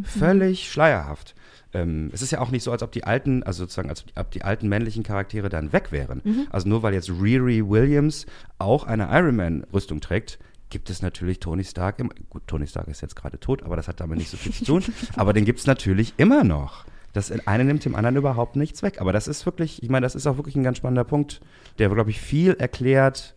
völlig 0.03 0.71
schleierhaft. 0.71 1.36
Ähm, 1.73 2.10
es 2.13 2.21
ist 2.21 2.32
ja 2.32 2.39
auch 2.39 2.51
nicht 2.51 2.63
so, 2.63 2.71
als 2.71 2.84
ob 2.84 2.91
die 2.91 3.03
alten, 3.03 3.43
also 3.43 3.63
sozusagen, 3.63 3.89
als 3.89 4.05
ob 4.15 4.32
die 4.32 4.43
alten 4.43 4.67
männlichen 4.69 5.03
Charaktere 5.03 5.49
dann 5.49 5.71
weg 5.71 5.91
wären. 5.91 6.21
Also 6.49 6.67
nur 6.67 6.84
weil 6.84 6.93
jetzt 6.93 7.10
Riri 7.10 7.67
Williams 7.67 8.25
auch 8.58 8.86
eine 8.86 9.10
Iron 9.12 9.36
Man-Rüstung 9.36 10.01
trägt, 10.01 10.39
gibt 10.69 10.89
es 10.89 11.01
natürlich 11.01 11.39
Tony 11.39 11.63
Stark 11.63 11.99
im, 11.99 12.12
gut, 12.29 12.43
Tony 12.47 12.67
Stark 12.67 12.88
ist 12.88 13.01
jetzt 13.01 13.15
gerade 13.15 13.39
tot, 13.39 13.63
aber 13.63 13.75
das 13.75 13.88
hat 13.88 13.99
damit 13.99 14.19
nicht 14.19 14.29
so 14.29 14.38
viel 14.38 14.53
zu 14.53 14.65
tun, 14.65 14.84
aber 15.15 15.34
den 15.34 15.45
gibt 15.45 15.60
es 15.60 15.67
natürlich 15.67 16.13
immer 16.17 16.43
noch. 16.43 16.86
Das 17.13 17.32
eine 17.47 17.65
nimmt 17.65 17.86
dem 17.86 17.95
anderen 17.95 18.17
überhaupt 18.17 18.55
nichts 18.55 18.84
weg. 18.84 19.01
Aber 19.01 19.12
das 19.12 19.27
ist 19.27 19.43
wirklich, 19.45 19.82
ich 19.82 19.89
meine, 19.89 20.05
das 20.05 20.13
ist 20.13 20.27
auch 20.27 20.38
wirklich 20.38 20.55
ein 20.55 20.63
ganz 20.63 20.77
spannender 20.77 21.03
Punkt, 21.03 21.41
der, 21.79 21.89
glaube 21.89 22.12
ich, 22.12 22.21
viel 22.21 22.53
erklärt, 22.53 23.34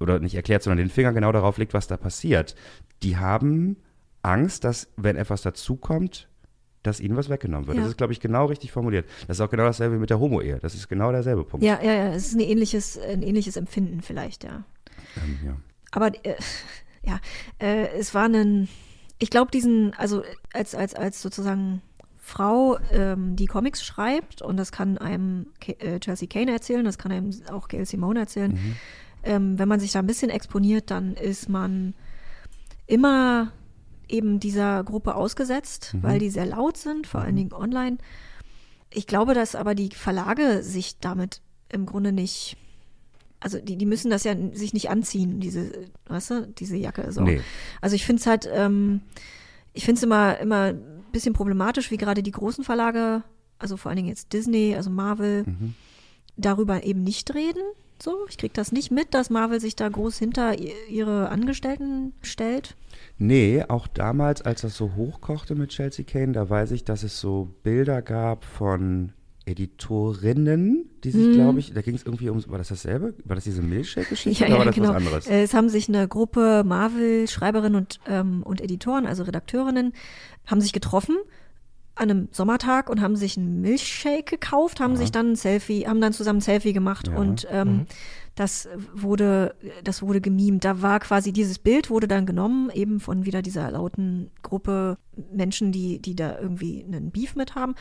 oder 0.00 0.18
nicht 0.18 0.34
erklärt, 0.34 0.62
sondern 0.62 0.78
den 0.78 0.90
Finger 0.90 1.12
genau 1.12 1.32
darauf 1.32 1.58
legt, 1.58 1.74
was 1.74 1.86
da 1.86 1.96
passiert. 1.96 2.54
Die 3.02 3.16
haben 3.16 3.76
Angst, 4.22 4.64
dass, 4.64 4.88
wenn 4.96 5.16
etwas 5.16 5.42
dazukommt, 5.42 6.28
dass 6.84 7.00
ihnen 7.00 7.16
was 7.16 7.28
weggenommen 7.28 7.66
wird. 7.66 7.78
Ja. 7.78 7.82
Das 7.82 7.90
ist, 7.90 7.96
glaube 7.96 8.12
ich, 8.12 8.20
genau 8.20 8.46
richtig 8.46 8.70
formuliert. 8.70 9.06
Das 9.26 9.38
ist 9.38 9.40
auch 9.40 9.50
genau 9.50 9.64
dasselbe 9.64 9.98
mit 9.98 10.10
der 10.10 10.20
Homo-Ehe. 10.20 10.58
Das 10.60 10.74
ist 10.74 10.88
genau 10.88 11.10
derselbe 11.10 11.44
Punkt. 11.44 11.64
Ja, 11.64 11.80
ja, 11.82 11.92
ja, 11.92 12.08
es 12.12 12.28
ist 12.28 12.34
ein 12.34 12.40
ähnliches, 12.40 12.98
ein 12.98 13.22
ähnliches 13.22 13.56
Empfinden 13.56 14.02
vielleicht, 14.02 14.44
ja. 14.44 14.64
Ähm, 15.16 15.38
ja. 15.44 15.56
Aber 15.90 16.08
äh, 16.24 16.36
ja, 17.02 17.20
äh, 17.58 17.88
es 17.98 18.14
war 18.14 18.28
ein, 18.28 18.68
ich 19.18 19.30
glaube, 19.30 19.50
diesen, 19.50 19.94
also 19.94 20.22
als, 20.52 20.74
als, 20.74 20.94
als 20.94 21.20
sozusagen 21.22 21.82
Frau, 22.18 22.78
ähm, 22.90 23.36
die 23.36 23.46
Comics 23.46 23.84
schreibt, 23.84 24.42
und 24.42 24.56
das 24.56 24.70
kann 24.72 24.98
einem 24.98 25.46
Ke 25.60 25.78
äh, 25.80 26.00
Chelsea 26.00 26.28
Kane 26.28 26.52
erzählen, 26.52 26.84
das 26.84 26.98
kann 26.98 27.12
einem 27.12 27.30
auch 27.50 27.68
Gail 27.68 27.84
Simone 27.84 28.20
erzählen, 28.20 28.58
ähm, 29.22 29.58
wenn 29.58 29.68
man 29.68 29.80
sich 29.80 29.92
da 29.92 29.98
ein 29.98 30.06
bisschen 30.06 30.30
exponiert, 30.30 30.90
dann 30.90 31.14
ist 31.14 31.48
man 31.48 31.94
immer 32.86 33.52
eben 34.08 34.40
dieser 34.40 34.84
Gruppe 34.84 35.14
ausgesetzt, 35.14 35.94
weil 36.00 36.18
die 36.18 36.30
sehr 36.30 36.46
laut 36.46 36.76
sind, 36.76 37.06
vor 37.06 37.20
allen 37.22 37.36
Dingen 37.36 37.52
online. 37.52 37.98
Ich 38.90 39.06
glaube, 39.06 39.34
dass 39.34 39.54
aber 39.54 39.74
die 39.74 39.90
Verlage 39.90 40.62
sich 40.62 40.98
damit 40.98 41.40
im 41.68 41.86
Grunde 41.86 42.12
nicht, 42.12 42.56
also 43.40 43.58
die, 43.58 43.76
die 43.76 43.86
müssen 43.86 44.10
das 44.10 44.24
ja 44.24 44.34
sich 44.52 44.72
nicht 44.72 44.90
anziehen, 44.90 45.40
diese, 45.40 45.72
weißt 46.06 46.30
du, 46.30 46.46
diese 46.46 46.76
Jacke. 46.76 47.10
So. 47.12 47.22
Nee. 47.22 47.40
Also 47.80 47.96
ich 47.96 48.06
finde 48.06 48.20
es 48.20 48.26
halt, 48.26 48.48
ähm, 48.52 49.00
ich 49.72 49.84
finde 49.84 49.98
es 49.98 50.02
immer, 50.02 50.38
immer 50.38 50.66
ein 50.66 51.04
bisschen 51.12 51.34
problematisch, 51.34 51.90
wie 51.90 51.96
gerade 51.96 52.22
die 52.22 52.30
großen 52.30 52.64
Verlage, 52.64 53.22
also 53.58 53.76
vor 53.76 53.90
allen 53.90 53.96
Dingen 53.96 54.08
jetzt 54.08 54.32
Disney, 54.32 54.74
also 54.76 54.90
Marvel, 54.90 55.44
darüber 56.36 56.84
eben 56.84 57.02
nicht 57.02 57.34
reden. 57.34 57.62
So, 58.02 58.26
ich 58.28 58.38
kriege 58.38 58.54
das 58.54 58.72
nicht 58.72 58.90
mit, 58.90 59.14
dass 59.14 59.30
Marvel 59.30 59.60
sich 59.60 59.76
da 59.76 59.88
groß 59.88 60.18
hinter 60.18 60.56
ihre 60.88 61.28
Angestellten 61.28 62.12
stellt. 62.22 62.76
Nee, 63.26 63.64
auch 63.68 63.86
damals, 63.86 64.42
als 64.42 64.62
das 64.62 64.76
so 64.76 64.94
hochkochte 64.96 65.54
mit 65.54 65.70
Chelsea 65.70 66.04
Kane, 66.04 66.32
da 66.32 66.48
weiß 66.48 66.70
ich, 66.72 66.84
dass 66.84 67.02
es 67.02 67.20
so 67.20 67.54
Bilder 67.62 68.02
gab 68.02 68.44
von 68.44 69.12
Editorinnen, 69.46 70.88
die 71.04 71.10
sich, 71.10 71.28
Mhm. 71.28 71.32
glaube 71.32 71.58
ich, 71.60 71.72
da 71.74 71.82
ging 71.82 71.94
es 71.94 72.02
irgendwie 72.04 72.28
um, 72.30 72.42
war 72.48 72.58
das 72.58 72.68
dasselbe? 72.68 73.14
War 73.24 73.34
das 73.36 73.44
diese 73.44 73.62
Milchshake-Geschichte 73.62 74.44
oder 74.46 74.58
war 74.58 74.64
das 74.66 74.78
was 74.80 74.88
anderes? 74.90 75.26
Äh, 75.26 75.42
Es 75.42 75.54
haben 75.54 75.68
sich 75.68 75.88
eine 75.88 76.08
Gruppe 76.08 76.62
Marvel-Schreiberinnen 76.64 77.76
und, 77.76 78.00
ähm, 78.08 78.42
und 78.42 78.60
Editoren, 78.60 79.06
also 79.06 79.22
Redakteurinnen, 79.24 79.92
haben 80.46 80.60
sich 80.60 80.72
getroffen 80.72 81.16
an 81.96 82.10
einem 82.10 82.28
Sommertag 82.32 82.90
und 82.90 83.00
haben 83.00 83.16
sich 83.16 83.36
einen 83.36 83.60
Milchshake 83.60 84.24
gekauft, 84.38 84.80
haben 84.80 84.96
sich 84.96 85.12
dann 85.12 85.32
ein 85.32 85.36
Selfie, 85.36 85.86
haben 85.86 86.00
dann 86.00 86.12
zusammen 86.12 86.38
ein 86.38 86.42
Selfie 86.42 86.72
gemacht 86.72 87.06
Ja. 87.08 87.16
und 87.16 87.46
ähm, 87.50 87.86
das 88.34 88.68
wurde, 88.92 89.54
das 89.84 90.02
wurde 90.02 90.20
gemimt. 90.20 90.64
Da 90.64 90.82
war 90.82 91.00
quasi 91.00 91.32
dieses 91.32 91.58
Bild 91.58 91.90
wurde 91.90 92.08
dann 92.08 92.26
genommen, 92.26 92.70
eben 92.70 93.00
von 93.00 93.24
wieder 93.24 93.42
dieser 93.42 93.70
lauten 93.70 94.30
Gruppe 94.42 94.98
Menschen, 95.32 95.70
die, 95.70 96.00
die 96.00 96.16
da 96.16 96.38
irgendwie 96.38 96.84
einen 96.84 97.10
Beef 97.10 97.36
mit 97.36 97.54
haben 97.54 97.74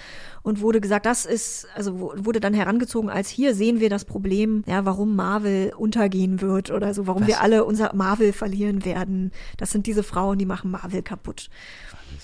und 0.44 0.62
wurde 0.62 0.82
gesagt, 0.82 1.06
das 1.06 1.26
ist, 1.26 1.68
also 1.76 2.14
wurde 2.16 2.40
dann 2.40 2.54
herangezogen 2.54 3.10
als 3.10 3.30
hier 3.30 3.56
sehen 3.56 3.80
wir 3.80 3.90
das 3.90 4.06
Problem, 4.06 4.64
ja, 4.68 4.86
warum 4.86 5.16
Marvel 5.16 5.74
untergehen 5.76 6.42
wird 6.42 6.70
oder 6.70 6.94
so, 6.94 7.08
warum 7.08 7.26
wir 7.26 7.42
alle 7.42 7.66
unser 7.66 7.96
Marvel 7.96 8.34
verlieren 8.34 8.86
werden. 8.86 9.32
Das 9.58 9.72
sind 9.72 9.88
diese 9.88 10.04
Frauen, 10.04 10.38
die 10.38 10.46
machen 10.46 10.72
Marvel 10.72 11.02
kaputt. 11.02 11.50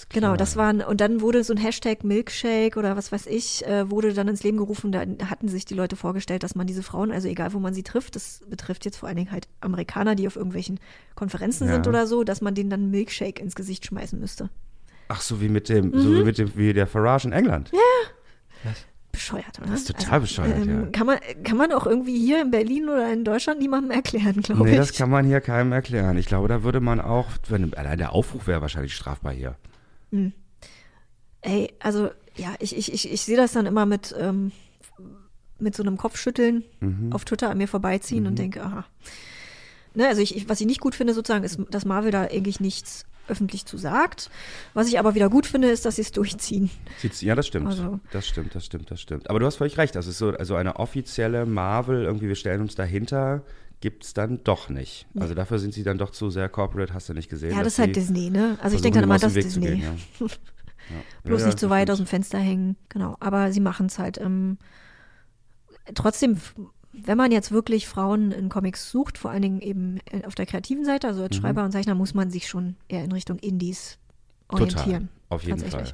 Genau, 0.09 0.35
das 0.35 0.55
waren, 0.55 0.81
und 0.81 1.01
dann 1.01 1.21
wurde 1.21 1.43
so 1.43 1.53
ein 1.53 1.57
Hashtag 1.57 2.03
Milkshake 2.03 2.77
oder 2.77 2.95
was 2.97 3.11
weiß 3.11 3.25
ich, 3.27 3.65
äh, 3.65 3.89
wurde 3.89 4.13
dann 4.13 4.27
ins 4.27 4.43
Leben 4.43 4.57
gerufen. 4.57 4.91
Da 4.91 5.01
hatten 5.29 5.47
sich 5.47 5.65
die 5.65 5.73
Leute 5.73 5.95
vorgestellt, 5.95 6.43
dass 6.43 6.55
man 6.55 6.67
diese 6.67 6.83
Frauen, 6.83 7.11
also 7.11 7.27
egal 7.27 7.53
wo 7.53 7.59
man 7.59 7.73
sie 7.73 7.83
trifft, 7.83 8.15
das 8.15 8.41
betrifft 8.47 8.85
jetzt 8.85 8.97
vor 8.97 9.07
allen 9.07 9.17
Dingen 9.17 9.31
halt 9.31 9.47
Amerikaner, 9.61 10.15
die 10.15 10.27
auf 10.27 10.35
irgendwelchen 10.35 10.79
Konferenzen 11.15 11.67
Ja. 11.67 11.73
sind 11.73 11.87
oder 11.87 12.07
so, 12.07 12.23
dass 12.23 12.41
man 12.41 12.55
denen 12.55 12.69
dann 12.69 12.89
Milkshake 12.91 13.41
ins 13.41 13.55
Gesicht 13.55 13.85
schmeißen 13.85 14.19
müsste. 14.19 14.49
Ach, 15.07 15.21
so 15.21 15.41
wie 15.41 15.49
mit 15.49 15.69
dem, 15.69 15.91
so 15.99 16.09
Mhm. 16.09 16.15
wie 16.19 16.23
mit 16.23 16.37
dem, 16.37 16.55
wie 16.55 16.73
der 16.73 16.87
Farage 16.87 17.27
in 17.27 17.33
England. 17.33 17.71
Bescheuert. 17.71 18.85
bescheuert, 19.11 19.59
oder? 19.59 19.71
Das 19.71 19.81
ist 19.81 19.87
total 19.87 20.19
bescheuert, 20.21 20.65
ja. 20.67 20.85
Kann 20.91 21.07
man, 21.07 21.17
kann 21.43 21.57
man 21.57 21.71
auch 21.73 21.87
irgendwie 21.87 22.17
hier 22.17 22.41
in 22.43 22.51
Berlin 22.51 22.87
oder 22.89 23.11
in 23.11 23.23
Deutschland 23.23 23.59
niemandem 23.59 23.89
erklären, 23.91 24.39
glaube 24.41 24.63
Nee, 24.63 24.71
ich. 24.71 24.77
das 24.77 24.93
kann 24.93 25.09
man 25.09 25.25
hier 25.25 25.41
keinem 25.41 25.71
erklären. 25.71 26.15
Ich 26.17 26.27
glaube, 26.27 26.47
da 26.47 26.63
würde 26.63 26.79
man 26.79 27.01
auch, 27.01 27.25
wenn, 27.49 27.73
allein 27.73 27.97
der 27.97 28.13
Aufruf 28.13 28.45
wäre 28.47 28.61
wahrscheinlich 28.61 28.95
strafbar 28.95 29.33
hier. 29.33 29.55
Ey, 31.41 31.73
also 31.79 32.09
ja, 32.35 32.53
ich, 32.59 32.75
ich, 32.77 32.93
ich, 32.93 33.11
ich 33.11 33.21
sehe 33.21 33.37
das 33.37 33.51
dann 33.53 33.65
immer 33.65 33.85
mit, 33.85 34.13
ähm, 34.17 34.51
mit 35.59 35.75
so 35.75 35.83
einem 35.83 35.97
Kopfschütteln 35.97 36.63
Mhm. 36.79 37.11
auf 37.13 37.25
Twitter 37.25 37.49
an 37.49 37.57
mir 37.57 37.67
vorbeiziehen 37.67 38.27
und 38.27 38.37
denke, 38.39 38.63
aha. 38.63 38.85
Ne, 39.95 40.07
also 40.07 40.21
ich, 40.21 40.35
ich, 40.35 40.47
was 40.47 40.61
ich 40.61 40.67
nicht 40.67 40.79
gut 40.81 40.95
finde 40.95 41.13
sozusagen, 41.13 41.43
ist, 41.43 41.59
dass 41.71 41.83
Marvel 41.85 42.11
da 42.11 42.23
eigentlich 42.23 42.59
nichts 42.59 43.05
öffentlich 43.27 43.65
zu 43.65 43.77
sagt. 43.77 44.29
Was 44.73 44.87
ich 44.87 44.97
aber 44.99 45.13
wieder 45.15 45.29
gut 45.29 45.45
finde, 45.45 45.69
ist, 45.69 45.85
dass 45.85 45.95
sie 45.97 46.01
es 46.01 46.11
durchziehen. 46.11 46.69
Ja, 47.21 47.35
das 47.35 47.47
stimmt. 47.47 47.67
Also- 47.67 47.99
Das 48.11 48.27
stimmt, 48.27 48.55
das 48.55 48.65
stimmt, 48.65 48.89
das 48.91 49.01
stimmt. 49.01 49.29
Aber 49.29 49.39
du 49.39 49.45
hast 49.45 49.57
völlig 49.57 49.77
recht. 49.77 49.95
Das 49.95 50.07
ist 50.07 50.17
so, 50.17 50.29
also 50.31 50.55
eine 50.55 50.77
offizielle 50.77 51.45
Marvel, 51.45 52.03
irgendwie, 52.05 52.27
wir 52.27 52.35
stellen 52.35 52.61
uns 52.61 52.75
dahinter, 52.75 53.43
gibt 53.81 54.03
es 54.03 54.13
dann 54.13 54.43
doch 54.43 54.69
nicht. 54.69 55.07
Also 55.17 55.33
dafür 55.33 55.57
sind 55.59 55.73
sie 55.73 55.83
dann 55.83 55.97
doch 55.97 56.09
zu 56.09 56.29
sehr 56.29 56.49
corporate, 56.49 56.93
hast 56.93 57.07
du 57.09 57.13
nicht 57.13 57.29
gesehen. 57.29 57.51
Ja, 57.51 57.63
das 57.63 57.73
ist 57.73 57.79
halt 57.79 57.95
Disney, 57.95 58.29
ne? 58.29 58.57
Also 58.61 58.75
ich 58.75 58.81
denke 58.81 58.95
dann 58.99 59.05
immer, 59.05 59.17
das 59.19 59.35
ist 59.35 59.53
zu 59.53 59.59
Disney. 59.61 59.77
gehen, 59.79 59.97
ja. 60.19 60.27
Ja. 60.89 60.95
Bloß 61.23 61.41
Ja, 61.41 61.45
nicht 61.47 61.59
so 61.59 61.69
weit 61.69 61.91
aus 61.91 61.97
dem 61.97 62.07
Fenster 62.07 62.39
hängen. 62.39 62.75
Genau. 62.89 63.15
Aber 63.19 63.51
sie 63.51 63.59
machen 63.59 63.85
es 63.85 63.99
halt. 63.99 64.17
Ähm, 64.17 64.57
trotzdem, 65.93 66.37
wenn 66.93 67.17
man 67.17 67.31
jetzt 67.31 67.51
wirklich 67.51 67.87
Frauen 67.87 68.31
in 68.31 68.49
Comics 68.49 68.89
sucht, 68.89 69.17
vor 69.19 69.29
allen 69.31 69.41
Dingen 69.43 69.61
eben 69.61 69.99
äh, 70.11 70.25
auf 70.25 70.35
der 70.35 70.45
kreativen 70.45 70.85
Seite, 70.85 71.07
also 71.07 71.19
Mhm. 71.19 71.25
als 71.27 71.35
Schreiber 71.35 71.63
und 71.63 71.71
Zeichner, 71.71 71.95
muss 71.95 72.13
man 72.13 72.31
sich 72.31 72.47
schon 72.47 72.75
eher 72.87 73.03
in 73.03 73.11
Richtung 73.11 73.37
Indies 73.39 73.99
orientieren. 74.47 74.83
Total, 74.83 75.07
auf 75.29 75.43
jeden. 75.43 75.59
Fall. 75.59 75.93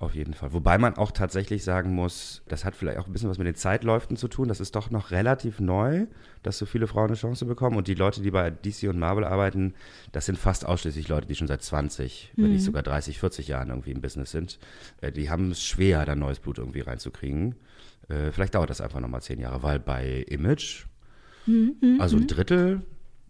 Auf 0.00 0.14
jeden 0.14 0.32
Fall. 0.32 0.54
Wobei 0.54 0.78
man 0.78 0.96
auch 0.96 1.10
tatsächlich 1.12 1.62
sagen 1.62 1.94
muss, 1.94 2.40
das 2.48 2.64
hat 2.64 2.74
vielleicht 2.74 2.96
auch 2.98 3.06
ein 3.06 3.12
bisschen 3.12 3.28
was 3.28 3.36
mit 3.36 3.46
den 3.46 3.54
Zeitläufen 3.54 4.16
zu 4.16 4.28
tun. 4.28 4.48
Das 4.48 4.58
ist 4.58 4.74
doch 4.74 4.90
noch 4.90 5.10
relativ 5.10 5.60
neu, 5.60 6.06
dass 6.42 6.56
so 6.56 6.64
viele 6.64 6.86
Frauen 6.86 7.08
eine 7.08 7.16
Chance 7.16 7.44
bekommen. 7.44 7.76
Und 7.76 7.86
die 7.86 7.94
Leute, 7.94 8.22
die 8.22 8.30
bei 8.30 8.50
DC 8.50 8.88
und 8.88 8.98
Marvel 8.98 9.24
arbeiten, 9.24 9.74
das 10.12 10.24
sind 10.24 10.38
fast 10.38 10.64
ausschließlich 10.64 11.08
Leute, 11.08 11.26
die 11.26 11.34
schon 11.34 11.48
seit 11.48 11.60
20, 11.62 12.32
wenn 12.36 12.46
Mhm. 12.46 12.52
nicht 12.52 12.64
sogar 12.64 12.82
30, 12.82 13.18
40 13.20 13.48
Jahren 13.48 13.68
irgendwie 13.68 13.90
im 13.90 14.00
Business 14.00 14.30
sind. 14.30 14.58
Äh, 15.02 15.12
Die 15.12 15.28
haben 15.28 15.50
es 15.50 15.62
schwer, 15.62 16.06
da 16.06 16.14
neues 16.16 16.40
Blut 16.40 16.56
irgendwie 16.56 16.80
reinzukriegen. 16.80 17.56
Äh, 18.08 18.32
Vielleicht 18.32 18.54
dauert 18.54 18.70
das 18.70 18.80
einfach 18.80 19.00
nochmal 19.00 19.20
zehn 19.20 19.38
Jahre, 19.38 19.62
weil 19.62 19.78
bei 19.78 20.24
Image, 20.28 20.86
Mhm, 21.44 21.96
also 21.98 22.16
ein 22.16 22.26
Drittel, 22.26 22.80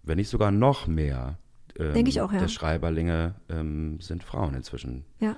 wenn 0.04 0.18
nicht 0.18 0.28
sogar 0.28 0.52
noch 0.52 0.86
mehr, 0.86 1.36
ähm, 1.80 1.94
Denke 1.94 2.10
ich 2.10 2.20
auch, 2.20 2.32
ja. 2.32 2.38
der 2.40 2.48
Schreiberlinge 2.48 3.34
ähm, 3.48 3.98
sind 4.00 4.22
Frauen 4.22 4.54
inzwischen. 4.54 5.04
Ja. 5.20 5.36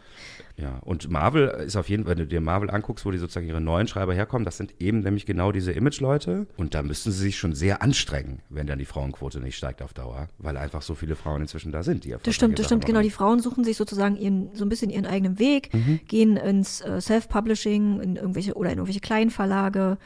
Ja, 0.57 0.79
und 0.81 1.11
Marvel 1.11 1.49
ist 1.67 1.77
auf 1.77 1.89
jeden 1.89 2.05
Fall, 2.05 2.13
wenn 2.13 2.19
du 2.19 2.27
dir 2.27 2.41
Marvel 2.41 2.71
anguckst, 2.71 3.07
wo 3.07 3.11
die 3.11 3.19
sozusagen 3.19 3.47
ihre 3.47 3.61
neuen 3.61 3.89
Schreiber 3.89 4.13
herkommen, 4.15 4.45
das 4.45 4.59
sind 4.59 4.75
eben 4.81 5.01
nämlich 5.01 5.25
genau 5.25 5.51
diese 5.51 5.73
Image-Leute. 5.73 6.47
Und 6.57 6.75
da 6.75 6.83
müssten 6.83 7.11
sie 7.11 7.23
sich 7.23 7.39
schon 7.39 7.55
sehr 7.55 7.83
anstrengen, 7.83 8.41
wenn 8.51 8.67
dann 8.67 8.79
die 8.79 8.85
Frauenquote 8.85 9.41
nicht 9.41 9.57
steigt 9.57 9.83
auf 9.83 9.95
Dauer, 9.95 10.29
weil 10.39 10.57
einfach 10.57 10.83
so 10.83 10.95
viele 10.95 11.17
Frauen 11.17 11.41
inzwischen 11.43 11.73
da 11.73 11.83
sind, 11.83 12.05
die 12.05 12.15
Das 12.23 12.35
stimmt, 12.35 12.59
das 12.59 12.67
stimmt, 12.67 12.85
genau. 12.85 13.01
Die 13.01 13.11
Frauen 13.11 13.41
suchen 13.41 13.65
sich 13.65 13.77
sozusagen 13.77 14.17
ihren, 14.17 14.55
so 14.55 14.65
ein 14.65 14.69
bisschen 14.69 14.91
ihren 14.91 15.07
eigenen 15.07 15.39
Weg, 15.39 15.73
Mhm. 15.73 16.01
gehen 16.07 16.37
ins 16.37 16.81
äh, 16.83 17.01
Self-Publishing 17.01 18.01
in 18.01 18.17
irgendwelche 18.17 18.55
oder 18.55 18.71
in 18.71 18.79
irgendwelche 18.79 19.01
kleinen 19.01 19.31
Verlage. 19.31 19.97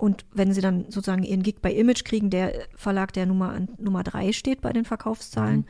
Und 0.00 0.24
wenn 0.32 0.52
sie 0.54 0.60
dann 0.62 0.84
sozusagen 0.84 1.22
ihren 1.22 1.42
Gig 1.42 1.56
bei 1.60 1.72
Image 1.72 2.04
kriegen, 2.04 2.30
der 2.30 2.54
Verlag, 2.74 3.12
der 3.12 3.26
Nummer, 3.26 3.60
Nummer 3.78 4.02
drei 4.02 4.32
steht 4.32 4.60
bei 4.62 4.72
den 4.72 4.84
Verkaufszahlen 4.86 5.58
Mhm. 5.60 5.64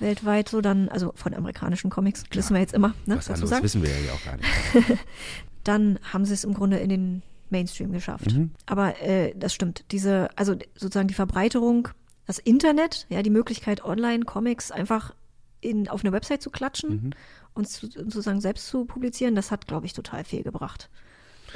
weltweit, 0.00 0.48
so 0.48 0.60
dann, 0.60 0.88
also 0.88 1.12
von 1.14 1.34
amerikanischen 1.34 1.90
Comics, 1.90 2.24
wissen 2.32 2.54
wir 2.54 2.60
jetzt 2.60 2.74
immer, 2.74 2.94
ne, 3.06 3.16
Was 3.18 3.28
anderes 3.30 3.50
sagen. 3.50 3.62
wissen 3.64 3.82
wir 3.82 3.90
ja 3.90 4.12
auch 4.12 4.24
gar 4.24 4.36
nicht. 4.36 4.98
Dann 5.64 5.98
haben 6.12 6.24
sie 6.24 6.34
es 6.34 6.44
im 6.44 6.52
Grunde 6.54 6.78
in 6.78 6.88
den 6.88 7.22
Mainstream 7.50 7.92
geschafft. 7.92 8.32
Mhm. 8.32 8.50
Aber 8.66 9.00
äh, 9.02 9.34
das 9.36 9.54
stimmt. 9.54 9.84
Diese, 9.92 10.28
also 10.36 10.54
sozusagen 10.74 11.08
die 11.08 11.14
Verbreiterung, 11.14 11.88
das 12.26 12.38
Internet, 12.38 13.06
ja, 13.08 13.22
die 13.22 13.30
Möglichkeit, 13.30 13.84
Online-Comics 13.84 14.70
einfach 14.70 15.14
in, 15.60 15.88
auf 15.88 16.02
eine 16.04 16.12
Website 16.12 16.42
zu 16.42 16.50
klatschen 16.50 16.90
Mhm. 16.90 17.10
und 17.54 17.68
zu, 17.68 17.86
sozusagen 17.90 18.40
selbst 18.40 18.66
zu 18.68 18.84
publizieren, 18.84 19.34
das 19.34 19.50
hat, 19.50 19.66
glaube 19.66 19.86
ich, 19.86 19.92
total 19.92 20.24
viel 20.24 20.42
gebracht. 20.42 20.90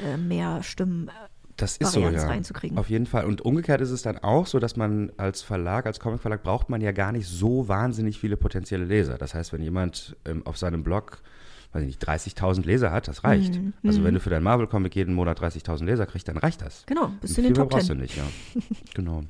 Äh, 0.03 0.17
mehr 0.17 0.63
Stimmen. 0.63 1.11
Das 1.59 1.77
ist 1.77 1.91
so, 1.91 2.01
ja. 2.01 2.25
reinzukriegen. 2.25 2.79
Auf 2.79 2.89
jeden 2.89 3.07
Fall. 3.07 3.25
Und 3.25 3.41
umgekehrt 3.41 3.81
ist 3.81 3.91
es 3.91 4.03
dann 4.03 4.17
auch 4.19 4.47
so, 4.47 4.61
dass 4.61 4.77
man 4.77 5.11
als 5.17 5.43
Verlag, 5.43 5.87
als 5.87 5.99
Comicverlag 5.99 6.45
braucht 6.45 6.71
man 6.71 6.81
ja 6.81 6.93
gar 6.93 7.11
nicht 7.11 7.27
so 7.27 7.67
wahnsinnig 7.67 8.19
viele 8.19 8.37
potenzielle 8.37 8.85
Leser. 8.85 9.19
Das 9.19 9.35
heißt, 9.35 9.53
wenn 9.53 9.61
jemand 9.61 10.17
ähm, 10.25 10.47
auf 10.47 10.57
seinem 10.57 10.85
Blog, 10.85 11.21
weiß 11.73 11.83
ich 11.83 11.89
nicht, 11.89 12.09
30.000 12.09 12.65
Leser 12.65 12.93
hat, 12.93 13.09
das 13.09 13.25
reicht. 13.25 13.57
Mhm. 13.57 13.73
Also 13.85 14.05
wenn 14.05 14.15
du 14.15 14.21
für 14.21 14.31
deinen 14.31 14.45
Marvel-Comic 14.45 14.95
jeden 14.95 15.15
Monat 15.15 15.41
30.000 15.41 15.85
Leser 15.85 16.07
kriegst, 16.07 16.29
dann 16.29 16.37
reicht 16.37 16.63
das. 16.63 16.87
Genau, 16.87 17.11
bist 17.21 17.37
du 17.37 17.41
in 17.41 17.49
den 17.49 17.55
Top 17.55 17.71
brauchst 17.71 17.89
du 17.89 17.95
Ten. 17.95 18.03
nicht, 18.03 18.17
ja. 18.17 18.25
genau. 18.95 19.25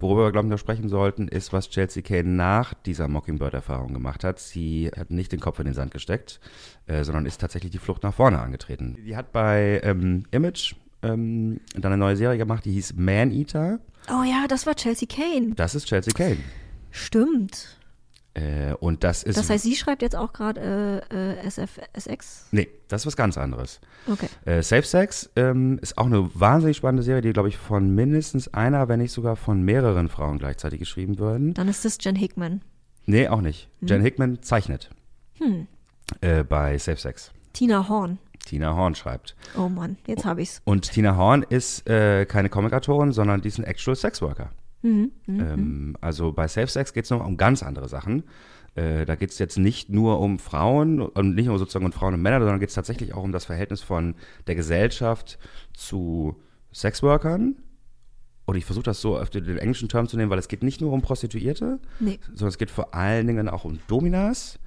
Worüber 0.00 0.24
wir, 0.24 0.32
glaube 0.32 0.46
ich, 0.46 0.50
noch 0.50 0.58
sprechen 0.58 0.88
sollten, 0.88 1.28
ist, 1.28 1.52
was 1.52 1.68
Chelsea 1.68 2.02
Kane 2.02 2.28
nach 2.28 2.72
dieser 2.74 3.08
Mockingbird-Erfahrung 3.08 3.92
gemacht 3.92 4.24
hat. 4.24 4.40
Sie 4.40 4.90
hat 4.96 5.10
nicht 5.10 5.30
den 5.30 5.38
Kopf 5.38 5.58
in 5.60 5.66
den 5.66 5.74
Sand 5.74 5.92
gesteckt, 5.92 6.40
äh, 6.86 7.04
sondern 7.04 7.26
ist 7.26 7.40
tatsächlich 7.40 7.70
die 7.70 7.78
Flucht 7.78 8.02
nach 8.02 8.14
vorne 8.14 8.40
angetreten. 8.40 8.96
Die 9.04 9.16
hat 9.16 9.32
bei 9.32 9.80
ähm, 9.84 10.24
Image 10.32 10.74
ähm, 11.02 11.60
dann 11.74 11.92
eine 11.92 11.98
neue 11.98 12.16
Serie 12.16 12.38
gemacht, 12.38 12.64
die 12.64 12.72
hieß 12.72 12.94
Man 12.96 13.30
Eater. 13.32 13.80
Oh 14.08 14.22
ja, 14.24 14.46
das 14.48 14.66
war 14.66 14.74
Chelsea 14.74 15.06
Kane. 15.08 15.54
Das 15.54 15.74
ist 15.74 15.86
Chelsea 15.86 16.12
Kane. 16.12 16.38
Stimmt. 16.90 17.78
Äh, 18.34 18.72
und 18.80 19.04
das 19.04 19.22
ist. 19.22 19.36
Das 19.36 19.50
heißt, 19.50 19.62
sie 19.64 19.76
schreibt 19.76 20.00
jetzt 20.00 20.16
auch 20.16 20.32
gerade 20.32 21.04
äh, 21.10 21.36
äh, 21.36 21.46
SFSX. 21.46 22.46
Nee, 22.50 22.68
das 22.88 23.02
ist 23.02 23.06
was 23.06 23.16
ganz 23.16 23.36
anderes. 23.36 23.80
Okay. 24.10 24.26
Äh, 24.46 24.62
Safe 24.62 24.84
Sex 24.84 25.30
ähm, 25.36 25.78
ist 25.82 25.98
auch 25.98 26.06
eine 26.06 26.30
wahnsinnig 26.34 26.78
spannende 26.78 27.02
Serie, 27.02 27.20
die, 27.20 27.32
glaube 27.32 27.50
ich, 27.50 27.58
von 27.58 27.94
mindestens 27.94 28.48
einer, 28.54 28.88
wenn 28.88 29.00
nicht 29.00 29.12
sogar 29.12 29.36
von 29.36 29.62
mehreren 29.62 30.08
Frauen 30.08 30.38
gleichzeitig 30.38 30.78
geschrieben 30.80 31.18
würden. 31.18 31.52
Dann 31.52 31.68
ist 31.68 31.84
das 31.84 31.98
Jen 32.00 32.16
Hickman. 32.16 32.62
Nee, 33.04 33.28
auch 33.28 33.42
nicht. 33.42 33.68
Jen 33.82 34.00
Hickman 34.00 34.42
zeichnet 34.42 34.88
Hm. 35.38 35.66
äh, 36.22 36.42
bei 36.42 36.78
Safe 36.78 36.98
Sex. 36.98 37.32
Tina 37.52 37.86
Horn. 37.88 38.18
Tina 38.44 38.74
Horn 38.74 38.94
schreibt. 38.94 39.36
Oh 39.56 39.68
Mann, 39.68 39.96
jetzt 40.06 40.24
habe 40.24 40.42
ich's. 40.42 40.60
Und 40.64 40.90
Tina 40.92 41.16
Horn 41.16 41.42
ist 41.48 41.88
äh, 41.88 42.26
keine 42.26 42.48
Comic-Autorin, 42.48 43.12
sondern 43.12 43.40
die 43.40 43.48
ist 43.48 43.58
ein 43.58 43.64
Actual 43.64 43.96
Sex 43.96 44.20
Worker. 44.22 44.50
Mhm. 44.82 45.12
Ähm, 45.28 45.96
also 46.00 46.32
bei 46.32 46.48
Safe 46.48 46.66
Sex 46.66 46.92
geht 46.92 47.04
es 47.04 47.10
noch 47.10 47.24
um 47.24 47.36
ganz 47.36 47.62
andere 47.62 47.88
Sachen. 47.88 48.24
Äh, 48.74 49.04
da 49.04 49.16
geht 49.16 49.30
es 49.30 49.38
jetzt 49.38 49.58
nicht 49.58 49.90
nur 49.90 50.20
um 50.20 50.38
Frauen 50.38 51.00
und 51.00 51.34
nicht 51.34 51.46
nur 51.46 51.58
sozusagen 51.58 51.84
um 51.84 51.92
Frauen 51.92 52.14
und 52.14 52.22
Männer, 52.22 52.40
sondern 52.40 52.58
geht 52.60 52.70
es 52.70 52.74
tatsächlich 52.74 53.14
auch 53.14 53.22
um 53.22 53.32
das 53.32 53.44
Verhältnis 53.44 53.82
von 53.82 54.14
der 54.46 54.54
Gesellschaft 54.54 55.38
zu 55.74 56.36
Sexworkern. 56.72 57.56
Und 58.44 58.56
ich 58.56 58.64
versuche 58.64 58.84
das 58.84 59.00
so 59.00 59.18
auf 59.18 59.30
den, 59.30 59.44
den 59.44 59.58
englischen 59.58 59.88
Term 59.88 60.08
zu 60.08 60.16
nehmen, 60.16 60.30
weil 60.30 60.38
es 60.38 60.48
geht 60.48 60.62
nicht 60.62 60.80
nur 60.80 60.92
um 60.92 61.00
Prostituierte, 61.00 61.78
Nee. 62.00 62.18
sondern 62.28 62.48
es 62.48 62.58
geht 62.58 62.70
vor 62.70 62.94
allen 62.94 63.26
Dingen 63.26 63.48
auch 63.48 63.64
um 63.64 63.78
Dominas 63.86 64.58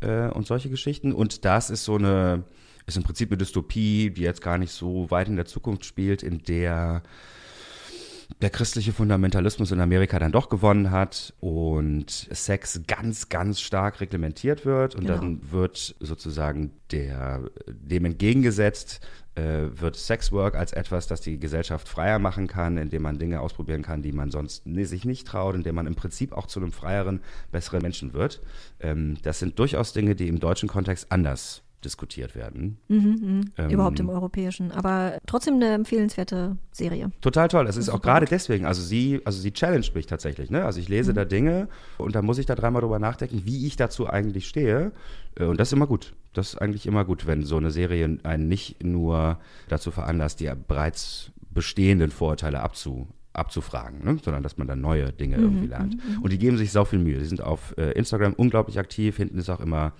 äh, 0.00 0.28
und 0.28 0.46
solche 0.46 0.70
Geschichten. 0.70 1.12
Und 1.12 1.44
das 1.44 1.68
ist 1.68 1.84
so 1.84 1.96
eine, 1.96 2.44
ist 2.88 2.96
im 2.96 3.02
Prinzip 3.04 3.30
eine 3.30 3.38
Dystopie, 3.38 4.10
die 4.10 4.22
jetzt 4.22 4.42
gar 4.42 4.58
nicht 4.58 4.72
so 4.72 5.10
weit 5.10 5.28
in 5.28 5.36
der 5.36 5.46
Zukunft 5.46 5.84
spielt, 5.84 6.22
in 6.22 6.42
der 6.42 7.02
der 8.42 8.50
christliche 8.50 8.92
Fundamentalismus 8.92 9.72
in 9.72 9.80
Amerika 9.80 10.18
dann 10.18 10.32
doch 10.32 10.50
gewonnen 10.50 10.90
hat 10.90 11.32
und 11.40 12.10
Sex 12.10 12.82
ganz, 12.86 13.30
ganz 13.30 13.60
stark 13.60 14.00
reglementiert 14.00 14.66
wird 14.66 14.94
und 14.94 15.06
Genau. 15.06 15.16
dann 15.16 15.50
wird 15.50 15.96
sozusagen 15.98 16.72
der, 16.92 17.50
dem 17.66 18.04
entgegengesetzt, 18.04 19.00
äh, 19.34 19.68
wird 19.72 19.96
Sexwork 19.96 20.56
als 20.56 20.72
etwas, 20.72 21.06
das 21.06 21.22
die 21.22 21.40
Gesellschaft 21.40 21.88
freier 21.88 22.18
machen 22.18 22.48
kann, 22.48 22.76
indem 22.76 23.02
man 23.02 23.18
Dinge 23.18 23.40
ausprobieren 23.40 23.82
kann, 23.82 24.02
die 24.02 24.12
man 24.12 24.30
sonst 24.30 24.66
nee, 24.66 24.84
sich 24.84 25.04
nicht 25.06 25.26
traut, 25.26 25.54
indem 25.54 25.76
man 25.76 25.86
im 25.86 25.94
Prinzip 25.94 26.32
auch 26.32 26.46
zu 26.46 26.60
einem 26.60 26.72
freieren, 26.72 27.20
besseren 27.50 27.80
Menschen 27.80 28.12
wird. 28.12 28.42
Ähm, 28.80 29.16
das 29.22 29.38
sind 29.38 29.58
durchaus 29.58 29.94
Dinge, 29.94 30.14
die 30.14 30.28
im 30.28 30.38
deutschen 30.38 30.68
Kontext 30.68 31.10
anders 31.10 31.62
diskutiert 31.84 32.34
werden. 32.34 32.78
Ähm, 32.88 33.50
Überhaupt 33.70 34.00
im 34.00 34.08
europäischen. 34.08 34.72
Aber 34.72 35.18
trotzdem 35.26 35.54
eine 35.54 35.72
empfehlenswerte 35.74 36.56
Serie. 36.72 37.10
Total 37.20 37.48
toll. 37.48 37.66
Es 37.68 37.76
ist 37.76 37.88
auch 37.88 37.94
Super 37.94 38.08
gerade 38.08 38.26
deswegen, 38.26 38.66
also 38.66 38.82
sie, 38.82 39.20
also 39.24 39.40
sie 39.40 39.52
challenged 39.52 39.94
mich 39.94 40.06
tatsächlich. 40.06 40.50
Ne? 40.50 40.64
Also 40.64 40.80
ich 40.80 40.88
lese 40.88 41.14
da 41.14 41.24
Dinge 41.24 41.68
und 41.98 42.14
da 42.14 42.22
muss 42.22 42.38
ich 42.38 42.46
da 42.46 42.54
dreimal 42.54 42.82
drüber 42.82 42.98
nachdenken, 42.98 43.42
wie 43.44 43.66
ich 43.66 43.76
dazu 43.76 44.08
eigentlich 44.08 44.48
stehe. 44.48 44.92
Äh, 45.38 45.44
Und 45.44 45.60
das 45.60 45.68
ist 45.68 45.72
immer 45.72 45.86
gut. 45.86 46.14
Das 46.32 46.54
ist 46.54 46.60
eigentlich 46.60 46.86
immer 46.86 47.04
gut, 47.04 47.26
wenn 47.26 47.44
so 47.44 47.56
eine 47.56 47.70
Serie 47.70 48.18
einen 48.22 48.48
nicht 48.48 48.82
nur 48.82 49.38
dazu 49.68 49.90
veranlasst, 49.90 50.40
die 50.40 50.50
bereits 50.66 51.30
bestehenden 51.50 52.10
Vorurteile 52.10 52.60
abzu, 52.60 53.06
abzufragen, 53.32 54.04
ne? 54.04 54.18
sondern 54.22 54.42
dass 54.42 54.58
man 54.58 54.66
dann 54.66 54.80
neue 54.80 55.12
Dinge 55.12 55.36
irgendwie 55.36 55.66
lernt. 55.68 55.96
Und 56.22 56.32
die 56.32 56.38
geben 56.38 56.56
sich 56.58 56.72
sau 56.72 56.84
viel 56.84 56.98
Mühe. 56.98 57.18
Sie 57.20 57.26
sind 57.26 57.40
auf 57.40 57.74
äh, 57.78 57.92
Instagram 57.92 58.34
unglaublich 58.34 58.78
aktiv. 58.78 59.16
Hinten 59.16 59.38
ist 59.38 59.48
auch 59.48 59.60
immer 59.60 59.92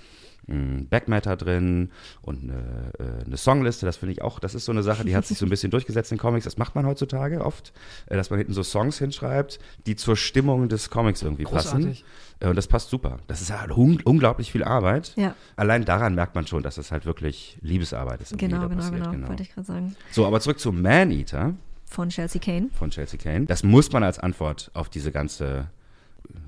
Backmatter 0.48 1.36
drin 1.36 1.90
und 2.22 2.42
eine, 2.42 2.92
äh, 2.98 3.24
eine 3.26 3.36
Songliste. 3.36 3.84
Das 3.86 3.98
finde 3.98 4.12
ich 4.12 4.22
auch, 4.22 4.40
das 4.40 4.54
ist 4.54 4.64
so 4.64 4.72
eine 4.72 4.82
Sache, 4.82 5.04
die 5.04 5.14
hat 5.14 5.26
sich 5.26 5.36
so 5.38 5.44
ein 5.46 5.50
bisschen 5.50 5.70
durchgesetzt 5.72 6.10
in 6.10 6.18
Comics. 6.18 6.44
Das 6.44 6.56
macht 6.56 6.74
man 6.74 6.86
heutzutage 6.86 7.44
oft, 7.44 7.72
äh, 8.06 8.16
dass 8.16 8.30
man 8.30 8.38
hinten 8.38 8.54
so 8.54 8.62
Songs 8.62 8.98
hinschreibt, 8.98 9.58
die 9.86 9.94
zur 9.96 10.16
Stimmung 10.16 10.68
des 10.68 10.88
Comics 10.90 11.22
irgendwie 11.22 11.44
Großartig. 11.44 12.02
passen. 12.04 12.04
Äh, 12.40 12.48
Und 12.48 12.56
das 12.56 12.66
passt 12.66 12.88
super. 12.90 13.18
Das 13.26 13.40
ist 13.42 13.52
halt 13.52 13.70
un 13.76 14.00
unglaublich 14.04 14.50
viel 14.52 14.64
Arbeit. 14.64 15.12
Ja. 15.16 15.34
Allein 15.56 15.84
daran 15.84 16.14
merkt 16.14 16.34
man 16.34 16.46
schon, 16.46 16.62
dass 16.62 16.76
das 16.76 16.90
halt 16.92 17.04
wirklich 17.04 17.58
Liebesarbeit 17.60 18.20
ist. 18.22 18.38
Genau, 18.38 18.68
genau, 18.68 18.74
passiert. 18.80 19.10
genau, 19.10 19.28
wollte 19.28 19.42
ich 19.42 19.52
gerade 19.52 19.66
sagen. 19.66 19.96
So, 20.12 20.26
aber 20.26 20.40
zurück 20.40 20.58
zu 20.60 20.72
Man-Eater 20.72 21.54
Von 21.84 22.08
Chelsea 22.10 22.40
Kane. 22.40 22.68
von 22.72 22.90
Chelsea 22.90 23.18
Kane. 23.20 23.46
Das 23.46 23.62
muss 23.62 23.92
man 23.92 24.02
als 24.02 24.18
Antwort 24.18 24.70
auf 24.74 24.88
diese 24.88 25.10
ganze, 25.12 25.68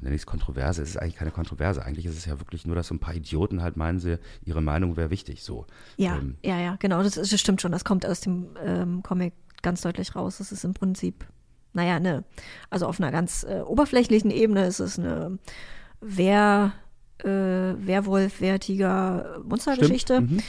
nenne 0.00 0.14
ich 0.14 0.22
es 0.22 0.26
Kontroverse, 0.26 0.82
es 0.82 0.90
ist 0.90 0.96
eigentlich 0.96 1.16
keine 1.16 1.30
Kontroverse. 1.30 1.84
Eigentlich 1.84 2.06
ist 2.06 2.16
es 2.16 2.24
ja 2.24 2.38
wirklich 2.40 2.66
nur, 2.66 2.76
dass 2.76 2.88
so 2.88 2.94
ein 2.94 2.98
paar 2.98 3.14
Idioten 3.14 3.62
halt 3.62 3.76
meinen, 3.76 3.98
sie, 3.98 4.18
ihre 4.44 4.60
Meinung 4.60 4.96
wäre 4.96 5.10
wichtig. 5.10 5.42
So. 5.42 5.66
Ja, 5.96 6.16
Ähm, 6.16 6.36
ja, 6.42 6.58
ja, 6.58 6.76
genau, 6.78 7.02
das, 7.02 7.14
das 7.14 7.40
stimmt 7.40 7.60
schon. 7.60 7.72
Das 7.72 7.84
kommt 7.84 8.06
aus 8.06 8.20
dem 8.20 8.48
ähm, 8.62 9.02
Comic 9.02 9.34
ganz 9.62 9.82
deutlich 9.82 10.14
raus. 10.16 10.38
Das 10.38 10.52
ist 10.52 10.64
im 10.64 10.74
Prinzip, 10.74 11.26
naja, 11.72 12.00
ne, 12.00 12.24
also 12.70 12.86
auf 12.86 13.00
einer 13.00 13.10
ganz 13.10 13.44
äh, 13.44 13.60
oberflächlichen 13.60 14.30
Ebene 14.30 14.66
ist 14.66 14.80
es 14.80 14.98
eine 14.98 15.38
Wehr, 16.00 16.72
äh, 17.18 17.26
Werwolf, 17.26 18.40
Wehrtiger 18.40 19.40
Monstergeschichte. 19.44 20.14
Stimmt. 20.16 20.30
Mhm. 20.30 20.40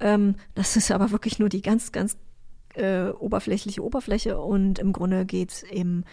Ähm, 0.00 0.34
das 0.54 0.76
ist 0.76 0.90
aber 0.90 1.10
wirklich 1.10 1.38
nur 1.38 1.48
die 1.48 1.62
ganz, 1.62 1.92
ganz 1.92 2.16
äh, 2.74 3.08
oberflächliche 3.08 3.82
Oberfläche 3.82 4.38
und 4.38 4.78
im 4.78 4.92
Grunde 4.92 5.24
geht 5.26 5.52
es 5.52 5.62
eben, 5.62 6.04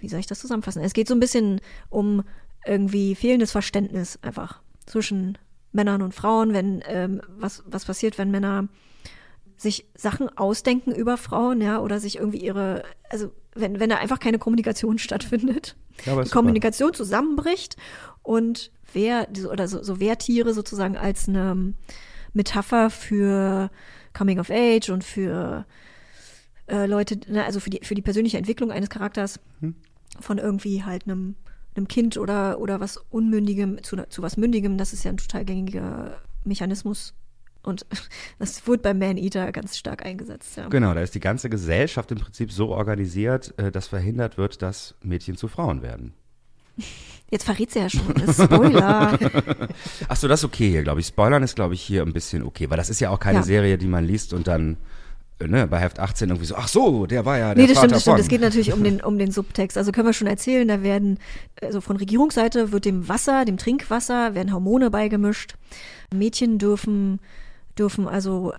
wie 0.00 0.08
soll 0.08 0.20
ich 0.20 0.26
das 0.26 0.40
zusammenfassen? 0.40 0.82
Es 0.82 0.92
geht 0.92 1.08
so 1.08 1.14
ein 1.14 1.20
bisschen 1.20 1.60
um 1.88 2.22
irgendwie 2.66 3.14
fehlendes 3.14 3.52
Verständnis 3.52 4.18
einfach 4.22 4.60
zwischen 4.86 5.38
Männern 5.72 6.02
und 6.02 6.14
Frauen, 6.14 6.52
wenn 6.52 6.82
ähm, 6.86 7.20
was, 7.28 7.62
was 7.66 7.84
passiert, 7.84 8.18
wenn 8.18 8.30
Männer 8.30 8.68
sich 9.56 9.86
Sachen 9.94 10.36
ausdenken 10.36 10.92
über 10.92 11.16
Frauen, 11.16 11.60
ja, 11.60 11.80
oder 11.80 12.00
sich 12.00 12.16
irgendwie 12.16 12.40
ihre, 12.40 12.82
also 13.08 13.30
wenn, 13.54 13.78
wenn 13.78 13.90
da 13.90 13.96
einfach 13.96 14.18
keine 14.18 14.38
Kommunikation 14.38 14.98
stattfindet, 14.98 15.76
Ja, 16.04 16.14
die 16.14 16.20
ist 16.20 16.28
super. 16.28 16.40
Kommunikation 16.40 16.94
zusammenbricht 16.94 17.76
und 18.22 18.70
wer, 18.92 19.28
oder 19.50 19.68
so, 19.68 19.82
so 19.82 20.00
Wehrtiere 20.00 20.54
sozusagen 20.54 20.96
als 20.96 21.28
eine 21.28 21.74
Metapher 22.32 22.90
für 22.90 23.70
Coming 24.12 24.40
of 24.40 24.50
Age 24.50 24.90
und 24.90 25.04
für 25.04 25.66
äh, 26.68 26.86
Leute, 26.86 27.20
ne, 27.30 27.44
also 27.44 27.60
für 27.60 27.70
die, 27.70 27.80
für 27.82 27.94
die 27.94 28.02
persönliche 28.02 28.38
Entwicklung 28.38 28.72
eines 28.72 28.90
Charakters 28.90 29.40
Hm. 29.60 29.74
Von 30.18 30.38
irgendwie 30.38 30.82
halt 30.84 31.04
einem, 31.04 31.36
einem 31.76 31.88
Kind 31.88 32.16
oder, 32.16 32.58
oder 32.60 32.80
was 32.80 32.96
Unmündigem 32.96 33.82
zu, 33.82 33.96
zu 34.08 34.22
was 34.22 34.36
Mündigem, 34.36 34.76
das 34.78 34.92
ist 34.92 35.04
ja 35.04 35.10
ein 35.10 35.16
total 35.16 35.44
gängiger 35.44 36.18
Mechanismus. 36.44 37.14
Und 37.62 37.86
das 38.38 38.66
wurde 38.66 38.82
beim 38.82 38.98
Man-Eater 38.98 39.52
ganz 39.52 39.76
stark 39.76 40.04
eingesetzt, 40.04 40.56
ja. 40.56 40.68
Genau, 40.68 40.94
da 40.94 41.00
ist 41.00 41.14
die 41.14 41.20
ganze 41.20 41.50
Gesellschaft 41.50 42.10
im 42.10 42.18
Prinzip 42.18 42.50
so 42.52 42.68
organisiert, 42.70 43.54
äh, 43.58 43.70
dass 43.70 43.88
verhindert 43.88 44.38
wird, 44.38 44.62
dass 44.62 44.94
Mädchen 45.02 45.36
zu 45.36 45.48
Frauen 45.48 45.82
werden. 45.82 46.14
Jetzt 47.30 47.44
verrät 47.44 47.70
sie 47.70 47.78
ja 47.78 47.88
schon. 47.88 48.12
Das 48.14 48.38
ist 48.38 48.44
Spoiler. 48.44 49.16
Achso, 50.08 50.26
das 50.26 50.40
ist 50.40 50.44
okay 50.44 50.68
hier, 50.70 50.82
glaube 50.82 51.00
ich. 51.00 51.06
Spoilern 51.06 51.44
ist, 51.44 51.54
glaube 51.54 51.74
ich, 51.74 51.82
hier 51.82 52.02
ein 52.02 52.12
bisschen 52.12 52.42
okay, 52.42 52.68
weil 52.68 52.76
das 52.76 52.90
ist 52.90 52.98
ja 52.98 53.10
auch 53.10 53.20
keine 53.20 53.38
Ja. 53.38 53.44
Serie, 53.44 53.78
die 53.78 53.86
man 53.86 54.04
liest 54.04 54.34
und 54.34 54.48
dann 54.48 54.78
ne, 55.46 55.66
bei 55.66 55.78
Heft 55.78 55.98
18 55.98 56.28
irgendwie 56.28 56.46
so, 56.46 56.54
ach 56.56 56.68
so, 56.68 57.06
der 57.06 57.24
war 57.24 57.38
ja 57.38 57.54
der 57.54 57.62
Nee, 57.62 57.68
das 57.68 57.78
Vater 57.78 57.88
stimmt, 57.88 57.96
das 57.96 58.02
stimmt. 58.02 58.20
Es 58.20 58.28
geht 58.28 58.40
natürlich 58.40 58.72
um 58.72 58.84
den, 58.84 59.00
um 59.00 59.18
den 59.18 59.30
Subtext. 59.30 59.78
Also 59.78 59.92
können 59.92 60.06
wir 60.06 60.12
schon 60.12 60.26
erzählen, 60.26 60.66
da 60.66 60.82
werden, 60.82 61.18
also 61.62 61.80
von 61.80 61.96
Regierungsseite 61.96 62.72
wird 62.72 62.84
dem 62.84 63.08
Wasser, 63.08 63.44
dem 63.44 63.56
Trinkwasser, 63.56 64.34
werden 64.34 64.52
Hormone 64.52 64.90
beigemischt. 64.90 65.56
Mädchen 66.12 66.58
dürfen, 66.58 67.20
dürfen 67.78 68.08
also 68.08 68.52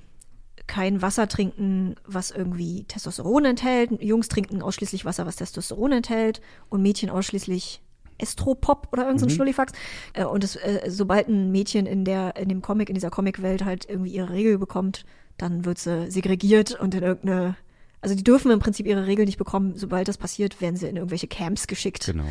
kein 0.67 1.01
Wasser 1.01 1.27
trinken, 1.27 1.95
was 2.05 2.31
irgendwie 2.31 2.85
Testosteron 2.85 3.45
enthält. 3.45 4.01
Jungs 4.01 4.29
trinken 4.29 4.61
ausschließlich 4.61 5.03
Wasser, 5.05 5.25
was 5.25 5.35
Testosteron 5.35 5.91
enthält. 5.91 6.41
Und 6.69 6.81
Mädchen 6.81 7.09
ausschließlich 7.09 7.81
Estropop 8.17 8.87
oder 8.91 9.03
irgendein 9.03 9.29
so 9.29 9.35
Schnullifax. 9.35 9.73
Äh, 10.13 10.25
Und 10.25 10.43
es, 10.43 10.55
äh, 10.55 10.81
sobald 10.87 11.27
ein 11.27 11.51
Mädchen 11.51 11.85
in 11.85 12.05
der, 12.05 12.35
in 12.37 12.47
dem 12.49 12.61
Comic, 12.61 12.89
in 12.89 12.95
dieser 12.95 13.09
Comicwelt 13.09 13.65
halt 13.65 13.89
irgendwie 13.89 14.11
ihre 14.11 14.29
Regel 14.29 14.57
bekommt, 14.57 15.05
dann 15.41 15.65
wird 15.65 15.77
sie 15.79 16.09
segregiert 16.11 16.71
und 16.79 16.93
in 16.95 17.03
irgendeine, 17.03 17.55
also 18.01 18.15
die 18.15 18.23
dürfen 18.23 18.51
im 18.51 18.59
Prinzip 18.59 18.85
ihre 18.85 19.07
Regel 19.07 19.25
nicht 19.25 19.37
bekommen. 19.37 19.73
Sobald 19.75 20.07
das 20.07 20.17
passiert, 20.17 20.61
werden 20.61 20.75
sie 20.75 20.87
in 20.87 20.95
irgendwelche 20.97 21.27
Camps 21.27 21.67
geschickt. 21.67 22.05
Genau. 22.05 22.25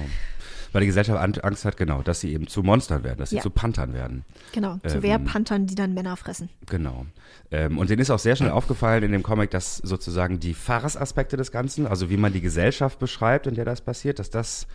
Weil 0.72 0.82
die 0.82 0.86
Gesellschaft 0.86 1.18
An- 1.18 1.34
Angst 1.42 1.64
hat, 1.64 1.76
genau, 1.76 2.00
dass 2.02 2.20
sie 2.20 2.32
eben 2.32 2.46
zu 2.46 2.62
Monstern 2.62 3.02
werden, 3.02 3.18
dass 3.18 3.30
sie 3.30 3.36
Ja. 3.36 3.42
zu 3.42 3.50
Panthern 3.50 3.92
werden. 3.92 4.24
Genau, 4.52 4.78
zu 4.86 4.98
Ähm, 4.98 5.02
Wehrpanthern, 5.02 5.66
die 5.66 5.74
dann 5.74 5.94
Männer 5.94 6.16
fressen. 6.16 6.48
Genau. 6.66 7.06
Ähm, 7.50 7.76
und 7.76 7.90
denen 7.90 8.00
ist 8.00 8.10
auch 8.10 8.20
sehr 8.20 8.36
schnell 8.36 8.52
aufgefallen 8.52 9.02
in 9.02 9.10
dem 9.10 9.24
Comic, 9.24 9.50
dass 9.50 9.78
sozusagen 9.78 10.38
die 10.38 10.54
Farce-Aspekte 10.54 11.36
des 11.36 11.50
Ganzen, 11.50 11.88
also 11.88 12.08
wie 12.08 12.16
man 12.16 12.32
die 12.32 12.40
Gesellschaft 12.40 13.00
beschreibt, 13.00 13.48
in 13.48 13.54
der 13.56 13.64
das 13.64 13.80
passiert, 13.80 14.20
dass 14.20 14.30
das 14.30 14.68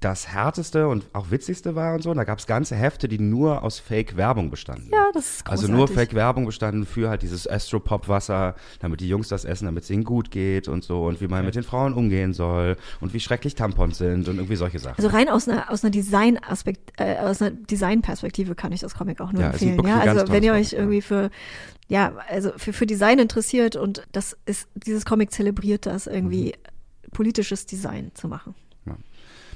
das 0.00 0.28
härteste 0.28 0.86
und 0.86 1.06
auch 1.12 1.30
witzigste 1.32 1.74
war 1.74 1.94
und 1.94 2.02
so. 2.02 2.10
Und 2.12 2.18
da 2.18 2.24
gab 2.24 2.38
es 2.38 2.46
ganze 2.46 2.76
Hefte, 2.76 3.08
die 3.08 3.18
nur 3.18 3.64
aus 3.64 3.80
Fake-Werbung 3.80 4.48
bestanden. 4.48 4.90
Ja, 4.92 5.08
das 5.12 5.38
ist 5.38 5.46
Also 5.46 5.66
großartig. 5.66 5.76
nur 5.76 5.88
Fake-Werbung 5.88 6.46
bestanden 6.46 6.86
für 6.86 7.08
halt 7.08 7.22
dieses 7.22 7.48
Astropop-Wasser, 7.48 8.54
damit 8.80 9.00
die 9.00 9.08
Jungs 9.08 9.26
das 9.28 9.44
essen, 9.44 9.64
damit 9.66 9.82
es 9.84 9.90
ihnen 9.90 10.04
gut 10.04 10.30
geht 10.30 10.68
und 10.68 10.84
so 10.84 11.04
und 11.06 11.20
wie 11.20 11.26
man 11.26 11.44
mit 11.44 11.54
den 11.56 11.64
Frauen 11.64 11.94
umgehen 11.94 12.32
soll 12.32 12.76
und 13.00 13.12
wie 13.12 13.20
schrecklich 13.20 13.54
Tampons 13.56 13.98
sind 13.98 14.28
und 14.28 14.36
irgendwie 14.36 14.54
solche 14.56 14.78
Sachen. 14.78 14.96
Also 15.02 15.08
rein 15.08 15.28
aus 15.28 15.48
einer, 15.48 15.70
aus 15.70 15.82
einer 15.82 15.90
Design-Aspekt, 15.90 16.92
äh, 17.00 17.16
aus 17.18 17.42
einer 17.42 17.50
Designperspektive 17.52 18.54
kann 18.54 18.70
ich 18.72 18.80
das 18.80 18.94
Comic 18.94 19.20
auch 19.20 19.32
nur 19.32 19.42
Ja, 19.42 19.48
empfehlen. 19.50 19.84
Ja, 19.84 19.98
also 20.00 20.30
wenn 20.32 20.42
ihr 20.44 20.52
euch 20.52 20.70
Comic, 20.70 20.78
irgendwie 20.78 21.02
für, 21.02 21.30
ja, 21.88 22.12
also 22.28 22.52
für, 22.56 22.72
für 22.72 22.86
Design 22.86 23.18
interessiert 23.18 23.74
und 23.74 24.06
das 24.12 24.36
ist, 24.46 24.68
dieses 24.74 25.04
Comic 25.04 25.32
zelebriert 25.32 25.86
das 25.86 26.06
irgendwie 26.06 26.54
Mhm. 26.56 27.10
politisches 27.12 27.66
Design 27.66 28.10
zu 28.14 28.28
machen. 28.28 28.54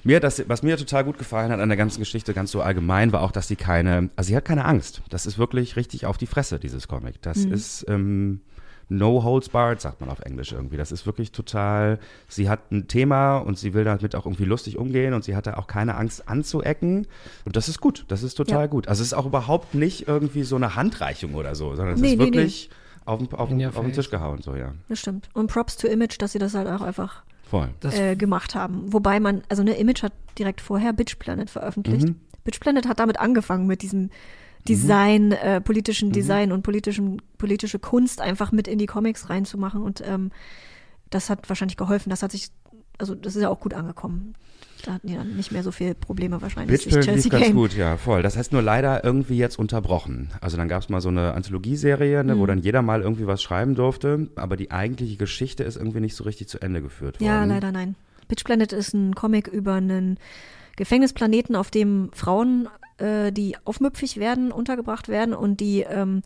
Mir 0.04 0.18
das, 0.20 0.42
was 0.48 0.62
mir 0.62 0.76
total 0.76 1.04
gut 1.04 1.18
gefallen 1.18 1.52
hat 1.52 1.60
an 1.60 1.68
der 1.68 1.78
ganzen 1.78 2.00
Geschichte, 2.00 2.34
ganz 2.34 2.50
so 2.50 2.60
allgemein, 2.62 3.12
war 3.12 3.22
auch, 3.22 3.30
dass 3.32 3.46
sie 3.48 3.56
keine, 3.56 4.10
also 4.16 4.28
sie 4.28 4.36
hat 4.36 4.44
keine 4.44 4.64
Angst. 4.64 5.02
Das 5.10 5.26
ist 5.26 5.38
wirklich 5.38 5.76
richtig 5.76 6.06
auf 6.06 6.18
die 6.18 6.26
Fresse, 6.26 6.58
dieses 6.58 6.88
Comic. 6.88 7.22
Das 7.22 7.38
Mhm. 7.46 7.52
ist 7.52 7.84
ähm, 7.88 8.40
no 8.88 9.22
holds 9.22 9.48
barred, 9.48 9.80
sagt 9.80 10.00
man 10.00 10.10
auf 10.10 10.18
Englisch 10.20 10.52
irgendwie. 10.52 10.76
Das 10.76 10.90
ist 10.92 11.06
wirklich 11.06 11.30
total, 11.32 11.98
sie 12.28 12.48
hat 12.50 12.72
ein 12.72 12.88
Thema 12.88 13.38
und 13.38 13.58
sie 13.58 13.74
will 13.74 13.84
damit 13.84 14.14
auch 14.16 14.26
irgendwie 14.26 14.44
lustig 14.44 14.76
umgehen 14.76 15.14
und 15.14 15.22
sie 15.24 15.36
hatte 15.36 15.56
auch 15.56 15.66
keine 15.68 15.94
Angst 15.96 16.28
anzuecken. 16.28 17.06
Und 17.44 17.56
das 17.56 17.68
ist 17.68 17.80
gut, 17.80 18.04
das 18.08 18.22
ist 18.24 18.34
total 18.34 18.62
Ja. 18.62 18.66
gut. 18.66 18.88
Also 18.88 19.02
es 19.02 19.08
ist 19.08 19.14
auch 19.14 19.24
überhaupt 19.26 19.74
nicht 19.74 20.08
irgendwie 20.08 20.42
so 20.42 20.56
eine 20.56 20.74
Handreichung 20.74 21.34
oder 21.36 21.54
so, 21.54 21.74
sondern 21.76 21.94
es 21.94 22.00
Nee, 22.00 22.12
ist 22.14 22.18
nee, 22.18 22.24
wirklich 22.24 22.70
auf, 23.04 23.18
den- 23.20 23.32
auf, 23.32 23.50
your 23.50 23.68
auf 23.68 23.84
den. 23.84 23.92
Tisch 23.92 24.10
gehauen, 24.10 24.42
so 24.42 24.56
ja. 24.56 24.72
Das 24.88 24.98
stimmt. 24.98 25.28
Und 25.32 25.46
Props 25.50 25.76
to 25.76 25.86
Image, 25.86 26.16
dass 26.20 26.32
sie 26.32 26.38
das 26.38 26.54
halt 26.54 26.68
auch 26.68 26.82
einfach 26.82 27.22
Voll. 27.52 27.68
Das, 27.80 27.94
äh, 27.98 28.16
gemacht 28.16 28.54
haben. 28.54 28.94
Wobei 28.94 29.20
man, 29.20 29.42
also 29.50 29.60
eine 29.60 29.74
Image 29.74 30.02
hat 30.02 30.14
direkt 30.38 30.62
vorher 30.62 30.94
Bitch 30.94 31.18
Planet 31.18 31.50
veröffentlicht. 31.50 32.08
Mhm. 32.08 32.18
Bitch 32.44 32.58
Planet 32.60 32.88
hat 32.88 32.98
damit 32.98 33.20
angefangen 33.20 33.66
mit 33.66 33.82
diesem 33.82 34.08
Design, 34.66 35.32
äh, 35.32 35.60
politischen 35.60 36.12
Design 36.12 36.50
und 36.50 36.62
politischen, 36.62 37.20
politische 37.36 37.78
Kunst 37.78 38.22
einfach 38.22 38.52
mit 38.52 38.68
in 38.68 38.78
die 38.78 38.86
Comics 38.86 39.28
reinzumachen. 39.28 39.82
Und 39.82 40.02
ähm, 40.06 40.30
das 41.10 41.28
hat 41.28 41.46
wahrscheinlich 41.50 41.76
geholfen. 41.76 42.08
Das 42.08 42.22
hat 42.22 42.32
sich, 42.32 42.48
also 42.96 43.14
das 43.14 43.36
ist 43.36 43.42
ja 43.42 43.50
auch 43.50 43.60
gut 43.60 43.74
angekommen. 43.74 44.32
Da 44.84 44.94
hatten 44.94 45.06
die 45.06 45.14
dann 45.14 45.36
nicht 45.36 45.52
mehr 45.52 45.62
so 45.62 45.70
viele 45.70 45.94
Probleme 45.94 46.42
wahrscheinlich. 46.42 46.84
Bitchpillen 46.84 47.16
lief 47.16 47.28
ganz 47.28 47.52
gut, 47.52 47.76
ja, 47.76 47.96
voll. 47.96 48.22
Das 48.22 48.36
heißt 48.36 48.52
nur 48.52 48.62
leider 48.62 49.04
irgendwie 49.04 49.36
jetzt 49.36 49.58
unterbrochen. 49.58 50.30
Also 50.40 50.56
dann 50.56 50.68
gab 50.68 50.82
es 50.82 50.88
mal 50.88 51.00
so 51.00 51.08
eine 51.08 51.34
Anthologieserie, 51.34 52.24
ne, 52.24 52.34
Mhm. 52.34 52.38
wo 52.40 52.46
dann 52.46 52.58
jeder 52.58 52.82
mal 52.82 53.02
irgendwie 53.02 53.26
was 53.26 53.42
schreiben 53.42 53.74
durfte, 53.74 54.28
aber 54.36 54.56
die 54.56 54.70
eigentliche 54.70 55.16
Geschichte 55.16 55.62
ist 55.64 55.76
irgendwie 55.76 56.00
nicht 56.00 56.16
so 56.16 56.24
richtig 56.24 56.48
zu 56.48 56.58
Ende 56.60 56.82
geführt 56.82 57.20
worden. 57.20 57.28
Ja, 57.28 57.44
leider 57.44 57.70
nein. 57.72 57.94
Bitch 58.28 58.44
Planet 58.44 58.72
ist 58.72 58.92
ein 58.94 59.14
Comic 59.14 59.48
über 59.48 59.74
einen 59.74 60.18
Gefängnisplaneten, 60.76 61.54
auf 61.54 61.70
dem 61.70 62.10
Frauen, 62.12 62.68
äh, 62.98 63.30
die 63.32 63.56
aufmüpfig 63.64 64.16
werden, 64.16 64.52
untergebracht 64.52 65.08
werden 65.08 65.34
und 65.34 65.60
die, 65.60 65.80
ähm, 65.82 66.22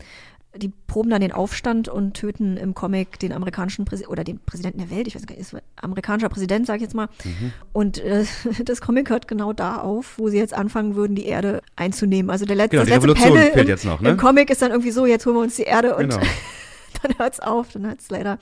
die 0.58 0.72
proben 0.86 1.10
dann 1.10 1.20
den 1.20 1.32
Aufstand 1.32 1.88
und 1.88 2.14
töten 2.14 2.56
im 2.56 2.74
Comic 2.74 3.18
den 3.18 3.32
amerikanischen 3.32 3.84
Präsidenten 3.84 4.12
oder 4.12 4.24
den 4.24 4.38
Präsidenten 4.38 4.78
der 4.78 4.90
Welt, 4.90 5.06
ich 5.06 5.14
weiß 5.14 5.26
gar 5.26 5.34
nicht, 5.36 5.52
ist 5.52 5.56
amerikanischer 5.76 6.28
Präsident, 6.28 6.66
sag 6.66 6.76
ich 6.76 6.82
jetzt 6.82 6.94
mal. 6.94 7.08
Mhm. 7.24 7.52
Und 7.72 7.98
äh, 7.98 8.24
das 8.64 8.80
Comic 8.80 9.10
hört 9.10 9.28
genau 9.28 9.52
da 9.52 9.76
auf, 9.78 10.18
wo 10.18 10.28
sie 10.28 10.38
jetzt 10.38 10.54
anfangen 10.54 10.94
würden, 10.94 11.14
die 11.14 11.26
Erde 11.26 11.62
einzunehmen. 11.76 12.30
Also 12.30 12.44
der 12.46 12.56
letzte, 12.56 12.76
Genau, 12.76 12.82
das 12.82 12.90
letzte 12.90 13.08
Revolution 13.08 13.34
Panel 13.52 13.62
im, 13.62 13.68
jetzt 13.68 13.84
noch, 13.84 14.00
ne? 14.00 14.10
im 14.10 14.16
Comic 14.16 14.50
ist 14.50 14.62
dann 14.62 14.70
irgendwie 14.70 14.90
so, 14.90 15.06
jetzt 15.06 15.26
holen 15.26 15.36
wir 15.36 15.42
uns 15.42 15.56
die 15.56 15.62
Erde 15.62 15.96
und 15.96 16.10
Genau. 16.10 16.20
dann 17.02 17.18
hört's 17.18 17.40
auf, 17.40 17.72
dann 17.72 17.86
hört's 17.86 18.08
leider, 18.10 18.38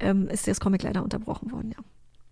ähm, 0.00 0.28
ist 0.28 0.46
das 0.46 0.60
Comic 0.60 0.82
leider 0.82 1.02
unterbrochen 1.02 1.50
worden, 1.52 1.72
ja. 1.76 1.82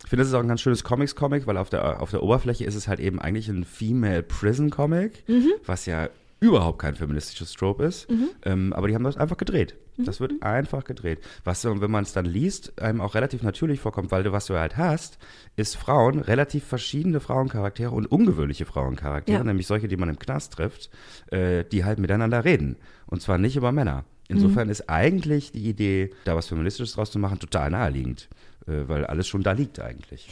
Ich 0.04 0.10
finde, 0.10 0.20
das 0.22 0.28
ist 0.28 0.34
auch 0.34 0.40
ein 0.40 0.46
ganz 0.48 0.60
schönes 0.60 0.84
Comics-Comic, 0.84 1.46
weil 1.48 1.56
auf 1.56 1.68
der, 1.70 2.00
auf 2.00 2.10
der 2.10 2.22
Oberfläche 2.22 2.64
ist 2.64 2.76
es 2.76 2.86
halt 2.86 3.00
eben 3.00 3.18
eigentlich 3.20 3.48
ein 3.48 3.64
Female 3.64 4.22
Prison 4.22 4.70
Comic, 4.70 5.24
Mhm. 5.26 5.50
was 5.64 5.86
ja 5.86 6.08
überhaupt 6.40 6.78
kein 6.80 6.94
feministisches 6.94 7.52
Trope 7.52 7.84
ist. 7.84 8.06
Ähm, 8.44 8.72
aber 8.72 8.88
die 8.88 8.94
haben 8.94 9.04
das 9.04 9.16
einfach 9.16 9.36
gedreht. 9.36 9.74
Das 9.98 10.20
wird 10.20 10.42
einfach 10.42 10.84
gedreht. 10.84 11.20
Was, 11.44 11.64
wenn 11.64 11.90
man 11.90 12.04
es 12.04 12.12
dann 12.12 12.26
liest, 12.26 12.80
einem 12.82 13.00
auch 13.00 13.14
relativ 13.14 13.42
natürlich 13.42 13.80
vorkommt, 13.80 14.10
weil 14.10 14.22
du, 14.24 14.32
was 14.32 14.44
du 14.46 14.54
halt 14.58 14.76
hast, 14.76 15.16
ist 15.56 15.76
Frauen, 15.76 16.18
relativ 16.20 16.64
verschiedene 16.64 17.20
Frauencharaktere 17.20 17.90
und 17.90 18.04
ungewöhnliche 18.06 18.66
Frauencharaktere, 18.66 19.38
Ja. 19.38 19.44
nämlich 19.44 19.66
solche, 19.66 19.88
die 19.88 19.96
man 19.96 20.10
im 20.10 20.18
Knast 20.18 20.52
trifft, 20.52 20.90
äh, 21.30 21.64
die 21.64 21.84
halt 21.86 21.98
miteinander 21.98 22.44
reden. 22.44 22.76
Und 23.06 23.22
zwar 23.22 23.38
nicht 23.38 23.56
über 23.56 23.72
Männer. 23.72 24.04
Insofern 24.28 24.68
ist 24.68 24.90
eigentlich 24.90 25.52
die 25.52 25.66
Idee, 25.68 26.10
da 26.24 26.36
was 26.36 26.48
Feministisches 26.48 26.94
draus 26.94 27.10
zu 27.10 27.18
machen, 27.18 27.38
total 27.38 27.70
naheliegend. 27.70 28.28
Äh, 28.66 28.88
weil 28.88 29.06
alles 29.06 29.26
schon 29.28 29.42
da 29.42 29.52
liegt 29.52 29.80
eigentlich. 29.80 30.28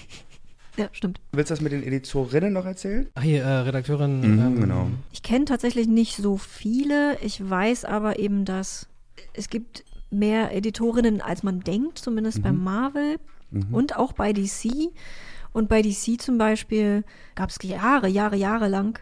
Ja, 0.77 0.89
stimmt. 0.93 1.21
Willst 1.33 1.51
du 1.51 1.55
das 1.55 1.61
mit 1.61 1.73
den 1.73 1.83
Editorinnen 1.83 2.53
noch 2.53 2.67
erzählen? 2.67 3.09
Ach, 3.15 3.23
hier, 3.23 3.45
äh, 3.45 3.59
Redakteurin. 3.61 4.21
Mhm, 4.21 4.39
ähm, 4.41 4.61
genau. 4.61 4.89
Ich 5.13 5.23
kenne 5.23 5.45
tatsächlich 5.45 5.87
nicht 5.87 6.17
so 6.17 6.37
viele. 6.37 7.17
Ich 7.21 7.49
weiß 7.49 7.85
aber 7.85 8.19
eben, 8.19 8.45
dass 8.45 8.89
es 9.35 9.49
gibt 9.49 9.85
mehr 10.11 10.55
Editorinnen, 10.55 11.21
als 11.21 11.43
man 11.43 11.61
denkt, 11.61 11.99
zumindest 11.99 12.43
bei 12.43 12.53
Marvel 12.53 13.19
und 13.71 13.97
auch 13.97 14.13
bei 14.13 14.33
DC. 14.33 14.91
Und 15.53 15.69
bei 15.69 15.83
DC 15.83 16.21
zum 16.21 16.39
Beispiel 16.39 17.05
gab 17.37 17.51
es 17.51 17.59
Jahre, 17.63 18.09
Jahre, 18.09 18.37
Jahre 18.37 18.69
lang 18.69 18.99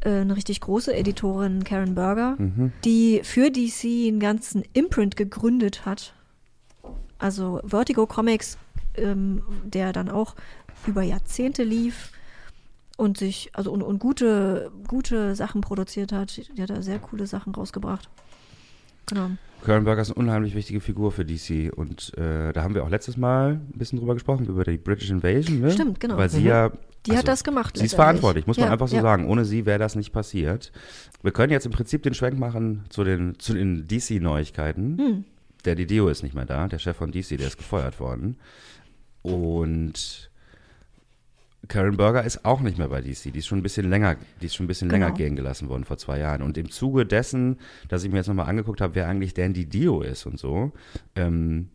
äh, 0.00 0.20
eine 0.20 0.36
richtig 0.36 0.60
große 0.60 0.94
Editorin, 0.94 1.64
Karen 1.64 1.94
Berger, 1.94 2.36
die 2.84 3.20
für 3.24 3.50
DC 3.50 4.08
einen 4.08 4.20
ganzen 4.20 4.62
Imprint 4.72 5.16
gegründet 5.16 5.84
hat. 5.84 6.14
Also 7.18 7.60
Vertigo 7.64 8.06
Comics, 8.06 8.58
ähm, 8.96 9.42
der 9.64 9.92
dann 9.92 10.08
auch 10.08 10.34
über 10.86 11.02
Jahrzehnte 11.02 11.62
lief 11.64 12.10
und 12.96 13.18
sich, 13.18 13.50
also 13.54 13.72
und, 13.72 13.82
und 13.82 13.98
gute, 13.98 14.70
gute 14.86 15.34
Sachen 15.34 15.60
produziert 15.60 16.12
hat. 16.12 16.40
Die 16.56 16.62
hat 16.62 16.70
da 16.70 16.82
sehr 16.82 16.98
coole 16.98 17.26
Sachen 17.26 17.54
rausgebracht. 17.54 18.08
Genau. 19.06 19.30
Karen 19.64 19.84
Berger 19.84 20.02
ist 20.02 20.10
eine 20.10 20.16
unheimlich 20.18 20.54
wichtige 20.54 20.80
Figur 20.80 21.10
für 21.10 21.24
DC 21.24 21.72
und 21.74 22.12
äh, 22.18 22.52
da 22.52 22.62
haben 22.62 22.74
wir 22.74 22.84
auch 22.84 22.90
letztes 22.90 23.16
Mal 23.16 23.52
ein 23.54 23.78
bisschen 23.78 23.98
drüber 23.98 24.12
gesprochen, 24.14 24.46
über 24.46 24.62
die 24.64 24.76
British 24.76 25.10
Invasion. 25.10 25.60
Ne? 25.60 25.70
Stimmt, 25.70 26.00
genau. 26.00 26.16
Weil 26.18 26.28
sie 26.28 26.40
Mhm. 26.40 26.46
ja. 26.46 26.70
Die 27.06 27.16
hat 27.18 27.28
das 27.28 27.44
gemacht 27.44 27.76
Sie 27.76 27.84
ist 27.84 27.94
verantwortlich, 27.94 28.46
muss 28.46 28.56
man 28.56 28.68
Ja, 28.68 28.72
einfach 28.72 28.88
so 28.88 28.96
ja. 28.96 29.02
sagen. 29.02 29.28
Ohne 29.28 29.44
sie 29.44 29.66
wäre 29.66 29.78
das 29.78 29.94
nicht 29.94 30.10
passiert. 30.12 30.72
Wir 31.22 31.32
können 31.32 31.52
jetzt 31.52 31.66
im 31.66 31.72
Prinzip 31.72 32.02
den 32.02 32.14
Schwenk 32.14 32.38
machen 32.38 32.84
zu 32.88 33.04
den, 33.04 33.38
zu 33.38 33.52
den 33.52 33.86
DC-Neuigkeiten. 33.86 34.96
Hm. 34.98 35.24
Der 35.66 35.74
Didio 35.74 36.08
ist 36.08 36.22
nicht 36.22 36.34
mehr 36.34 36.46
da, 36.46 36.66
der 36.66 36.78
Chef 36.78 36.96
von 36.96 37.10
DC, 37.12 37.36
der 37.36 37.48
ist 37.48 37.58
gefeuert 37.58 38.00
worden. 38.00 38.36
Und 39.20 40.30
Karen 41.68 41.96
Berger 41.96 42.22
ist 42.24 42.44
auch 42.44 42.60
nicht 42.60 42.78
mehr 42.78 42.88
bei 42.88 43.00
DC. 43.00 43.32
Die 43.32 43.38
ist 43.38 43.46
schon 43.46 43.58
ein 43.58 43.62
bisschen 43.62 43.88
länger, 43.88 44.16
die 44.40 44.46
ist 44.46 44.54
schon 44.54 44.64
ein 44.64 44.68
bisschen 44.68 44.88
Genau. 44.88 45.06
länger 45.06 45.16
gehen 45.16 45.36
gelassen 45.36 45.68
worden 45.68 45.84
vor 45.84 45.96
zwei 45.98 46.18
Jahren. 46.18 46.42
Und 46.42 46.58
im 46.58 46.70
Zuge 46.70 47.06
dessen, 47.06 47.58
dass 47.88 48.04
ich 48.04 48.10
mir 48.10 48.18
jetzt 48.18 48.26
nochmal 48.28 48.48
angeguckt 48.48 48.80
habe, 48.80 48.94
wer 48.94 49.08
eigentlich 49.08 49.34
Dan 49.34 49.52
Didio 49.54 50.02
ist 50.02 50.26
und 50.26 50.38
so, 50.38 50.72
ähm, 51.16 51.68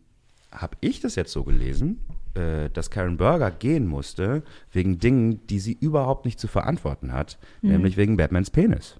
habe 0.52 0.76
ich 0.80 1.00
das 1.00 1.14
jetzt 1.14 1.32
so 1.32 1.44
gelesen, 1.44 2.00
äh, 2.34 2.70
dass 2.70 2.90
Karen 2.90 3.16
Berger 3.16 3.50
gehen 3.50 3.86
musste 3.86 4.42
wegen 4.72 4.98
Dingen, 4.98 5.46
die 5.48 5.60
sie 5.60 5.76
überhaupt 5.80 6.24
nicht 6.24 6.38
zu 6.40 6.48
verantworten 6.48 7.12
hat, 7.12 7.38
Mhm. 7.62 7.70
nämlich 7.70 7.96
wegen 7.96 8.16
Batmans 8.16 8.50
Penis. 8.50 8.96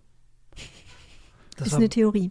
Das 1.57 1.69
ist 1.69 1.75
eine 1.75 1.89
Theorie. 1.89 2.31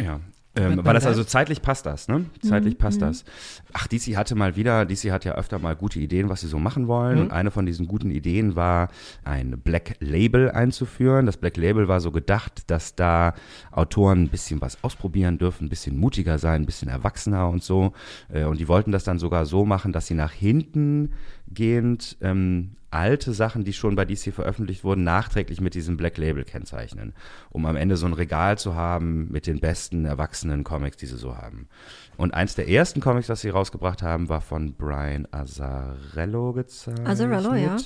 Ja. 0.00 0.20
Ähm, 0.58 0.84
weil 0.84 0.94
das 0.94 1.06
also 1.06 1.24
zeitlich 1.24 1.62
passt 1.62 1.86
das, 1.86 2.08
ne? 2.08 2.26
Zeitlich 2.42 2.78
passt 2.78 3.00
das. 3.02 3.24
Ach, 3.72 3.86
DC 3.86 4.16
hatte 4.16 4.34
mal 4.34 4.56
wieder, 4.56 4.84
DC 4.84 5.10
hat 5.10 5.24
ja 5.24 5.34
öfter 5.34 5.58
mal 5.58 5.76
gute 5.76 6.00
Ideen, 6.00 6.28
was 6.28 6.40
sie 6.40 6.48
so 6.48 6.58
machen 6.58 6.88
wollen. 6.88 7.18
Und 7.18 7.32
eine 7.32 7.50
von 7.50 7.66
diesen 7.66 7.86
guten 7.86 8.10
Ideen 8.10 8.56
war, 8.56 8.88
ein 9.24 9.60
Black 9.60 9.96
Label 10.00 10.50
einzuführen. 10.50 11.26
Das 11.26 11.36
Black 11.36 11.56
Label 11.56 11.88
war 11.88 12.00
so 12.00 12.10
gedacht, 12.10 12.70
dass 12.70 12.94
da 12.94 13.34
Autoren 13.70 14.24
ein 14.24 14.28
bisschen 14.28 14.60
was 14.60 14.82
ausprobieren 14.82 15.38
dürfen, 15.38 15.66
ein 15.66 15.70
bisschen 15.70 15.98
mutiger 15.98 16.38
sein, 16.38 16.62
ein 16.62 16.66
bisschen 16.66 16.88
erwachsener 16.88 17.48
und 17.48 17.62
so. 17.62 17.92
Äh, 18.32 18.44
Und 18.44 18.58
die 18.58 18.68
wollten 18.68 18.92
das 18.92 19.04
dann 19.04 19.18
sogar 19.18 19.46
so 19.46 19.64
machen, 19.64 19.92
dass 19.92 20.06
sie 20.06 20.14
nach 20.14 20.32
hinten 20.32 21.12
gehend 21.52 22.16
ähm, 22.20 22.70
alte 22.90 23.32
Sachen, 23.34 23.64
die 23.64 23.72
schon 23.72 23.96
bei 23.96 24.04
DC 24.04 24.32
veröffentlicht 24.32 24.84
wurden, 24.84 25.04
nachträglich 25.04 25.60
mit 25.60 25.74
diesem 25.74 25.96
Black 25.96 26.16
Label 26.16 26.44
kennzeichnen, 26.44 27.14
um 27.50 27.66
am 27.66 27.76
Ende 27.76 27.96
so 27.96 28.06
ein 28.06 28.12
Regal 28.12 28.58
zu 28.58 28.74
haben 28.74 29.30
mit 29.30 29.46
den 29.46 29.60
besten 29.60 30.04
erwachsenen 30.04 30.64
Comics, 30.64 30.96
die 30.96 31.06
sie 31.06 31.18
so 31.18 31.36
haben. 31.36 31.68
Und 32.16 32.34
eins 32.34 32.54
der 32.54 32.68
ersten 32.68 33.00
Comics, 33.00 33.26
das 33.26 33.40
sie 33.40 33.50
rausgebracht 33.50 34.02
haben, 34.02 34.28
war 34.28 34.40
von 34.40 34.74
Brian 34.74 35.28
Azzarello 35.30 36.52
gezeichnet. 36.52 37.06
Azzarello, 37.06 37.54
ja. 37.54 37.76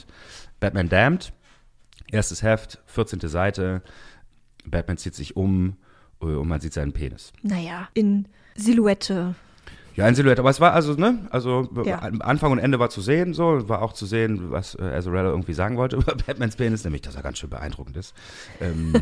Batman 0.60 0.88
Damned, 0.88 1.32
erstes 2.10 2.42
Heft, 2.42 2.80
14. 2.86 3.20
Seite. 3.28 3.82
Batman 4.64 4.96
zieht 4.96 5.14
sich 5.14 5.36
um 5.36 5.76
äh, 6.20 6.26
und 6.26 6.48
man 6.48 6.60
sieht 6.60 6.72
seinen 6.72 6.92
Penis. 6.92 7.32
Naja, 7.42 7.88
in 7.94 8.28
Silhouette. 8.54 9.34
Ja, 9.94 10.06
ein 10.06 10.14
Silhouette, 10.14 10.40
aber 10.40 10.50
es 10.50 10.60
war 10.60 10.72
also, 10.72 10.94
ne, 10.94 11.26
also 11.30 11.68
Ja. 11.84 11.98
Anfang 11.98 12.52
und 12.52 12.58
Ende 12.58 12.78
war 12.78 12.88
zu 12.88 13.00
sehen, 13.00 13.34
so, 13.34 13.68
war 13.68 13.82
auch 13.82 13.92
zu 13.92 14.06
sehen, 14.06 14.50
was 14.50 14.74
äh, 14.74 14.82
Azarello 14.82 15.30
irgendwie 15.30 15.52
sagen 15.52 15.76
wollte 15.76 15.96
über 15.98 16.14
Batmans 16.14 16.56
Penis, 16.56 16.84
nämlich, 16.84 17.02
dass 17.02 17.14
er 17.14 17.22
ganz 17.22 17.38
schön 17.38 17.50
beeindruckend 17.50 17.96
ist. 17.96 18.14
Ähm, 18.60 18.94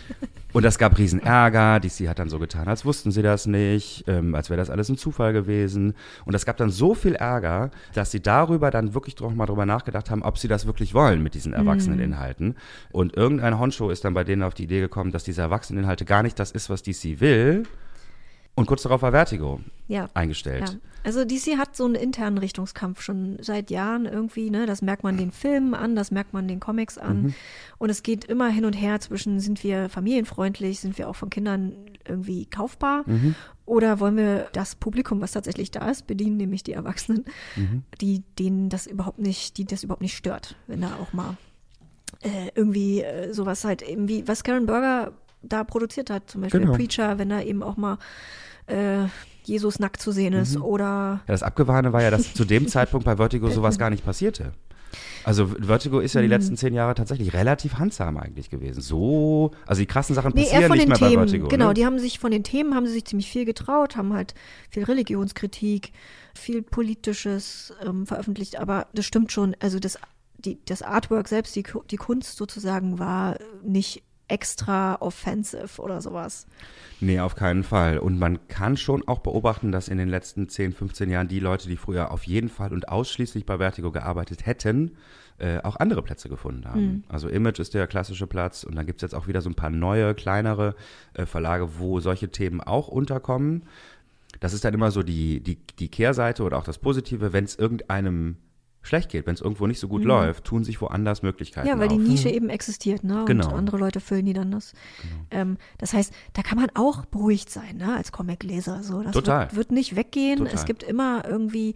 und 0.52 0.64
das 0.64 0.78
gab 0.78 0.96
riesen 0.98 1.20
Ärger, 1.20 1.80
DC 1.80 2.08
hat 2.08 2.18
dann 2.20 2.28
so 2.28 2.38
getan, 2.38 2.68
als 2.68 2.84
wussten 2.84 3.10
sie 3.10 3.22
das 3.22 3.46
nicht, 3.46 4.04
ähm, 4.06 4.34
als 4.34 4.48
wäre 4.48 4.58
das 4.58 4.70
alles 4.70 4.88
ein 4.88 4.96
Zufall 4.96 5.32
gewesen. 5.32 5.94
Und 6.24 6.34
es 6.34 6.46
gab 6.46 6.56
dann 6.56 6.70
so 6.70 6.94
viel 6.94 7.14
Ärger, 7.14 7.70
dass 7.94 8.12
sie 8.12 8.20
darüber 8.20 8.70
dann 8.70 8.94
wirklich 8.94 9.16
doch 9.16 9.34
mal 9.34 9.46
drüber 9.46 9.66
nachgedacht 9.66 10.10
haben, 10.10 10.22
ob 10.22 10.38
sie 10.38 10.48
das 10.48 10.66
wirklich 10.66 10.94
wollen 10.94 11.22
mit 11.22 11.34
diesen 11.34 11.52
erwachsenen 11.52 11.98
Inhalten. 11.98 12.54
Und 12.90 13.16
irgendein 13.16 13.58
Honcho 13.58 13.90
ist 13.90 14.04
dann 14.04 14.14
bei 14.14 14.24
denen 14.24 14.42
auf 14.42 14.54
die 14.54 14.64
Idee 14.64 14.80
gekommen, 14.80 15.10
dass 15.10 15.24
diese 15.24 15.42
erwachsenen 15.42 15.82
Inhalte 15.82 16.04
gar 16.04 16.22
nicht 16.22 16.38
das 16.38 16.52
ist, 16.52 16.70
was 16.70 16.82
DC 16.82 17.20
will. 17.20 17.64
Und 18.58 18.66
kurz 18.66 18.82
darauf 18.82 19.02
war 19.02 19.12
Vertigo 19.12 19.60
Ja. 19.86 20.08
eingestellt. 20.14 20.68
Ja. 20.68 20.74
Also 21.04 21.24
DC 21.24 21.56
hat 21.56 21.76
so 21.76 21.84
einen 21.84 21.94
internen 21.94 22.38
Richtungskampf 22.38 23.00
schon 23.00 23.38
seit 23.40 23.70
Jahren 23.70 24.04
irgendwie, 24.04 24.50
ne? 24.50 24.66
Das 24.66 24.82
merkt 24.82 25.04
man 25.04 25.16
den 25.16 25.30
Filmen 25.30 25.74
an, 25.74 25.94
das 25.94 26.10
merkt 26.10 26.32
man 26.32 26.48
den 26.48 26.58
Comics 26.60 26.98
an. 26.98 27.22
Mhm. 27.22 27.34
Und 27.78 27.88
es 27.90 28.02
geht 28.02 28.24
immer 28.24 28.48
hin 28.48 28.64
und 28.64 28.72
her 28.74 29.00
zwischen, 29.00 29.38
sind 29.40 29.62
wir 29.62 29.88
familienfreundlich, 29.88 30.80
sind 30.80 30.98
wir 30.98 31.08
auch 31.08 31.16
von 31.16 31.30
Kindern 31.30 31.72
irgendwie 32.06 32.46
kaufbar? 32.46 33.04
Mhm. 33.06 33.34
Oder 33.64 34.00
wollen 34.00 34.16
wir 34.16 34.48
das 34.52 34.74
Publikum, 34.74 35.20
was 35.20 35.32
tatsächlich 35.32 35.70
da 35.70 35.88
ist, 35.88 36.06
bedienen, 36.06 36.36
nämlich 36.36 36.62
die 36.64 36.72
Erwachsenen, 36.72 37.24
Mhm. 37.56 37.84
die 38.00 38.22
denen 38.38 38.68
das 38.68 38.86
überhaupt 38.86 39.20
nicht, 39.20 39.56
die 39.56 39.64
das 39.66 39.84
überhaupt 39.84 40.02
nicht 40.02 40.16
stört, 40.16 40.56
wenn 40.66 40.80
da 40.80 40.96
auch 41.00 41.12
mal 41.12 41.36
äh, 42.22 42.50
irgendwie 42.54 43.02
äh, 43.02 43.32
sowas 43.32 43.64
halt 43.64 43.82
eben 43.82 44.08
wie, 44.08 44.26
was 44.26 44.42
Karen 44.42 44.66
Berger 44.66 45.12
da 45.42 45.64
produziert 45.64 46.10
hat, 46.10 46.30
zum 46.30 46.42
Beispiel 46.42 46.60
Genau. 46.60 46.72
Preacher, 46.74 47.18
wenn 47.18 47.28
da 47.28 47.40
eben 47.42 47.62
auch 47.62 47.76
mal 47.76 47.98
äh, 48.66 49.04
Jesus 49.44 49.78
nackt 49.78 50.00
zu 50.02 50.12
sehen 50.12 50.34
ist 50.34 50.56
oder 50.58 50.84
Ja, 50.84 51.20
das 51.26 51.42
Abgefahrene 51.42 51.92
war 51.92 52.02
ja, 52.02 52.10
dass 52.10 52.34
zu 52.34 52.44
dem 52.44 52.68
Zeitpunkt 52.68 53.04
bei 53.06 53.16
Vertigo 53.16 53.48
sowas 53.50 53.78
gar 53.78 53.88
nicht 53.90 54.04
passierte. 54.04 54.52
Also 55.24 55.46
Vertigo 55.46 56.00
ist 56.00 56.14
ja 56.14 56.20
Mhm. 56.20 56.24
die 56.24 56.28
letzten 56.28 56.56
zehn 56.56 56.72
Jahre 56.74 56.94
tatsächlich 56.94 57.32
relativ 57.34 57.74
handsam 57.78 58.16
eigentlich 58.18 58.48
gewesen. 58.50 58.80
So, 58.80 59.50
also 59.66 59.80
die 59.80 59.86
krassen 59.86 60.14
Sachen 60.14 60.32
Nee, 60.34 60.42
passieren 60.42 60.62
eher 60.62 60.68
von 60.68 60.76
nicht 60.76 60.84
den 60.84 60.88
mehr 60.90 60.98
bei 60.98 61.08
Themen. 61.08 61.28
Vertigo. 61.28 61.48
genau, 61.48 61.68
ne? 61.68 61.74
die 61.74 61.84
haben 61.86 61.98
sich 61.98 62.18
von 62.18 62.30
den 62.30 62.44
Themen 62.44 62.74
haben 62.74 62.86
sie 62.86 62.92
sich 62.92 63.04
ziemlich 63.04 63.30
viel 63.30 63.44
getraut, 63.44 63.96
haben 63.96 64.12
halt 64.14 64.34
viel 64.70 64.84
Religionskritik, 64.84 65.92
viel 66.34 66.62
politisches 66.62 67.72
ähm, 67.86 68.06
veröffentlicht, 68.06 68.58
aber 68.58 68.86
das 68.94 69.04
stimmt 69.06 69.32
schon, 69.32 69.54
also 69.60 69.78
das 69.78 69.98
die, 70.38 70.58
das 70.66 70.82
Artwork 70.82 71.26
selbst, 71.26 71.56
die, 71.56 71.64
die 71.90 71.96
Kunst 71.96 72.36
sozusagen 72.36 72.98
war 73.00 73.36
nicht 73.64 74.04
extra 74.28 74.96
offensive 75.00 75.80
oder 75.80 76.00
sowas. 76.00 76.46
Nee, 77.00 77.20
auf 77.20 77.34
keinen 77.34 77.64
Fall. 77.64 77.98
Und 77.98 78.18
man 78.18 78.46
kann 78.48 78.76
schon 78.76 79.06
auch 79.08 79.20
beobachten, 79.20 79.72
dass 79.72 79.88
in 79.88 79.98
den 79.98 80.08
letzten 80.08 80.48
10, 80.48 80.72
15 80.72 81.10
Jahren 81.10 81.28
die 81.28 81.40
Leute, 81.40 81.68
die 81.68 81.76
früher 81.76 82.10
auf 82.10 82.24
jeden 82.24 82.48
Fall 82.48 82.72
und 82.72 82.88
ausschließlich 82.88 83.46
bei 83.46 83.58
Vertigo 83.58 83.90
gearbeitet 83.90 84.46
hätten, 84.46 84.96
äh, 85.38 85.58
auch 85.62 85.76
andere 85.76 86.02
Plätze 86.02 86.28
gefunden 86.28 86.66
haben. 86.66 86.80
Hm. 86.80 87.04
Also 87.08 87.28
Image 87.28 87.60
ist 87.60 87.74
der 87.74 87.86
klassische 87.86 88.26
Platz 88.26 88.64
und 88.64 88.74
dann 88.74 88.86
gibt 88.86 89.00
es 89.00 89.02
jetzt 89.02 89.14
auch 89.14 89.28
wieder 89.28 89.40
so 89.40 89.48
ein 89.48 89.54
paar 89.54 89.70
neue, 89.70 90.14
kleinere 90.14 90.74
äh, 91.14 91.26
Verlage, 91.26 91.78
wo 91.78 92.00
solche 92.00 92.30
Themen 92.30 92.60
auch 92.60 92.88
unterkommen. 92.88 93.64
Das 94.40 94.52
ist 94.52 94.64
dann 94.64 94.74
immer 94.74 94.90
so 94.90 95.02
die, 95.02 95.40
die, 95.40 95.58
die 95.78 95.88
Kehrseite 95.88 96.42
oder 96.42 96.58
auch 96.58 96.64
das 96.64 96.78
Positive, 96.78 97.32
wenn 97.32 97.44
es 97.44 97.56
irgendeinem 97.56 98.36
schlecht 98.88 99.10
geht, 99.10 99.26
wenn 99.26 99.34
es 99.34 99.40
irgendwo 99.40 99.66
nicht 99.66 99.78
so 99.78 99.88
gut 99.88 100.04
läuft, 100.04 100.44
tun 100.44 100.64
sich 100.64 100.80
woanders 100.80 101.22
Möglichkeiten 101.22 101.68
Mhm. 101.68 101.74
Ja, 101.74 101.78
weil 101.78 101.88
die 101.88 101.96
auf. 101.96 102.08
Nische 102.08 102.28
eben 102.28 102.48
existiert, 102.48 103.04
ne? 103.04 103.24
Genau. 103.26 103.48
Und 103.48 103.54
andere 103.54 103.78
Leute 103.78 104.00
füllen 104.00 104.26
die 104.26 104.32
dann 104.32 104.50
das. 104.50 104.72
Ähm, 105.30 105.58
das 105.78 105.92
heißt, 105.92 106.12
da 106.32 106.42
kann 106.42 106.58
man 106.58 106.70
auch 106.74 107.04
beruhigt 107.06 107.50
sein, 107.50 107.76
ne? 107.76 107.96
Als 107.96 108.12
Comicleser. 108.12 108.82
So. 108.82 109.02
Das 109.02 109.12
Total. 109.12 109.46
Wird, 109.46 109.56
wird 109.56 109.72
nicht 109.72 109.96
weggehen. 109.96 110.38
Total. 110.38 110.54
Es 110.54 110.64
gibt 110.64 110.82
immer 110.82 111.24
irgendwie 111.26 111.74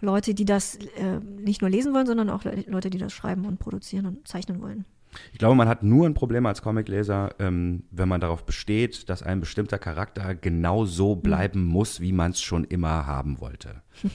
Leute, 0.00 0.34
die 0.34 0.44
das 0.44 0.76
äh, 0.76 1.20
nicht 1.20 1.60
nur 1.60 1.70
lesen 1.70 1.94
wollen, 1.94 2.06
sondern 2.06 2.30
auch 2.30 2.44
Le 2.44 2.64
Leute, 2.66 2.90
die 2.90 2.98
das 2.98 3.12
schreiben 3.12 3.46
und 3.46 3.58
produzieren 3.58 4.06
und 4.06 4.26
zeichnen 4.26 4.60
wollen. 4.62 4.84
Ich 5.32 5.38
glaube, 5.38 5.54
man 5.54 5.68
hat 5.68 5.82
nur 5.82 6.06
ein 6.06 6.14
Problem 6.14 6.46
als 6.46 6.62
Comicleser, 6.62 7.34
ähm, 7.38 7.84
wenn 7.90 8.08
man 8.08 8.20
darauf 8.20 8.44
besteht, 8.44 9.08
dass 9.08 9.22
ein 9.22 9.40
bestimmter 9.40 9.78
Charakter 9.78 10.34
genau 10.34 10.84
so 10.84 11.16
bleiben 11.16 11.64
muss, 11.64 12.00
wie 12.00 12.12
man 12.12 12.32
es 12.32 12.40
schon 12.40 12.64
immer 12.64 13.06
haben 13.06 13.40
wollte. 13.40 13.82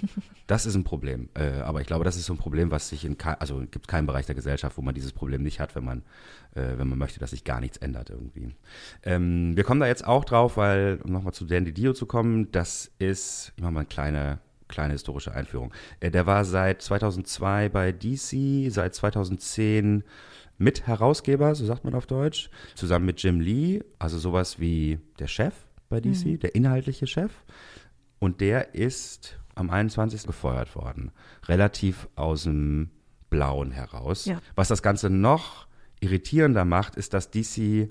Das 0.47 0.65
ist 0.65 0.73
ein 0.73 0.83
Problem. 0.83 1.29
Äh, 1.35 1.61
aber 1.61 1.79
ich 1.79 1.85
glaube, 1.85 2.03
das 2.03 2.15
ist 2.15 2.25
so 2.25 2.33
ein 2.33 2.39
Problem, 2.39 2.71
was 2.71 2.89
sich 2.89 3.05
in 3.05 3.15
also 3.21 3.63
gibt 3.69 3.87
keinen 3.87 4.07
Bereich 4.07 4.25
der 4.25 4.33
Gesellschaft, 4.33 4.79
wo 4.79 4.81
man 4.81 4.95
dieses 4.95 5.13
Problem 5.13 5.43
nicht 5.43 5.59
hat, 5.59 5.75
wenn 5.75 5.85
man, 5.85 5.99
äh, 6.55 6.75
wenn 6.75 6.87
man 6.89 6.97
möchte, 6.97 7.19
dass 7.19 7.29
sich 7.29 7.43
gar 7.43 7.59
nichts 7.59 7.77
ändert 7.77 8.09
irgendwie. 8.09 8.55
Ähm, 9.03 9.55
wir 9.55 9.63
kommen 9.63 9.79
da 9.79 9.85
jetzt 9.85 10.07
auch 10.07 10.25
drauf, 10.25 10.57
weil, 10.57 11.01
um 11.03 11.11
nochmal 11.11 11.33
zu 11.33 11.45
Dandy 11.45 11.71
Dio 11.71 11.93
zu 11.93 12.07
kommen, 12.07 12.51
das 12.51 12.89
ist, 12.97 13.53
ich 13.57 13.61
mache 13.61 13.73
mal 13.73 13.81
eine 13.81 13.89
kleine 13.89 14.39
kleine 14.69 14.93
historische 14.93 15.33
Einführung. 15.33 15.73
Äh, 15.99 16.11
der 16.11 16.25
war 16.25 16.45
seit 16.45 16.81
2002 16.81 17.69
bei 17.69 17.91
DC, 17.91 18.71
seit 18.71 18.95
2010 18.95 20.03
Mitherausgeber, 20.59 21.55
so 21.55 21.65
sagt 21.65 21.83
man 21.83 21.95
auf 21.95 22.05
Deutsch, 22.05 22.49
zusammen 22.75 23.05
mit 23.05 23.23
Jim 23.23 23.39
Lee, 23.39 23.81
also 23.97 24.19
sowas 24.19 24.59
wie 24.59 24.99
der 25.17 25.27
Chef 25.27 25.53
bei 25.89 25.99
DC, 25.99 26.25
mhm. 26.25 26.39
der 26.39 26.55
inhaltliche 26.55 27.07
Chef. 27.07 27.31
Und 28.19 28.41
der 28.41 28.75
ist 28.75 29.39
am 29.55 29.69
21. 29.69 30.27
gefeuert 30.27 30.75
worden, 30.75 31.11
relativ 31.47 32.07
aus 32.15 32.43
dem 32.43 32.91
Blauen 33.29 33.71
heraus. 33.71 34.25
Ja. 34.25 34.41
Was 34.55 34.67
das 34.67 34.83
Ganze 34.83 35.09
noch 35.09 35.67
irritierender 36.01 36.65
macht, 36.65 36.95
ist, 36.95 37.13
dass 37.13 37.31
DC 37.31 37.89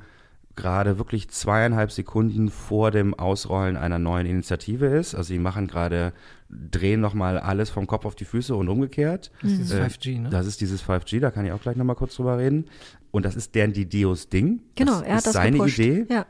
gerade 0.57 0.99
wirklich 0.99 1.31
zweieinhalb 1.31 1.93
Sekunden 1.93 2.51
vor 2.51 2.91
dem 2.91 3.15
Ausrollen 3.15 3.77
einer 3.77 3.99
neuen 3.99 4.27
Initiative 4.27 4.87
ist. 4.87 5.15
Also 5.15 5.29
sie 5.29 5.39
machen 5.39 5.69
gerade, 5.69 6.13
drehen 6.51 7.01
nochmal 7.01 7.39
alles 7.39 7.71
vom 7.71 7.87
Kopf 7.87 8.05
auf 8.05 8.15
die 8.15 8.25
Füße 8.25 8.55
und 8.55 8.69
umgekehrt. 8.69 9.31
Das 9.43 9.53
ist 9.53 9.59
dieses 9.59 9.73
äh, 9.73 9.83
5G, 9.83 10.21
ne? 10.21 10.31
Das 10.31 10.47
ist 10.47 10.61
dieses 10.61 10.83
5G, 10.83 11.21
da 11.21 11.31
kann 11.31 11.45
ich 11.45 11.53
auch 11.53 11.61
gleich 11.61 11.77
nochmal 11.77 11.97
kurz 11.97 12.17
drüber 12.17 12.39
reden. 12.39 12.67
Und 13.11 13.25
das 13.25 13.37
ist 13.37 13.55
deren 13.55 13.73
Didios 13.73 14.29
Ding. 14.29 14.61
Genau, 14.75 14.93
das 14.93 15.03
er 15.03 15.11
hat 15.11 15.19
ist 15.19 15.27
das 15.27 15.33
seine 15.35 15.57
gepusht. 15.59 15.79
Idee. 15.79 16.07
Ja. 16.09 16.27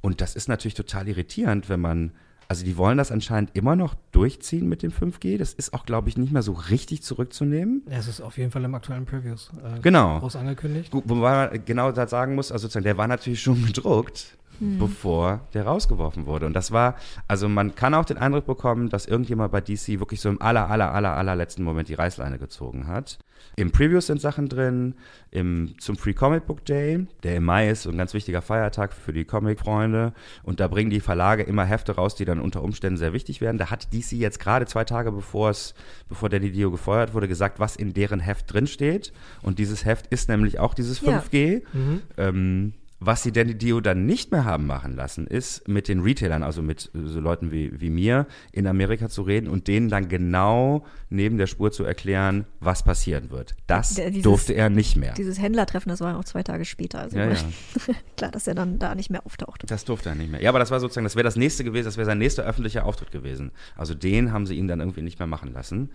Und 0.00 0.20
das 0.20 0.34
ist 0.34 0.48
natürlich 0.48 0.74
total 0.74 1.08
irritierend, 1.08 1.68
wenn 1.68 1.80
man 1.80 2.12
also 2.48 2.66
die 2.66 2.76
wollen 2.76 2.98
das 2.98 3.10
anscheinend 3.10 3.52
immer 3.54 3.76
noch 3.76 3.94
durchziehen 4.10 4.68
mit 4.68 4.82
dem 4.82 4.92
5G. 4.92 5.38
Das 5.38 5.54
ist 5.54 5.72
auch, 5.72 5.86
glaube 5.86 6.10
ich, 6.10 6.18
nicht 6.18 6.34
mehr 6.34 6.42
so 6.42 6.52
richtig 6.52 7.02
zurückzunehmen. 7.02 7.80
Es 7.88 8.08
ist 8.08 8.20
auf 8.20 8.36
jeden 8.36 8.50
Fall 8.50 8.62
im 8.64 8.74
aktuellen 8.74 9.06
Previews 9.06 9.50
äh, 9.64 9.80
genau. 9.80 10.18
groß 10.18 10.36
angekündigt. 10.36 10.92
Wobei 10.92 11.48
man 11.48 11.64
genau 11.64 11.92
da 11.92 12.06
sagen 12.06 12.34
muss, 12.34 12.52
also 12.52 12.64
sozusagen, 12.64 12.84
der 12.84 12.98
war 12.98 13.08
natürlich 13.08 13.40
schon 13.40 13.64
gedruckt 13.66 14.36
hm. 14.62 14.78
bevor 14.78 15.40
der 15.54 15.64
rausgeworfen 15.64 16.26
wurde. 16.26 16.46
Und 16.46 16.54
das 16.54 16.70
war, 16.70 16.94
also 17.26 17.48
man 17.48 17.74
kann 17.74 17.94
auch 17.94 18.04
den 18.04 18.16
Eindruck 18.16 18.46
bekommen, 18.46 18.90
dass 18.90 19.06
irgendjemand 19.06 19.50
bei 19.50 19.60
DC 19.60 19.98
wirklich 19.98 20.20
so 20.20 20.28
im 20.28 20.40
aller, 20.40 20.70
aller, 20.70 20.94
aller, 20.94 21.16
allerletzten 21.16 21.64
Moment 21.64 21.88
die 21.88 21.94
Reißleine 21.94 22.38
gezogen 22.38 22.86
hat. 22.86 23.18
Im 23.56 23.72
Previews 23.72 24.06
sind 24.06 24.20
Sachen 24.20 24.48
drin, 24.48 24.94
im, 25.32 25.74
zum 25.80 25.96
Free 25.96 26.12
Comic 26.14 26.46
Book 26.46 26.64
Day, 26.64 27.08
der 27.24 27.36
im 27.36 27.44
Mai 27.44 27.70
ist, 27.70 27.82
so 27.82 27.90
ein 27.90 27.98
ganz 27.98 28.14
wichtiger 28.14 28.40
Feiertag 28.40 28.92
für 28.92 29.12
die 29.12 29.24
Comic-Freunde. 29.24 30.12
Und 30.44 30.60
da 30.60 30.68
bringen 30.68 30.90
die 30.90 31.00
Verlage 31.00 31.42
immer 31.42 31.64
Hefte 31.64 31.96
raus, 31.96 32.14
die 32.14 32.24
dann 32.24 32.40
unter 32.40 32.62
Umständen 32.62 32.98
sehr 32.98 33.12
wichtig 33.12 33.40
werden. 33.40 33.58
Da 33.58 33.68
hat 33.68 33.92
DC 33.92 34.12
jetzt 34.12 34.38
gerade 34.38 34.66
zwei 34.66 34.84
Tage 34.84 35.10
bevor 35.10 35.50
es, 35.50 35.74
bevor 36.08 36.28
Danny 36.28 36.52
Dio 36.52 36.70
gefeuert 36.70 37.14
wurde, 37.14 37.26
gesagt, 37.26 37.58
was 37.58 37.74
in 37.74 37.94
deren 37.94 38.20
Heft 38.20 38.52
drinsteht. 38.52 39.12
Und 39.42 39.58
dieses 39.58 39.84
Heft 39.84 40.06
ist 40.06 40.28
nämlich 40.28 40.60
auch 40.60 40.72
dieses 40.72 41.02
5G. 41.02 41.52
Ja. 41.52 41.60
Mhm. 41.72 42.02
Ähm, 42.16 42.72
was 43.06 43.22
sie 43.22 43.32
Danny 43.32 43.54
Dio 43.54 43.80
dann 43.80 44.06
nicht 44.06 44.30
mehr 44.30 44.44
haben 44.44 44.66
machen 44.66 44.94
lassen, 44.96 45.26
ist 45.26 45.68
mit 45.68 45.88
den 45.88 46.00
Retailern, 46.00 46.42
also 46.42 46.62
mit 46.62 46.90
so 46.92 47.20
Leuten 47.20 47.50
wie, 47.50 47.80
wie 47.80 47.90
mir, 47.90 48.26
in 48.52 48.66
Amerika 48.66 49.08
zu 49.08 49.22
reden 49.22 49.48
und 49.48 49.68
denen 49.68 49.88
dann 49.88 50.08
genau 50.08 50.84
neben 51.10 51.38
der 51.38 51.46
Spur 51.46 51.72
zu 51.72 51.84
erklären, 51.84 52.46
was 52.60 52.82
passieren 52.82 53.30
wird. 53.30 53.54
Das 53.66 53.94
dieses, 53.94 54.22
durfte 54.22 54.52
er 54.54 54.70
nicht 54.70 54.96
mehr. 54.96 55.14
Dieses 55.14 55.40
Händlertreffen, 55.40 55.90
das 55.90 56.00
war 56.00 56.18
auch 56.18 56.24
zwei 56.24 56.42
Tage 56.42 56.64
später. 56.64 57.00
Also 57.00 57.18
ja, 57.18 57.30
ja. 57.30 57.36
klar, 58.16 58.30
dass 58.30 58.46
er 58.46 58.54
dann 58.54 58.78
da 58.78 58.94
nicht 58.94 59.10
mehr 59.10 59.26
auftaucht. 59.26 59.64
Das 59.66 59.84
durfte 59.84 60.10
er 60.10 60.14
nicht 60.14 60.30
mehr. 60.30 60.42
Ja, 60.42 60.50
aber 60.50 60.58
das 60.58 60.70
war 60.70 60.80
sozusagen, 60.80 61.04
das 61.04 61.16
wäre 61.16 61.24
das 61.24 61.36
nächste 61.36 61.64
gewesen, 61.64 61.86
das 61.86 61.96
wäre 61.96 62.06
sein 62.06 62.18
nächster 62.18 62.44
öffentlicher 62.44 62.84
Auftritt 62.84 63.10
gewesen. 63.10 63.50
Also 63.76 63.94
den 63.94 64.32
haben 64.32 64.46
sie 64.46 64.54
ihn 64.54 64.68
dann 64.68 64.80
irgendwie 64.80 65.02
nicht 65.02 65.18
mehr 65.18 65.28
machen 65.28 65.52
lassen. 65.52 65.90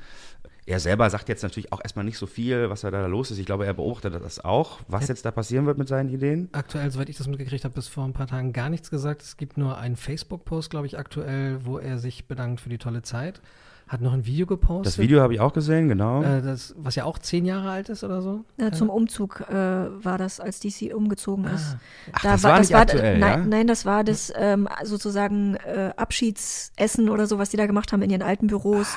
Er 0.68 0.82
selber 0.82 1.10
sagt 1.10 1.30
jetzt 1.30 1.44
natürlich 1.44 1.72
auch 1.72 1.80
erstmal 1.82 2.04
nicht 2.04 2.18
so 2.18 2.28
viel, 2.28 2.70
was 2.70 2.82
da, 2.82 2.92
da 2.92 3.06
los 3.06 3.32
ist. 3.32 3.38
Ich 3.38 3.46
glaube, 3.46 3.66
er 3.66 3.74
beobachtet 3.74 4.14
das 4.14 4.44
auch, 4.44 4.82
was 4.90 5.08
jetzt 5.08 5.24
da 5.24 5.32
passieren 5.32 5.66
wird 5.66 5.78
mit 5.78 5.88
seinen 5.88 6.10
Ideen. 6.10 6.50
Aktuell, 6.52 6.92
soweit 6.92 7.08
ich 7.08 7.18
das 7.18 7.28
mitgekriegt 7.28 7.64
habe, 7.64 7.74
bis 7.74 7.88
vor 7.88 8.04
ein 8.04 8.12
paar 8.12 8.28
Tagen 8.28 8.52
gar 8.52 8.70
nichts 8.70 8.90
gesagt. 8.90 9.22
Es 9.22 9.38
gibt 9.38 9.58
nur 9.58 9.78
einen 9.78 9.96
Facebook-Post, 9.96 10.70
glaube 10.70 10.86
ich, 10.86 11.00
aktuell, 11.00 11.66
wo 11.66 11.80
er 11.80 12.00
sich 12.00 12.28
bedankt 12.28 12.60
für 12.60 12.68
die 12.68 12.80
tolle 12.80 13.02
Zeit 13.02 13.42
hat 13.88 14.02
noch 14.02 14.14
ein 14.14 14.26
Video 14.26 14.46
gepostet. 14.46 14.86
Das 14.86 14.98
Video 14.98 15.22
habe 15.22 15.34
ich 15.34 15.40
auch 15.40 15.54
gesehen, 15.54 15.88
genau. 15.88 16.22
Äh, 16.22 16.42
das, 16.42 16.76
was 16.78 16.96
ja 16.96 17.06
auch 17.06 17.20
zehn 17.20 17.46
Jahre 17.46 17.70
alt 17.70 17.90
ist 17.90 18.04
oder 18.04 18.22
so. 18.22 18.44
Ja, 18.58 18.72
zum 18.72 18.90
Umzug 18.90 19.46
äh, 19.50 19.54
war 19.54 20.18
das, 20.18 20.40
als 20.40 20.60
DC 20.60 20.94
umgezogen 20.94 21.46
ah. 21.48 21.56
ist. 21.56 21.78
Ach, 22.12 22.22
da 22.22 22.32
das 22.34 22.44
war, 22.44 22.52
war 22.52 22.60
das 22.60 22.72
war, 22.72 22.82
aktuell, 22.82 23.18
nein, 23.18 23.40
ja? 23.40 23.46
nein, 23.46 23.68
das 23.68 23.86
war 23.86 24.04
das 24.04 24.34
ähm, 24.36 24.68
sozusagen 24.84 25.56
äh, 25.56 25.94
Abschiedsessen 25.96 27.10
oder 27.10 27.28
so, 27.28 27.40
was 27.40 27.50
die 27.50 27.58
da 27.58 27.66
gemacht 27.66 27.94
haben 27.94 28.02
in 28.02 28.10
ihren 28.10 28.24
alten 28.24 28.48
Büros, 28.48 28.96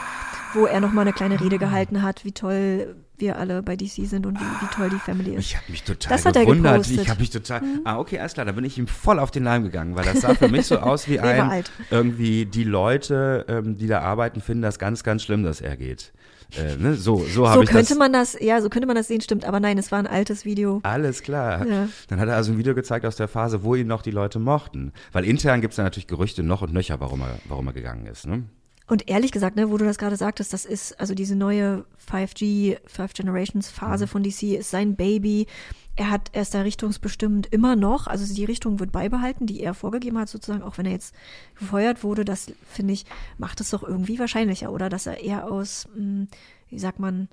wo 0.54 0.66
er 0.66 0.80
nochmal 0.80 1.02
eine 1.02 1.12
kleine 1.12 1.40
Rede 1.40 1.58
gehalten 1.58 2.02
hat, 2.02 2.24
wie 2.24 2.32
toll 2.32 2.96
wir 3.20 3.38
alle 3.38 3.62
bei 3.62 3.76
DC 3.76 4.06
sind 4.06 4.26
und 4.26 4.38
wie, 4.38 4.44
wie 4.44 4.74
toll 4.74 4.90
die 4.90 4.98
Family 4.98 5.34
ist. 5.34 5.46
Ich 5.46 5.56
habe 5.56 5.70
mich 5.70 5.82
total 5.82 6.20
das 6.20 6.32
gewundert. 6.32 6.88
ich 6.88 7.08
habe 7.08 7.20
mich 7.20 7.30
total. 7.30 7.60
Mhm. 7.60 7.80
Ah, 7.84 7.98
okay, 7.98 8.18
alles 8.18 8.34
klar. 8.34 8.46
Da 8.46 8.52
bin 8.52 8.64
ich 8.64 8.78
ihm 8.78 8.86
voll 8.86 9.18
auf 9.18 9.30
den 9.30 9.44
Leim 9.44 9.62
gegangen, 9.62 9.96
weil 9.96 10.04
das 10.04 10.20
sah 10.20 10.34
für 10.34 10.48
mich 10.48 10.66
so 10.66 10.78
aus 10.80 11.08
wie 11.08 11.20
ein 11.20 11.64
irgendwie 11.90 12.46
die 12.46 12.64
Leute, 12.64 13.44
ähm, 13.48 13.76
die 13.76 13.86
da 13.86 14.00
arbeiten, 14.00 14.40
finden 14.40 14.62
das 14.62 14.78
ganz, 14.78 15.04
ganz 15.04 15.22
schlimm, 15.22 15.42
dass 15.42 15.60
er 15.60 15.76
geht. 15.76 16.12
Äh, 16.56 16.76
ne? 16.76 16.94
So, 16.94 17.24
so 17.24 17.48
habe 17.48 17.58
so 17.58 17.62
ich 17.62 17.70
könnte 17.70 17.94
man 17.94 18.12
das, 18.12 18.36
ja, 18.40 18.60
so 18.60 18.68
könnte 18.68 18.86
man 18.86 18.96
das 18.96 19.08
sehen, 19.08 19.20
stimmt. 19.20 19.44
Aber 19.44 19.60
nein, 19.60 19.78
es 19.78 19.92
war 19.92 19.98
ein 19.98 20.06
altes 20.06 20.44
Video. 20.44 20.80
Alles 20.82 21.22
klar. 21.22 21.66
Ja. 21.66 21.88
Dann 22.08 22.20
hat 22.20 22.28
er 22.28 22.36
also 22.36 22.52
ein 22.52 22.58
Video 22.58 22.74
gezeigt 22.74 23.06
aus 23.06 23.16
der 23.16 23.28
Phase, 23.28 23.62
wo 23.62 23.74
ihn 23.74 23.86
noch 23.86 24.02
die 24.02 24.10
Leute 24.10 24.38
mochten. 24.38 24.92
Weil 25.12 25.24
intern 25.24 25.60
gibt 25.60 25.72
es 25.72 25.76
da 25.76 25.82
natürlich 25.82 26.06
Gerüchte 26.06 26.42
noch 26.42 26.62
und 26.62 26.72
nöcher, 26.72 27.00
warum 27.00 27.20
er, 27.20 27.38
warum 27.44 27.66
er 27.68 27.72
gegangen 27.72 28.06
ist. 28.06 28.26
Ne? 28.26 28.44
Und 28.90 29.08
ehrlich 29.08 29.30
gesagt, 29.30 29.54
ne, 29.54 29.70
wo 29.70 29.76
du 29.76 29.84
das 29.84 29.98
gerade 29.98 30.16
sagtest, 30.16 30.52
das 30.52 30.64
ist 30.64 30.98
also 30.98 31.14
diese 31.14 31.36
neue 31.36 31.84
5G, 32.10 32.76
Five 32.86 33.12
Generations 33.12 33.70
Phase 33.70 34.06
mhm. 34.06 34.08
von 34.08 34.22
DC 34.24 34.42
ist 34.58 34.70
sein 34.70 34.96
Baby. 34.96 35.46
Er 35.94 36.10
hat, 36.10 36.30
er 36.32 36.42
ist 36.42 36.54
da 36.54 36.62
richtungsbestimmt 36.62 37.46
immer 37.52 37.76
noch. 37.76 38.08
Also 38.08 38.34
die 38.34 38.44
Richtung 38.44 38.80
wird 38.80 38.90
beibehalten, 38.90 39.46
die 39.46 39.60
er 39.60 39.74
vorgegeben 39.74 40.18
hat, 40.18 40.28
sozusagen, 40.28 40.64
auch 40.64 40.76
wenn 40.76 40.86
er 40.86 40.92
jetzt 40.92 41.14
gefeuert 41.56 42.02
wurde. 42.02 42.24
Das 42.24 42.52
finde 42.68 42.92
ich, 42.94 43.06
macht 43.38 43.60
es 43.60 43.70
doch 43.70 43.84
irgendwie 43.84 44.18
wahrscheinlicher, 44.18 44.72
oder? 44.72 44.88
Dass 44.88 45.06
er 45.06 45.22
eher 45.22 45.48
aus, 45.48 45.86
hm, 45.94 46.26
wie 46.68 46.78
sagt 46.80 46.98
man, 46.98 47.28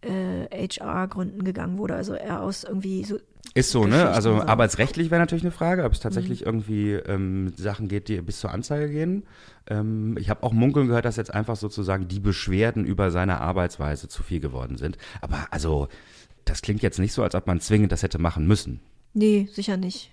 äh, 0.00 0.68
HR-Gründen 0.68 1.44
gegangen 1.44 1.76
wurde. 1.76 1.96
Also 1.96 2.14
eher 2.14 2.40
aus 2.40 2.64
irgendwie 2.64 3.04
so 3.04 3.18
ist 3.54 3.70
so, 3.70 3.86
ne? 3.86 4.08
Also 4.08 4.42
arbeitsrechtlich 4.42 5.10
wäre 5.10 5.20
natürlich 5.20 5.44
eine 5.44 5.50
Frage, 5.50 5.84
ob 5.84 5.92
es 5.92 6.00
tatsächlich 6.00 6.40
mhm. 6.40 6.46
irgendwie 6.46 6.92
ähm, 6.92 7.52
Sachen 7.56 7.88
geht, 7.88 8.08
die 8.08 8.20
bis 8.20 8.40
zur 8.40 8.50
Anzeige 8.50 8.90
gehen. 8.90 9.24
Ähm, 9.66 10.16
ich 10.18 10.30
habe 10.30 10.42
auch 10.42 10.52
munkeln 10.52 10.88
gehört, 10.88 11.04
dass 11.04 11.16
jetzt 11.16 11.32
einfach 11.32 11.56
sozusagen 11.56 12.08
die 12.08 12.20
Beschwerden 12.20 12.84
über 12.84 13.10
seine 13.10 13.40
Arbeitsweise 13.40 14.08
zu 14.08 14.22
viel 14.22 14.40
geworden 14.40 14.76
sind. 14.76 14.98
Aber 15.20 15.46
also, 15.50 15.88
das 16.44 16.62
klingt 16.62 16.82
jetzt 16.82 16.98
nicht 16.98 17.12
so, 17.12 17.22
als 17.22 17.34
ob 17.34 17.46
man 17.46 17.60
zwingend 17.60 17.92
das 17.92 18.02
hätte 18.02 18.18
machen 18.18 18.46
müssen. 18.46 18.80
Nee, 19.14 19.48
sicher 19.52 19.76
nicht. 19.76 20.10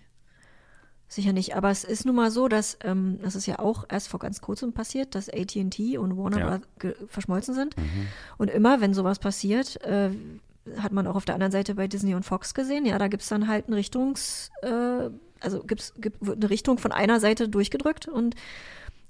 Sicher 1.07 1.33
nicht. 1.33 1.55
Aber 1.55 1.69
es 1.69 1.83
ist 1.83 2.05
nun 2.05 2.15
mal 2.15 2.31
so, 2.31 2.47
dass 2.47 2.77
ähm, 2.83 3.19
das 3.21 3.35
ist 3.35 3.45
ja 3.45 3.59
auch 3.59 3.85
erst 3.89 4.07
vor 4.07 4.19
ganz 4.19 4.41
kurzem 4.41 4.73
passiert, 4.73 5.13
dass 5.13 5.29
AT&T 5.29 5.97
und 5.97 6.17
Warner 6.17 6.61
ja. 6.81 6.91
verschmolzen 7.07 7.53
sind. 7.53 7.77
Mhm. 7.77 8.07
Und 8.37 8.49
immer, 8.49 8.81
wenn 8.81 8.93
sowas 8.93 9.19
passiert, 9.19 9.81
äh, 9.83 10.09
hat 10.77 10.91
man 10.91 11.07
auch 11.07 11.15
auf 11.15 11.25
der 11.25 11.35
anderen 11.35 11.51
Seite 11.51 11.75
bei 11.75 11.87
Disney 11.87 12.15
und 12.15 12.23
Fox 12.23 12.53
gesehen. 12.53 12.85
Ja, 12.85 12.97
da 12.97 13.07
gibt 13.07 13.23
es 13.23 13.29
dann 13.29 13.47
halt 13.47 13.67
eine 13.67 13.75
Richtungs, 13.75 14.51
äh, 14.61 15.09
also 15.39 15.63
gibt's, 15.63 15.93
gibt, 15.97 16.25
wird 16.25 16.37
eine 16.37 16.49
Richtung 16.49 16.77
von 16.77 16.91
einer 16.91 17.19
Seite 17.19 17.49
durchgedrückt 17.49 18.07
und 18.07 18.35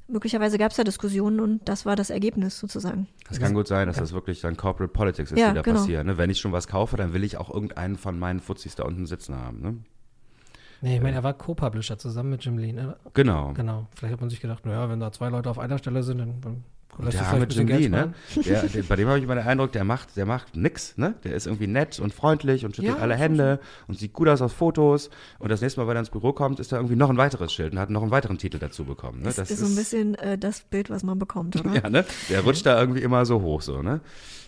möglicherweise 0.08 0.58
gab 0.58 0.72
es 0.72 0.78
da 0.78 0.84
Diskussionen 0.84 1.40
und 1.40 1.68
das 1.68 1.86
war 1.86 1.96
das 1.96 2.10
Ergebnis 2.10 2.60
sozusagen. 2.60 3.08
Das 3.28 3.40
kann 3.40 3.54
gut 3.54 3.68
sein, 3.68 3.88
dass 3.88 3.98
das 3.98 4.14
wirklich 4.14 4.42
dann 4.42 4.58
Corporate 4.58 4.92
Politics 4.92 5.32
ist, 5.32 5.40
ja, 5.40 5.50
die 5.50 5.56
da 5.56 5.62
genau. 5.62 5.80
passieren. 5.80 6.08
Ne? 6.08 6.18
Wenn 6.18 6.30
ich 6.30 6.40
schon 6.40 6.52
was 6.52 6.68
kaufe, 6.68 6.98
dann 6.98 7.14
will 7.14 7.24
ich 7.24 7.38
auch 7.38 7.52
irgendeinen 7.52 7.98
von 7.98 8.20
meinen 8.20 8.40
Fuzis 8.40 8.76
da 8.76 8.84
unten 8.84 9.06
sitzen 9.06 9.36
haben. 9.36 9.62
Ne? 9.62 9.78
Nee, 10.82 10.98
ich 10.98 11.02
meine, 11.02 11.16
er 11.16 11.24
war 11.24 11.34
Co-Publisher 11.34 11.98
zusammen 11.98 12.32
mit 12.32 12.46
Jim 12.46 12.58
Lee. 12.58 12.74
Ne? 12.74 12.96
Genau. 13.14 13.54
Genau. 13.54 13.88
Vielleicht 13.96 14.14
hat 14.14 14.22
man 14.22 14.30
sich 14.30 14.42
gedacht, 14.42 14.66
naja, 14.66 14.90
wenn 14.90 15.00
da 15.00 15.12
zwei 15.12 15.30
Leute 15.30 15.50
auf 15.50 15.58
einer 15.58 15.78
Stelle 15.78 16.04
sind, 16.04 16.20
dann, 16.20 16.64
dann 16.98 17.10
der 17.10 17.40
mit 17.40 17.54
Jim 17.54 17.68
Lee, 17.68 17.90
ne? 17.90 18.14
Der, 18.36 18.64
der, 18.64 18.84
bei 18.84 18.96
dem 18.96 19.08
habe 19.08 19.18
ich 19.18 19.24
immer 19.24 19.36
den 19.36 19.46
Eindruck, 19.46 19.72
der 19.72 19.84
macht, 19.84 20.16
der 20.16 20.26
macht 20.26 20.56
nix, 20.56 20.98
ne? 20.98 21.16
Der 21.24 21.34
ist 21.34 21.46
irgendwie 21.46 21.68
nett 21.68 22.00
und 22.00 22.14
freundlich 22.14 22.66
und 22.66 22.76
schüttelt 22.76 22.98
ja, 22.98 23.02
alle 23.02 23.16
Hände 23.16 23.60
und 23.88 23.98
sieht 23.98 24.14
gut 24.14 24.28
aus 24.28 24.42
auf 24.42 24.54
Fotos. 24.54 25.10
Und 25.40 25.50
das 25.50 25.62
nächste 25.62 25.80
Mal, 25.80 25.88
wenn 25.88 25.98
er 25.98 26.02
ins 26.02 26.10
Büro 26.10 26.34
kommt, 26.34 26.60
ist 26.60 26.72
da 26.72 26.78
irgendwie 26.78 26.96
noch 26.96 27.10
ein 27.10 27.18
weiteres 27.18 27.54
Schild 27.54 27.74
und 27.74 27.80
hat 27.80 27.90
noch 27.90 28.02
einen 28.02 28.12
weiteren 28.12 28.38
Titel 28.38 28.60
dazu 28.60 28.86
bekommen. 28.86 29.20
Ne? 29.20 29.26
Das, 29.26 29.36
das 29.36 29.52
ist 29.52 29.60
so 29.60 29.66
ein 29.66 29.76
bisschen 29.76 30.16
äh, 30.16 30.38
das 30.38 30.62
Bild, 30.62 30.90
was 30.90 31.04
man 31.04 31.20
bekommt, 31.20 31.56
oder? 31.60 31.74
ja, 31.74 31.90
ne? 31.90 32.06
Der 32.30 32.42
rutscht 32.42 32.66
da 32.66 32.80
irgendwie 32.80 33.02
immer 33.02 33.26
so 33.26 33.42
hoch, 33.42 33.62
so, 33.62 33.82
ne? 33.82 34.02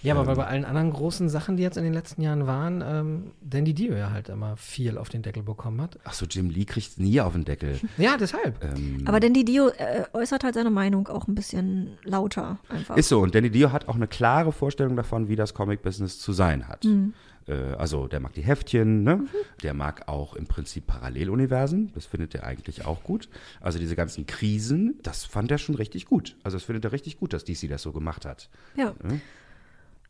Ja, 0.03 0.13
aber 0.13 0.21
ähm, 0.21 0.27
weil 0.27 0.35
bei 0.35 0.47
allen 0.47 0.65
anderen 0.65 0.91
großen 0.91 1.29
Sachen, 1.29 1.57
die 1.57 1.63
jetzt 1.63 1.77
in 1.77 1.83
den 1.83 1.93
letzten 1.93 2.21
Jahren 2.21 2.47
waren, 2.47 2.83
ähm, 2.85 3.31
Dandy 3.41 3.73
Dio 3.73 3.95
ja 3.95 4.11
halt 4.11 4.29
immer 4.29 4.57
viel 4.57 4.97
auf 4.97 5.09
den 5.09 5.21
Deckel 5.21 5.43
bekommen 5.43 5.81
hat. 5.81 5.99
Ach 6.03 6.13
so, 6.13 6.25
Jim 6.25 6.49
Lee 6.49 6.65
kriegt 6.65 6.99
nie 6.99 7.19
auf 7.21 7.33
den 7.33 7.45
Deckel. 7.45 7.79
ja, 7.97 8.17
deshalb. 8.17 8.63
Ähm, 8.63 9.03
aber 9.05 9.19
Dandy 9.19 9.43
Dio 9.45 9.69
äh, 9.69 10.03
äußert 10.13 10.43
halt 10.43 10.55
seine 10.55 10.71
Meinung 10.71 11.07
auch 11.07 11.27
ein 11.27 11.35
bisschen 11.35 11.97
lauter 12.03 12.59
einfach. 12.69 12.95
Ist 12.97 13.09
so. 13.09 13.19
Und 13.19 13.35
Danny 13.35 13.49
Dio 13.49 13.71
hat 13.71 13.87
auch 13.87 13.95
eine 13.95 14.07
klare 14.07 14.51
Vorstellung 14.51 14.95
davon, 14.95 15.27
wie 15.29 15.35
das 15.35 15.53
Comic-Business 15.53 16.19
zu 16.19 16.33
sein 16.33 16.67
hat. 16.67 16.85
Mhm. 16.85 17.13
Äh, 17.47 17.73
also 17.77 18.07
der 18.07 18.19
mag 18.19 18.33
die 18.33 18.41
Heftchen, 18.41 19.03
ne? 19.03 19.25
der 19.63 19.73
mag 19.73 20.07
auch 20.07 20.35
im 20.35 20.47
Prinzip 20.47 20.87
Paralleluniversen, 20.87 21.91
das 21.93 22.05
findet 22.05 22.35
er 22.35 22.45
eigentlich 22.45 22.85
auch 22.85 23.03
gut. 23.03 23.29
Also 23.61 23.79
diese 23.79 23.95
ganzen 23.95 24.25
Krisen, 24.25 24.99
das 25.03 25.25
fand 25.25 25.51
er 25.51 25.57
schon 25.57 25.75
richtig 25.75 26.05
gut. 26.05 26.35
Also 26.43 26.57
das 26.57 26.63
findet 26.63 26.85
er 26.85 26.91
richtig 26.91 27.19
gut, 27.19 27.33
dass 27.33 27.45
DC 27.45 27.69
das 27.69 27.81
so 27.81 27.91
gemacht 27.91 28.25
hat. 28.25 28.49
Ja. 28.75 28.93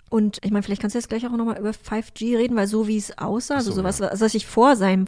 Und 0.10 0.40
ich 0.44 0.52
meine, 0.52 0.64
vielleicht 0.64 0.82
kannst 0.82 0.96
du 0.96 1.00
jetzt 1.00 1.10
gleich 1.10 1.26
auch 1.28 1.32
nochmal 1.32 1.60
über 1.60 1.72
5G 1.72 2.38
reden, 2.38 2.56
weil 2.56 2.68
so 2.68 2.88
wie 2.88 2.98
es 2.98 3.18
aussah, 3.18 3.56
also 3.56 3.72
so, 3.72 3.78
sowas, 3.78 4.00
ja. 4.00 4.12
was 4.14 4.34
ich 4.34 4.48
vor 4.48 4.76
seinem 4.76 5.06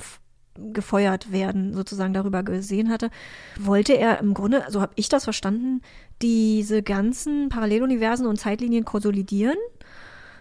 gefeuert 0.74 1.32
werden 1.32 1.74
sozusagen 1.74 2.14
darüber 2.14 2.44
gesehen 2.44 2.90
hatte, 2.90 3.10
wollte 3.58 3.94
er 3.94 4.20
im 4.20 4.34
Grunde, 4.34 4.66
so 4.70 4.82
habe 4.82 4.92
ich 4.96 5.08
das 5.08 5.24
verstanden, 5.24 5.82
diese 6.22 6.84
ganzen 6.84 7.48
Paralleluniversen 7.50 8.26
und 8.26 8.38
Zeitlinien 8.38 8.84
konsolidieren, 8.84 9.58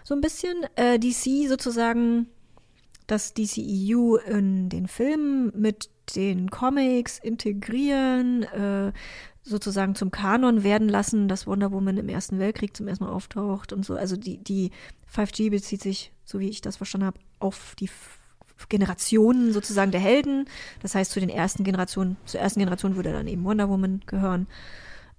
so 0.03 0.13
ein 0.13 0.21
bisschen. 0.21 0.65
Äh, 0.75 0.99
DC 0.99 1.47
sozusagen 1.47 2.27
das 3.07 3.33
DCEU 3.33 4.17
in 4.17 4.69
den 4.69 4.87
Filmen 4.87 5.51
mit 5.55 5.89
den 6.15 6.49
Comics 6.49 7.19
integrieren, 7.19 8.43
äh, 8.43 8.91
sozusagen 9.41 9.95
zum 9.95 10.11
Kanon 10.11 10.63
werden 10.63 10.89
lassen, 10.89 11.27
dass 11.27 11.47
Wonder 11.47 11.71
Woman 11.71 11.97
im 11.97 12.09
Ersten 12.09 12.39
Weltkrieg 12.39 12.75
zum 12.75 12.87
ersten 12.87 13.05
Mal 13.05 13.11
auftaucht 13.11 13.73
und 13.73 13.85
so. 13.85 13.95
Also 13.95 14.15
die, 14.15 14.37
die 14.37 14.71
5G 15.13 15.49
bezieht 15.49 15.81
sich, 15.81 16.11
so 16.25 16.39
wie 16.39 16.49
ich 16.49 16.61
das 16.61 16.77
verstanden 16.77 17.07
habe, 17.07 17.19
auf 17.39 17.75
die 17.79 17.89
Generationen 18.67 19.53
sozusagen 19.53 19.91
der 19.91 20.01
Helden. 20.01 20.45
Das 20.81 20.95
heißt, 20.95 21.11
zu 21.11 21.19
den 21.19 21.29
ersten 21.29 21.63
Generationen, 21.63 22.17
zur 22.25 22.41
ersten 22.41 22.59
Generation 22.59 22.95
würde 22.95 23.13
dann 23.13 23.27
eben 23.27 23.43
Wonder 23.45 23.69
Woman 23.69 24.01
gehören. 24.05 24.47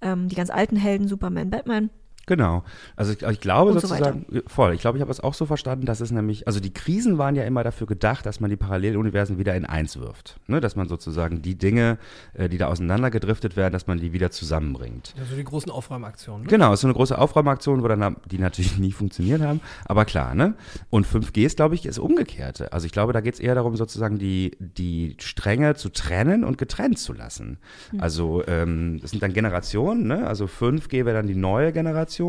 Ähm, 0.03 0.29
die 0.29 0.37
ganz 0.37 0.51
alten 0.51 0.77
Helden, 0.77 1.09
Superman, 1.09 1.51
Batman. 1.51 1.91
Genau. 2.31 2.63
Also 2.95 3.13
ich, 3.13 3.23
ich 3.23 3.41
glaube 3.41 3.73
Und 3.73 3.81
so 3.81 3.89
sozusagen, 3.89 4.25
voll, 4.47 4.73
ich 4.73 4.83
glaube, 4.83 4.97
ich 4.99 5.03
habe 5.03 5.11
es 5.11 5.19
auch 5.19 5.35
so 5.35 5.47
verstanden, 5.47 5.85
dass 5.85 6.01
es 6.01 6.13
nämlich, 6.13 6.47
also 6.47 6.61
die 6.61 6.73
Krisen 6.73 7.19
waren 7.19 7.35
ja 7.35 7.43
immer 7.43 7.65
dafür 7.65 7.89
gedacht, 7.89 8.25
dass 8.25 8.39
man 8.39 8.51
die 8.51 8.57
Paralleluniversen 8.57 9.37
wieder 9.37 9.57
in 9.57 9.65
eins 9.65 9.99
wirft. 9.99 10.39
Ne? 10.47 10.61
Dass 10.61 10.77
man 10.77 10.87
sozusagen 10.87 11.43
die 11.43 11.57
Dinge, 11.57 11.99
äh, 12.35 12.49
die 12.49 12.57
da 12.57 12.69
auseinandergedriftet 12.69 13.57
werden, 13.57 13.73
dass 13.73 13.89
man 13.89 13.99
die 13.99 14.13
wieder 14.13 14.31
zusammenbringt. 14.31 15.13
Also 15.19 15.35
die 15.35 15.43
großen 15.43 15.73
Aufräumaktionen. 15.73 16.43
Ne? 16.43 16.49
Genau, 16.49 16.73
ist 16.73 16.83
so 16.83 16.87
eine 16.87 16.95
große 16.95 17.19
Aufräumaktion, 17.19 17.83
wo 17.83 17.89
dann 17.89 18.15
die 18.31 18.39
natürlich 18.39 18.79
nie 18.79 18.93
funktioniert 18.93 19.43
haben, 19.43 19.61
aber 19.87 20.05
klar, 20.05 20.37
ne? 20.37 20.55
Und 20.89 21.09
5G 21.09 21.47
ist, 21.47 21.57
glaube 21.57 21.75
ich, 21.75 21.85
ist 21.85 21.99
umgekehrte. 21.99 22.73
Also 22.73 22.87
ich 22.87 22.93
glaube, 22.93 23.13
da 23.13 23.21
geht 23.21 23.35
es 23.35 23.41
eher 23.41 23.57
darum, 23.57 23.75
sozusagen 23.75 24.21
die, 24.21 24.57
die 24.61 25.17
Stränge 25.19 25.75
zu 25.75 25.89
trennen 25.89 26.45
und 26.45 26.59
getrennt 26.59 27.01
zu 27.01 27.13
lassen. 27.13 27.59
Also 27.99 28.47
ähm, 28.47 29.01
das 29.03 29.11
sind 29.11 29.21
dann 29.21 29.33
Generationen, 29.33 30.07
ne? 30.07 30.29
Also 30.29 30.45
5G 30.45 31.05
wäre 31.05 31.15
dann 31.15 31.27
die 31.27 31.35
neue 31.35 31.73
Generation, 31.73 32.20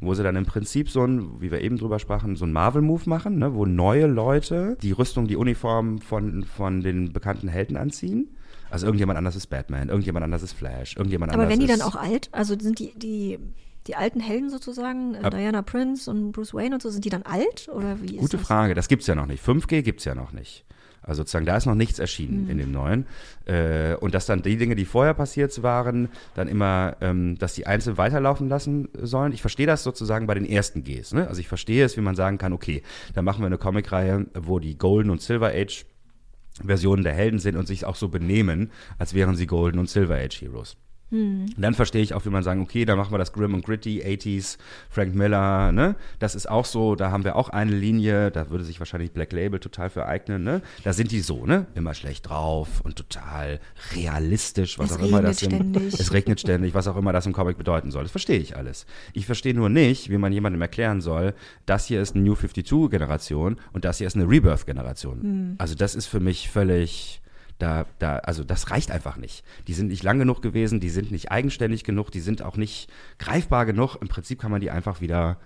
wo 0.00 0.14
sie 0.14 0.22
dann 0.22 0.36
im 0.36 0.46
Prinzip 0.46 0.90
so 0.90 1.04
ein, 1.04 1.40
wie 1.40 1.50
wir 1.50 1.60
eben 1.60 1.78
drüber 1.78 1.98
sprachen, 1.98 2.36
so 2.36 2.44
ein 2.44 2.52
Marvel-Move 2.52 3.02
machen, 3.08 3.38
ne? 3.38 3.54
Wo 3.54 3.66
neue 3.66 4.06
Leute 4.06 4.76
die 4.82 4.92
Rüstung, 4.92 5.26
die 5.26 5.36
Uniform 5.36 5.98
von, 6.00 6.44
von 6.44 6.80
den 6.82 7.12
bekannten 7.12 7.48
Helden 7.48 7.76
anziehen. 7.76 8.30
Also 8.70 8.86
irgendjemand 8.86 9.18
anders 9.18 9.36
ist 9.36 9.46
Batman, 9.48 9.88
irgendjemand 9.88 10.24
anders 10.24 10.42
ist 10.42 10.52
Flash, 10.54 10.96
irgendjemand 10.96 11.32
Aber 11.32 11.42
anders 11.42 11.58
werden 11.58 11.66
die 11.66 11.72
ist 11.72 11.80
dann 11.80 11.88
auch 11.88 11.96
alt? 11.96 12.28
Also 12.32 12.58
sind 12.58 12.78
die, 12.80 12.92
die, 12.98 13.38
die 13.86 13.94
alten 13.94 14.18
Helden 14.20 14.50
sozusagen, 14.50 15.14
äh, 15.14 15.18
Ab- 15.18 15.32
Diana 15.36 15.62
Prince 15.62 16.10
und 16.10 16.32
Bruce 16.32 16.54
Wayne 16.54 16.74
und 16.74 16.82
so, 16.82 16.90
sind 16.90 17.04
die 17.04 17.10
dann 17.10 17.22
alt? 17.22 17.68
Oder 17.72 18.00
wie 18.02 18.14
ist 18.16 18.20
Gute 18.20 18.36
das? 18.38 18.46
Frage, 18.46 18.74
das 18.74 18.88
gibt's 18.88 19.06
ja 19.06 19.14
noch 19.14 19.26
nicht. 19.26 19.44
5G 19.46 19.82
gibt's 19.82 20.04
ja 20.04 20.14
noch 20.16 20.32
nicht. 20.32 20.64
Also 21.06 21.20
sozusagen, 21.20 21.46
da 21.46 21.56
ist 21.56 21.66
noch 21.66 21.74
nichts 21.74 21.98
erschienen 21.98 22.48
in 22.48 22.58
dem 22.58 22.72
neuen. 22.72 23.06
Äh, 23.46 23.94
und 23.96 24.14
dass 24.14 24.26
dann 24.26 24.42
die 24.42 24.56
Dinge, 24.56 24.74
die 24.74 24.84
vorher 24.84 25.14
passiert 25.14 25.62
waren, 25.62 26.08
dann 26.34 26.48
immer, 26.48 26.96
ähm, 27.00 27.38
dass 27.38 27.54
die 27.54 27.66
einzeln 27.66 27.98
weiterlaufen 27.98 28.48
lassen 28.48 28.88
sollen. 28.94 29.32
Ich 29.32 29.40
verstehe 29.40 29.66
das 29.66 29.82
sozusagen 29.82 30.26
bei 30.26 30.34
den 30.34 30.46
ersten 30.46 30.82
Gs. 30.82 31.12
Ne? 31.12 31.28
Also 31.28 31.40
ich 31.40 31.48
verstehe 31.48 31.84
es, 31.84 31.96
wie 31.96 32.00
man 32.00 32.14
sagen 32.14 32.38
kann, 32.38 32.52
okay, 32.52 32.82
dann 33.14 33.24
machen 33.24 33.40
wir 33.42 33.46
eine 33.46 33.58
Comicreihe, 33.58 34.26
wo 34.34 34.58
die 34.58 34.78
Golden 34.78 35.10
und 35.10 35.20
Silver 35.20 35.48
Age 35.48 35.84
Versionen 36.64 37.02
der 37.02 37.14
Helden 37.14 37.40
sind 37.40 37.56
und 37.56 37.66
sich 37.66 37.84
auch 37.84 37.96
so 37.96 38.08
benehmen, 38.08 38.70
als 38.98 39.12
wären 39.12 39.34
sie 39.34 39.46
Golden 39.46 39.78
und 39.78 39.90
Silver 39.90 40.16
Age 40.16 40.40
Heroes. 40.40 40.76
Und 41.10 41.54
Dann 41.56 41.74
verstehe 41.74 42.02
ich 42.02 42.14
auch, 42.14 42.24
wie 42.24 42.30
man 42.30 42.42
sagen, 42.42 42.60
okay, 42.60 42.84
dann 42.84 42.98
machen 42.98 43.12
wir 43.12 43.18
das 43.18 43.32
Grim 43.32 43.54
und 43.54 43.64
Gritty, 43.64 44.02
80s, 44.02 44.58
Frank 44.88 45.14
Miller, 45.14 45.70
ne? 45.70 45.96
Das 46.18 46.34
ist 46.34 46.48
auch 46.50 46.64
so, 46.64 46.96
da 46.96 47.10
haben 47.10 47.24
wir 47.24 47.36
auch 47.36 47.50
eine 47.50 47.72
Linie, 47.72 48.30
da 48.30 48.50
würde 48.50 48.64
sich 48.64 48.80
wahrscheinlich 48.80 49.12
Black 49.12 49.32
Label 49.32 49.60
total 49.60 49.90
für 49.90 50.06
eignen, 50.06 50.42
ne? 50.42 50.62
Da 50.82 50.92
sind 50.92 51.12
die 51.12 51.20
so, 51.20 51.46
ne? 51.46 51.66
Immer 51.74 51.94
schlecht 51.94 52.28
drauf 52.28 52.80
und 52.82 52.96
total 52.96 53.60
realistisch, 53.94 54.78
was 54.78 54.90
Es 54.90 54.98
auch 54.98 55.06
immer 55.06 55.22
das 55.22 55.42
im, 55.42 55.50
ständig. 55.50 55.94
Es 55.94 56.12
regnet 56.12 56.40
ständig, 56.40 56.74
was 56.74 56.88
auch 56.88 56.96
immer 56.96 57.12
das 57.12 57.26
im 57.26 57.32
Comic 57.32 57.58
bedeuten 57.58 57.90
soll. 57.90 58.02
Das 58.02 58.10
verstehe 58.10 58.38
ich 58.38 58.56
alles. 58.56 58.86
Ich 59.12 59.26
verstehe 59.26 59.54
nur 59.54 59.68
nicht, 59.68 60.10
wie 60.10 60.18
man 60.18 60.32
jemandem 60.32 60.62
erklären 60.62 61.00
soll, 61.00 61.34
das 61.66 61.86
hier 61.86 62.00
ist 62.00 62.14
eine 62.14 62.24
New 62.24 62.34
52-Generation 62.34 63.56
und 63.72 63.84
das 63.84 63.98
hier 63.98 64.06
ist 64.06 64.16
eine 64.16 64.28
Rebirth-Generation. 64.28 65.54
Also 65.58 65.74
das 65.74 65.94
ist 65.94 66.06
für 66.06 66.20
mich 66.20 66.50
völlig 66.50 67.20
da, 67.58 67.86
da, 67.98 68.18
also 68.18 68.44
das 68.44 68.70
reicht 68.70 68.90
einfach 68.90 69.16
nicht. 69.16 69.44
Die 69.68 69.74
sind 69.74 69.88
nicht 69.88 70.02
lang 70.02 70.18
genug 70.18 70.42
gewesen, 70.42 70.80
die 70.80 70.90
sind 70.90 71.10
nicht 71.10 71.30
eigenständig 71.30 71.84
genug, 71.84 72.10
die 72.10 72.20
sind 72.20 72.42
auch 72.42 72.56
nicht 72.56 72.90
greifbar 73.18 73.66
genug. 73.66 73.96
Im 74.00 74.08
Prinzip 74.08 74.40
kann 74.40 74.50
man 74.50 74.60
die 74.60 74.70
einfach 74.70 75.00
wieder 75.00 75.38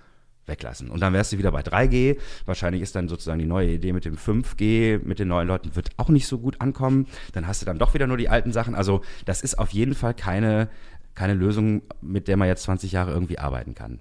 weglassen. 0.47 0.91
Und 0.91 1.01
dann 1.01 1.13
wärst 1.13 1.33
du 1.33 1.39
wieder 1.39 1.53
bei 1.53 1.61
3G. 1.61 2.17
Wahrscheinlich 2.47 2.83
ist 2.83 2.97
dann 2.97 3.09
sozusagen 3.09 3.39
die 3.39 3.47
neue 3.47 3.73
Idee 3.73 3.93
mit 3.93 4.05
dem 4.05 4.17
5G, 4.17 5.05
mit 5.05 5.19
den 5.19 5.29
neuen 5.29 5.47
Leuten, 5.47 5.77
wird 5.77 5.91
auch 5.99 6.09
nicht 6.09 6.27
so 6.27 6.39
gut 6.39 6.61
ankommen. 6.61 7.07
Dann 7.33 7.47
hast 7.47 7.61
du 7.61 7.67
dann 7.67 7.79
doch 7.79 7.95
wieder 7.95 8.07
nur 8.07 8.17
die 8.17 8.29
alten 8.29 8.53
Sachen. 8.53 8.75
Also 8.75 9.03
das 9.27 9.43
ist 9.43 9.59
auf 9.59 9.71
jeden 9.71 9.95
Fall 9.95 10.15
keine, 10.15 10.69
keine 11.15 11.35
Lösung, 11.35 11.83
mit 12.01 12.27
der 12.29 12.37
man 12.37 12.49
jetzt 12.49 12.63
20 12.63 12.93
Jahre 12.93 13.13
irgendwie 13.13 13.39
arbeiten 13.39 13.75
kann. 13.75 14.01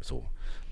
So. 0.00 0.24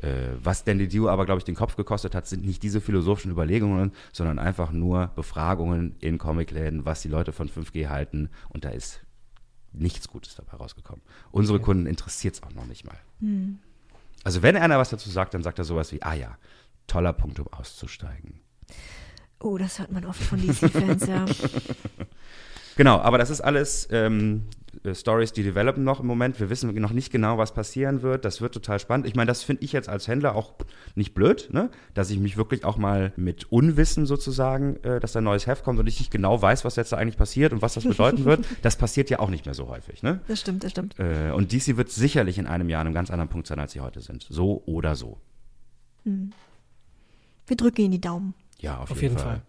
Äh, 0.03 0.37
was 0.43 0.65
Danny 0.65 0.89
Dio 0.89 1.09
aber, 1.09 1.27
glaube 1.27 1.39
ich, 1.39 1.45
den 1.45 1.55
Kopf 1.55 1.77
gekostet 1.77 2.15
hat, 2.15 2.27
sind 2.27 2.45
nicht 2.45 2.63
diese 2.63 2.81
philosophischen 2.81 3.31
Überlegungen, 3.31 3.93
sondern 4.13 4.39
einfach 4.39 4.73
nur 4.73 5.09
Befragungen 5.15 5.97
in 6.01 6.19
Comicläden, 6.19 6.85
was 6.85 7.03
die 7.03 7.09
Leute 7.09 7.33
von 7.33 7.49
5G 7.49 7.89
halten. 7.89 8.31
Und 8.49 8.65
da 8.65 8.71
ist 8.71 9.01
nichts 9.73 10.09
Gutes 10.09 10.35
dabei 10.35 10.57
rausgekommen. 10.57 11.03
Unsere 11.31 11.61
Kunden 11.61 11.87
interessiert 11.87 12.35
es 12.35 12.43
auch 12.43 12.53
noch 12.53 12.67
nicht 12.67 12.85
mal. 12.85 12.99
Also 14.25 14.43
wenn 14.43 14.57
einer 14.57 14.79
was 14.79 14.91
dazu 14.91 15.11
sagt, 15.11 15.35
dann 15.35 15.43
sagt 15.43 15.59
er 15.59 15.65
sowas 15.65 15.93
wie, 15.93 16.03
ah 16.03 16.15
ja, 16.15 16.39
toller 16.87 17.13
Punkt, 17.13 17.39
um 17.39 17.47
auszusteigen. 17.49 18.41
Oh, 19.39 19.57
das 19.57 19.79
hört 19.79 19.93
man 19.93 20.05
oft 20.05 20.21
von 20.23 20.41
DC-Fans, 20.41 21.07
ja. 21.07 21.25
Genau, 22.77 22.99
aber 22.99 23.19
das 23.19 23.29
ist 23.29 23.43
alles 23.43 23.89
ähm, 23.91 24.47
äh, 24.85 24.95
Stories, 24.95 25.33
die 25.33 25.43
developen 25.43 25.85
noch 25.85 26.01
im 26.01 26.07
Moment. 26.07 26.41
Wir 26.41 26.51
wissen 26.51 26.75
noch 26.75 26.93
nicht 26.93 27.11
genau, 27.11 27.39
was 27.39 27.53
passieren 27.53 28.03
wird. 28.03 28.25
Das 28.25 28.41
wird 28.41 28.55
total 28.55 28.79
spannend. 28.79 29.07
Ich 29.07 29.15
meine, 29.15 29.29
das 29.29 29.43
finde 29.43 29.65
ich 29.65 29.73
jetzt 29.73 29.89
als 29.89 30.09
Händler 30.09 30.35
auch 30.35 30.55
nicht 30.95 31.15
blöd, 31.15 31.49
ne? 31.53 31.71
dass 31.95 32.11
ich 32.11 32.19
mich 32.19 32.37
wirklich 32.37 32.65
auch 32.65 32.77
mal 32.77 33.13
mit 33.17 33.51
Unwissen 33.53 34.07
sozusagen, 34.07 34.77
äh, 34.83 35.01
dass 35.01 35.13
da 35.13 35.21
ein 35.21 35.25
neues 35.25 35.47
Heft 35.47 35.65
kommt 35.65 35.79
und 35.79 35.87
ich 35.87 35.99
nicht 35.99 36.11
genau 36.11 36.41
weiß, 36.41 36.65
was 36.65 36.77
jetzt 36.77 36.93
da 36.93 36.97
eigentlich 36.97 37.17
passiert 37.17 37.53
und 37.53 37.63
was 37.63 37.75
das 37.75 37.85
bedeuten 37.85 38.25
wird. 38.25 38.45
Das 38.63 38.77
passiert 38.77 39.11
ja 39.11 39.21
auch 39.21 39.31
nicht 39.31 39.47
mehr 39.47 39.55
so 39.55 39.69
häufig. 39.69 40.03
Ne? 40.03 40.21
Das 40.29 40.41
stimmt, 40.41 40.65
das 40.65 40.73
stimmt. 40.73 40.99
Äh, 40.99 41.33
und 41.33 41.53
DC 41.53 41.77
wird 41.77 41.91
sicherlich 41.91 42.39
in 42.39 42.47
einem 42.47 42.69
Jahr 42.69 42.81
an 42.81 42.89
einem 42.89 42.95
ganz 42.95 43.11
anderen 43.11 43.29
Punkt 43.29 43.47
sein, 43.47 43.59
als 43.59 43.73
sie 43.73 43.81
heute 43.81 44.01
sind. 44.01 44.27
So 44.29 44.63
oder 44.67 44.97
so. 44.97 45.19
Wir 46.05 47.57
drücken 47.57 47.83
Ihnen 47.83 47.93
die 47.93 48.01
Daumen. 48.01 48.35
Ja, 48.61 48.79
auf, 48.79 48.91
Auf 48.91 49.03
jeden, 49.03 49.15
jeden 49.15 49.19
Fall. 49.19 49.37
Fall. 49.37 49.43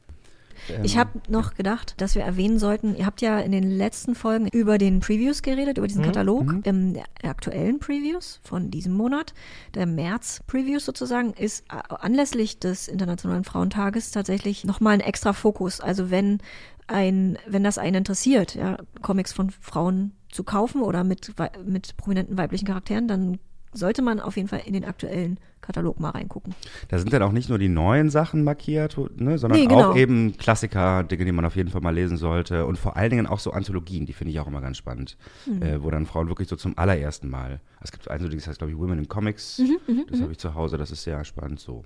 Ähm, 0.69 0.83
Ich 0.83 0.97
habe 0.97 1.19
noch 1.27 1.53
gedacht, 1.53 1.95
dass 1.97 2.15
wir 2.15 2.23
erwähnen 2.23 2.59
sollten, 2.59 2.95
ihr 2.95 3.05
habt 3.05 3.21
ja 3.21 3.39
in 3.39 3.51
den 3.51 3.69
letzten 3.69 4.15
Folgen 4.15 4.47
über 4.47 4.77
den 4.77 4.99
Previews 4.99 5.41
geredet, 5.41 5.77
über 5.77 5.87
diesen 5.87 6.03
Katalog. 6.03 6.55
Ähm, 6.65 6.93
der 6.93 7.05
aktuellen 7.29 7.79
Previews 7.79 8.39
von 8.43 8.71
diesem 8.71 8.93
Monat, 8.93 9.33
der 9.73 9.85
März-Previews 9.85 10.85
sozusagen, 10.85 11.33
ist 11.33 11.65
äh, 11.69 11.93
anlässlich 11.93 12.59
des 12.59 12.87
Internationalen 12.87 13.43
Frauentages 13.43 14.11
tatsächlich 14.11 14.65
nochmal 14.65 14.93
ein 14.93 14.99
extra 14.99 15.33
Fokus. 15.33 15.81
Also 15.81 16.11
wenn 16.11 16.39
ein, 16.87 17.37
wenn 17.47 17.63
das 17.63 17.77
einen 17.77 17.95
interessiert, 17.95 18.55
ja, 18.55 18.77
Comics 19.01 19.33
von 19.33 19.49
Frauen 19.49 20.13
zu 20.31 20.43
kaufen 20.43 20.81
oder 20.81 21.03
mit, 21.03 21.33
mit 21.65 21.97
prominenten 21.97 22.37
weiblichen 22.37 22.65
Charakteren, 22.67 23.07
dann 23.07 23.39
sollte 23.73 24.01
man 24.01 24.19
auf 24.19 24.35
jeden 24.35 24.47
Fall 24.47 24.61
in 24.65 24.73
den 24.73 24.85
aktuellen 24.85 25.39
Katalog 25.61 25.99
mal 25.99 26.09
reingucken. 26.09 26.55
Da 26.89 26.97
sind 26.97 27.13
dann 27.13 27.21
auch 27.21 27.31
nicht 27.31 27.49
nur 27.49 27.59
die 27.59 27.69
neuen 27.69 28.09
Sachen 28.09 28.43
markiert, 28.43 28.97
ne, 29.19 29.37
sondern 29.37 29.59
Nee, 29.59 29.67
genau. 29.67 29.91
auch 29.91 29.95
eben 29.95 30.35
Klassiker, 30.37 31.03
Dinge, 31.03 31.25
die 31.25 31.31
man 31.31 31.45
auf 31.45 31.55
jeden 31.55 31.69
Fall 31.69 31.81
mal 31.81 31.93
lesen 31.93 32.17
sollte. 32.17 32.65
Und 32.65 32.77
vor 32.77 32.97
allen 32.97 33.11
Dingen 33.11 33.27
auch 33.27 33.39
so 33.39 33.51
Anthologien, 33.51 34.05
die 34.05 34.13
finde 34.13 34.31
ich 34.31 34.39
auch 34.39 34.47
immer 34.47 34.61
ganz 34.61 34.77
spannend. 34.77 35.17
Hm. 35.45 35.61
Äh, 35.61 35.83
wo 35.83 35.91
dann 35.91 36.05
Frauen 36.05 36.27
wirklich 36.27 36.47
so 36.47 36.55
zum 36.55 36.77
allerersten 36.77 37.29
Mal. 37.29 37.61
Es 37.81 37.91
gibt 37.91 38.09
ein 38.09 38.19
so, 38.19 38.27
das 38.27 38.47
heißt, 38.47 38.57
glaube 38.57 38.71
ich, 38.71 38.77
Women 38.77 38.99
in 38.99 39.07
Comics. 39.07 39.59
Mhm, 39.59 40.05
das 40.09 40.21
habe 40.21 40.31
ich 40.31 40.39
zu 40.39 40.55
Hause, 40.55 40.77
das 40.77 40.91
ist 40.91 41.03
sehr 41.03 41.23
spannend 41.23 41.59
so. 41.59 41.85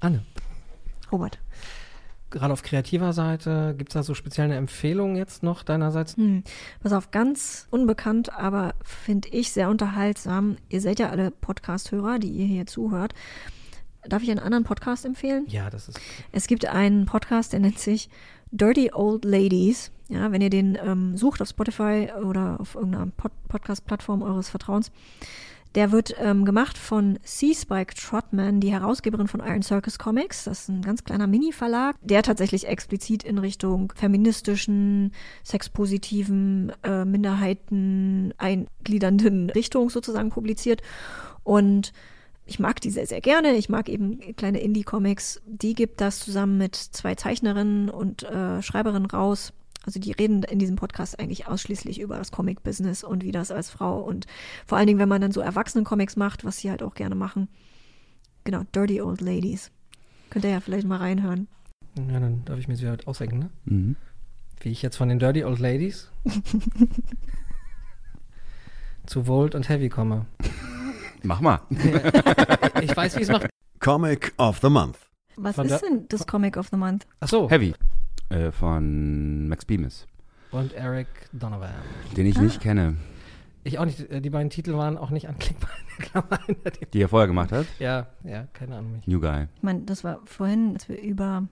Anne, 0.00 0.24
Robert. 1.10 1.38
Gerade 2.30 2.52
auf 2.52 2.62
kreativer 2.62 3.12
Seite, 3.12 3.74
gibt 3.76 3.90
es 3.90 3.94
da 3.94 4.02
so 4.02 4.14
spezielle 4.14 4.54
Empfehlungen 4.54 5.16
jetzt 5.16 5.42
noch 5.42 5.62
deinerseits? 5.62 6.16
Hm. 6.16 6.42
Pass 6.82 6.92
auf, 6.92 7.10
ganz 7.10 7.66
unbekannt, 7.70 8.32
aber 8.32 8.74
finde 8.84 9.28
ich 9.28 9.52
sehr 9.52 9.68
unterhaltsam. 9.68 10.56
Ihr 10.68 10.80
seid 10.80 10.98
ja 10.98 11.10
alle 11.10 11.30
Podcast-Hörer, 11.30 12.18
die 12.18 12.30
ihr 12.30 12.46
hier 12.46 12.66
zuhört. 12.66 13.14
Darf 14.08 14.22
ich 14.22 14.30
einen 14.30 14.40
anderen 14.40 14.64
Podcast 14.64 15.04
empfehlen? 15.04 15.44
Ja, 15.48 15.68
das 15.68 15.88
ist. 15.88 16.00
Es 16.32 16.46
gibt 16.46 16.66
einen 16.66 17.04
Podcast, 17.04 17.52
der 17.52 17.60
nennt 17.60 17.78
sich 17.78 18.08
Dirty 18.50 18.92
Old 18.92 19.24
Ladies. 19.24 19.90
Ja, 20.08 20.32
wenn 20.32 20.40
ihr 20.40 20.50
den 20.50 20.76
ähm, 20.82 21.16
sucht 21.16 21.40
auf 21.40 21.48
Spotify 21.48 22.08
oder 22.24 22.58
auf 22.58 22.74
irgendeiner 22.74 23.06
Pod 23.16 23.32
Podcast-Plattform 23.48 24.22
eures 24.22 24.48
Vertrauens, 24.48 24.90
Der 25.74 25.92
wird 25.92 26.16
ähm, 26.18 26.44
gemacht 26.44 26.76
von 26.76 27.18
C. 27.22 27.54
Spike 27.54 27.94
Trotman, 27.94 28.60
die 28.60 28.72
Herausgeberin 28.72 29.28
von 29.28 29.40
Iron 29.40 29.62
Circus 29.62 29.98
Comics. 29.98 30.44
Das 30.44 30.62
ist 30.62 30.68
ein 30.68 30.82
ganz 30.82 31.04
kleiner 31.04 31.28
Mini-Verlag, 31.28 31.96
der 32.02 32.22
tatsächlich 32.22 32.66
explizit 32.66 33.22
in 33.22 33.38
Richtung 33.38 33.92
feministischen, 33.94 35.12
sexpositiven, 35.44 36.72
äh, 36.82 37.04
Minderheiten 37.04 38.34
eingliedernden 38.36 39.50
Richtung 39.54 39.90
sozusagen 39.90 40.30
publiziert. 40.30 40.82
Und 41.44 41.92
ich 42.46 42.58
mag 42.58 42.80
die 42.80 42.90
sehr, 42.90 43.06
sehr 43.06 43.20
gerne. 43.20 43.52
Ich 43.52 43.68
mag 43.68 43.88
eben 43.88 44.18
kleine 44.34 44.60
Indie-Comics. 44.60 45.40
Die 45.46 45.74
gibt 45.74 46.00
das 46.00 46.18
zusammen 46.18 46.58
mit 46.58 46.74
zwei 46.74 47.14
Zeichnerinnen 47.14 47.90
und 47.90 48.24
äh, 48.24 48.60
Schreiberinnen 48.60 49.06
raus. 49.06 49.52
Also 49.90 49.98
die 49.98 50.12
reden 50.12 50.44
in 50.44 50.60
diesem 50.60 50.76
Podcast 50.76 51.18
eigentlich 51.18 51.48
ausschließlich 51.48 51.98
über 51.98 52.16
das 52.16 52.30
Comic-Business 52.30 53.02
und 53.02 53.24
wie 53.24 53.32
das 53.32 53.50
als 53.50 53.70
Frau 53.70 53.98
und 53.98 54.28
vor 54.64 54.78
allen 54.78 54.86
Dingen, 54.86 55.00
wenn 55.00 55.08
man 55.08 55.20
dann 55.20 55.32
so 55.32 55.40
Erwachsenen-Comics 55.40 56.14
macht, 56.14 56.44
was 56.44 56.58
sie 56.58 56.70
halt 56.70 56.84
auch 56.84 56.94
gerne 56.94 57.16
machen. 57.16 57.48
Genau, 58.44 58.62
Dirty 58.72 59.02
Old 59.02 59.20
Ladies. 59.20 59.72
Könnt 60.30 60.44
ihr 60.44 60.52
ja 60.52 60.60
vielleicht 60.60 60.86
mal 60.86 60.98
reinhören. 60.98 61.48
Ja, 61.96 62.20
dann 62.20 62.44
darf 62.44 62.60
ich 62.60 62.68
mir 62.68 62.76
sie 62.76 62.86
halt 62.86 63.08
ausdenken, 63.08 63.40
ne? 63.40 63.50
Mhm. 63.64 63.96
Wie 64.60 64.68
ich 64.68 64.80
jetzt 64.80 64.94
von 64.94 65.08
den 65.08 65.18
Dirty 65.18 65.42
Old 65.42 65.58
Ladies 65.58 66.08
zu 69.06 69.26
Volt 69.26 69.56
und 69.56 69.68
Heavy 69.68 69.88
komme. 69.88 70.26
Mach 71.24 71.40
mal. 71.40 71.62
Ich 72.80 72.96
weiß, 72.96 73.16
wie 73.16 73.22
es 73.22 73.28
macht. 73.28 73.48
Comic 73.80 74.32
of 74.38 74.60
the 74.60 74.70
Month. 74.70 74.98
Was 75.36 75.56
Von 75.56 75.66
ist 75.66 75.80
denn 75.80 76.06
das 76.08 76.28
Comic 76.28 76.56
of 76.56 76.68
the 76.70 76.76
Month? 76.76 77.08
Ach 77.18 77.28
so. 77.28 77.50
Heavy 77.50 77.74
äh, 78.30 78.50
von 78.52 79.48
Max 79.48 79.64
Bemis, 79.64 80.06
Und 80.52 80.72
Eric 80.72 81.06
Donovan. 81.32 81.70
den 82.16 82.26
ich 82.26 82.38
Ah. 82.38 82.42
nicht 82.42 82.60
kenne, 82.60 82.96
Ich 83.62 83.78
auch 83.78 83.84
nicht. 83.84 84.10
äh, 84.10 84.20
Die 84.22 84.30
beiden 84.30 84.48
Titel 84.50 84.72
waren 84.74 84.96
auch 84.96 85.10
nicht 85.10 85.28
anklickbar 85.28 85.70
in 85.98 85.98
der 85.98 86.06
Klammer. 86.06 86.40
hinter 86.46 86.70
dem- 86.70 86.90
die 86.92 87.02
er 87.02 87.08
vorher 87.08 87.26
gemacht 87.26 87.52
hat. 87.52 87.66
Ja, 87.78 88.06
ja, 88.24 88.46
keine 88.54 88.76
Ahnung. 88.76 88.92
Mich. 88.92 89.06
New 89.06 89.20
Guy. 89.20 89.46
Ich 89.56 89.62
meine, 89.62 89.82
das 89.82 90.02
war 90.04 90.20
vorhin, 90.24 90.72
als 90.74 90.88
wir 90.88 91.00
über 91.00 91.46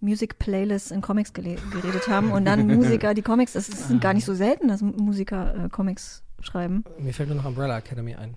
Music 0.00 0.38
Playlists 0.38 0.90
in 0.90 1.00
Comics 1.02 1.32
geredet 1.32 2.08
haben 2.08 2.32
und 2.32 2.44
dann 2.44 2.66
Musiker, 2.74 3.12
die 3.14 3.22
Comics, 3.22 3.52
das 3.54 3.68
ist 3.68 4.00
gar 4.00 4.14
nicht 4.14 4.24
so 4.24 4.34
selten, 4.34 4.68
dass 4.68 4.80
Musiker 4.82 5.64
äh, 5.64 5.68
Comics 5.68 6.22
schreiben. 6.40 6.84
Mir 6.98 7.12
fällt 7.12 7.28
nur 7.28 7.36
noch 7.38 7.44
Umbrella 7.46 7.78
Academy 7.78 8.14
ein. 8.14 8.34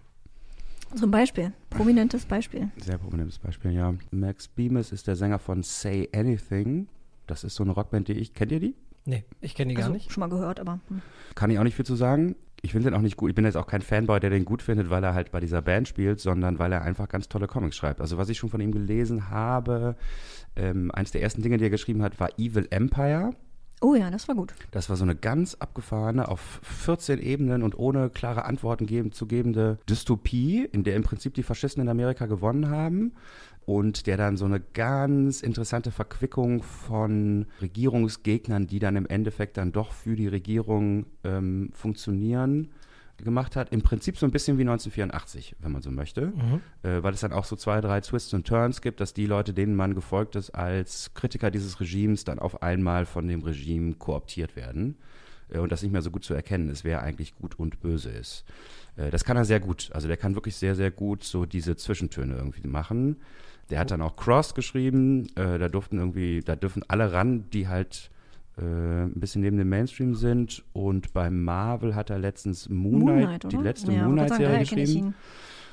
Zum 0.95 1.11
Beispiel, 1.11 1.53
prominentes 1.69 2.25
Beispiel. 2.25 2.69
Sehr 2.77 2.97
prominentes 2.97 3.37
Beispiel, 3.37 3.71
ja. 3.71 3.93
Max 4.11 4.47
Bemis 4.47 4.91
ist 4.91 5.05
der 5.07 5.15
Sänger 5.15 5.37
von 5.37 5.61
Say 5.61 6.09
Anything. 6.15 6.87
Das 7.29 7.43
ist 7.43 7.55
so 7.55 7.63
eine 7.63 7.73
Rockband, 7.73 8.07
die 8.07 8.13
ich. 8.13 8.33
Kennt 8.33 8.51
ihr 8.51 8.59
die? 8.59 8.75
Nee, 9.05 9.23
ich 9.39 9.55
kenne 9.55 9.69
die 9.69 9.75
gar 9.75 9.85
also, 9.85 9.93
nicht. 9.93 10.11
Schon 10.11 10.21
mal 10.21 10.29
gehört, 10.29 10.59
aber 10.59 10.79
hm. 10.87 11.01
Kann 11.35 11.51
ich 11.51 11.59
auch 11.59 11.63
nicht 11.63 11.75
viel 11.75 11.85
zu 11.85 11.95
sagen. 11.95 12.35
Ich 12.61 12.73
finde 12.73 12.89
den 12.89 12.97
auch 12.97 13.01
nicht 13.01 13.15
gut. 13.15 13.29
Ich 13.29 13.35
bin 13.35 13.45
jetzt 13.45 13.55
auch 13.55 13.67
kein 13.67 13.81
Fanboy, 13.81 14.19
der 14.19 14.29
den 14.31 14.43
gut 14.43 14.61
findet, 14.61 14.89
weil 14.89 15.03
er 15.03 15.13
halt 15.13 15.31
bei 15.31 15.39
dieser 15.39 15.61
Band 15.61 15.87
spielt, 15.87 16.19
sondern 16.19 16.59
weil 16.59 16.73
er 16.73 16.81
einfach 16.81 17.07
ganz 17.07 17.29
tolle 17.29 17.47
Comics 17.47 17.77
schreibt. 17.77 18.01
Also 18.01 18.17
was 18.17 18.27
ich 18.29 18.37
schon 18.37 18.49
von 18.49 18.59
ihm 18.59 18.71
gelesen 18.71 19.29
habe, 19.29 19.95
ähm, 20.55 20.91
eines 20.91 21.11
der 21.11 21.21
ersten 21.21 21.41
Dinge, 21.41 21.57
die 21.57 21.63
er 21.63 21.69
geschrieben 21.69 22.01
hat, 22.01 22.19
war 22.19 22.31
Evil 22.37 22.67
Empire. 22.69 23.31
oh 23.81 23.95
ja, 23.95 24.11
das 24.11 24.27
war 24.27 24.35
gut. 24.35 24.53
Das 24.71 24.89
war 24.89 24.97
so 24.97 25.03
eine 25.03 25.15
ganz 25.15 25.55
abgefahrene, 25.55 26.27
auf 26.27 26.59
14 26.63 27.19
Ebenen 27.19 27.63
und 27.63 27.79
ohne 27.79 28.09
klare 28.09 28.43
Antworten 28.43 28.87
geben, 28.87 29.13
zu 29.13 29.25
gebende 29.25 29.79
Dystopie, 29.87 30.67
in 30.69 30.83
der 30.83 30.97
im 30.97 31.03
Prinzip 31.03 31.35
die 31.35 31.43
Faschisten 31.43 31.81
in 31.81 31.87
Amerika 31.87 32.25
gewonnen 32.25 32.69
haben 32.69 33.13
und 33.69 34.07
der 34.07 34.17
dann 34.17 34.35
so 34.35 34.45
eine 34.45 34.59
ganz 34.59 35.41
interessante 35.41 35.91
Verquickung 35.91 36.63
von 36.63 37.45
Regierungsgegnern, 37.61 38.65
die 38.65 38.79
dann 38.79 38.95
im 38.95 39.05
Endeffekt 39.05 39.57
dann 39.57 39.71
doch 39.71 39.91
für 39.91 40.15
die 40.15 40.27
Regierung 40.27 41.05
ähm, 41.23 41.69
funktionieren, 41.73 42.69
gemacht 43.17 43.55
hat. 43.55 43.71
Im 43.71 43.83
Prinzip 43.83 44.17
so 44.17 44.25
ein 44.25 44.31
bisschen 44.31 44.57
wie 44.57 44.63
1984, 44.63 45.55
wenn 45.59 45.71
man 45.71 45.83
so 45.83 45.91
möchte 45.91 46.27
Mhm. 46.27 46.61
äh, 46.81 47.03
weil 47.03 47.13
es 47.13 47.19
dann 47.19 47.31
auch 47.31 47.43
so 47.45 47.55
zwei, 47.55 47.79
drei 47.79 48.01
Twists 48.01 48.33
und 48.33 48.47
Turns 48.47 48.81
gibt, 48.81 49.01
dass 49.01 49.13
die 49.13 49.27
Leute, 49.27 49.53
denen 49.53 49.75
man 49.75 49.93
gefolgt 49.93 50.35
ist 50.35 50.49
als 50.49 51.13
Kritiker 51.13 51.51
dieses 51.51 51.79
Regimes, 51.79 52.23
dann 52.23 52.39
auf 52.39 52.63
einmal 52.63 53.05
von 53.05 53.27
dem 53.27 53.43
Regime 53.43 53.93
kooptiert 53.93 54.55
werden 54.55 54.97
äh, 55.49 55.59
und 55.59 55.71
das 55.71 55.83
nicht 55.83 55.91
mehr 55.91 56.01
so 56.01 56.09
gut 56.09 56.23
zu 56.23 56.33
erkennen 56.33 56.69
ist, 56.69 56.83
wer 56.83 57.03
eigentlich 57.03 57.35
gut 57.35 57.59
und 57.59 57.81
böse 57.81 58.09
ist. 58.09 58.45
Äh, 58.99 59.09
das 59.11 59.23
kann 59.23 59.37
er 59.37 59.45
sehr 59.45 59.59
gut. 59.59 59.89
Also 59.93 60.07
der 60.07 60.17
kann 60.17 60.35
wirklich 60.35 60.55
sehr, 60.55 60.75
sehr 60.75 60.91
gut 60.91 61.23
so 61.23 61.45
diese 61.45 61.75
Zwischentöne 61.75 62.35
irgendwie 62.35 62.67
machen. 62.67 63.17
Der 63.69 63.79
hat 63.79 63.91
dann 63.91 64.01
auch 64.01 64.15
Cross 64.15 64.55
geschrieben. 64.55 65.27
Äh, 65.35 65.57
da 65.57 65.69
durften 65.69 65.97
irgendwie, 65.97 66.41
da 66.41 66.55
dürfen 66.55 66.83
alle 66.87 67.11
ran, 67.13 67.49
die 67.51 67.67
halt 67.67 68.09
äh, 68.57 68.61
ein 68.61 69.19
bisschen 69.19 69.41
neben 69.41 69.57
dem 69.57 69.69
Mainstream 69.69 70.15
sind. 70.15 70.63
Und 70.73 71.13
bei 71.13 71.29
Marvel 71.29 71.95
hat 71.95 72.09
er 72.09 72.19
letztens 72.19 72.69
Moon 72.69 73.01
Knight, 73.01 73.51
die 73.51 73.57
letzte 73.57 73.91
ja, 73.91 74.03
Moon 74.03 74.17
wollte 74.17 74.29
sagen, 74.29 74.43
Knight-Serie 74.43 74.53
daher 74.53 74.65
kenn 74.65 74.77
ich 74.79 74.85
geschrieben. 74.85 75.15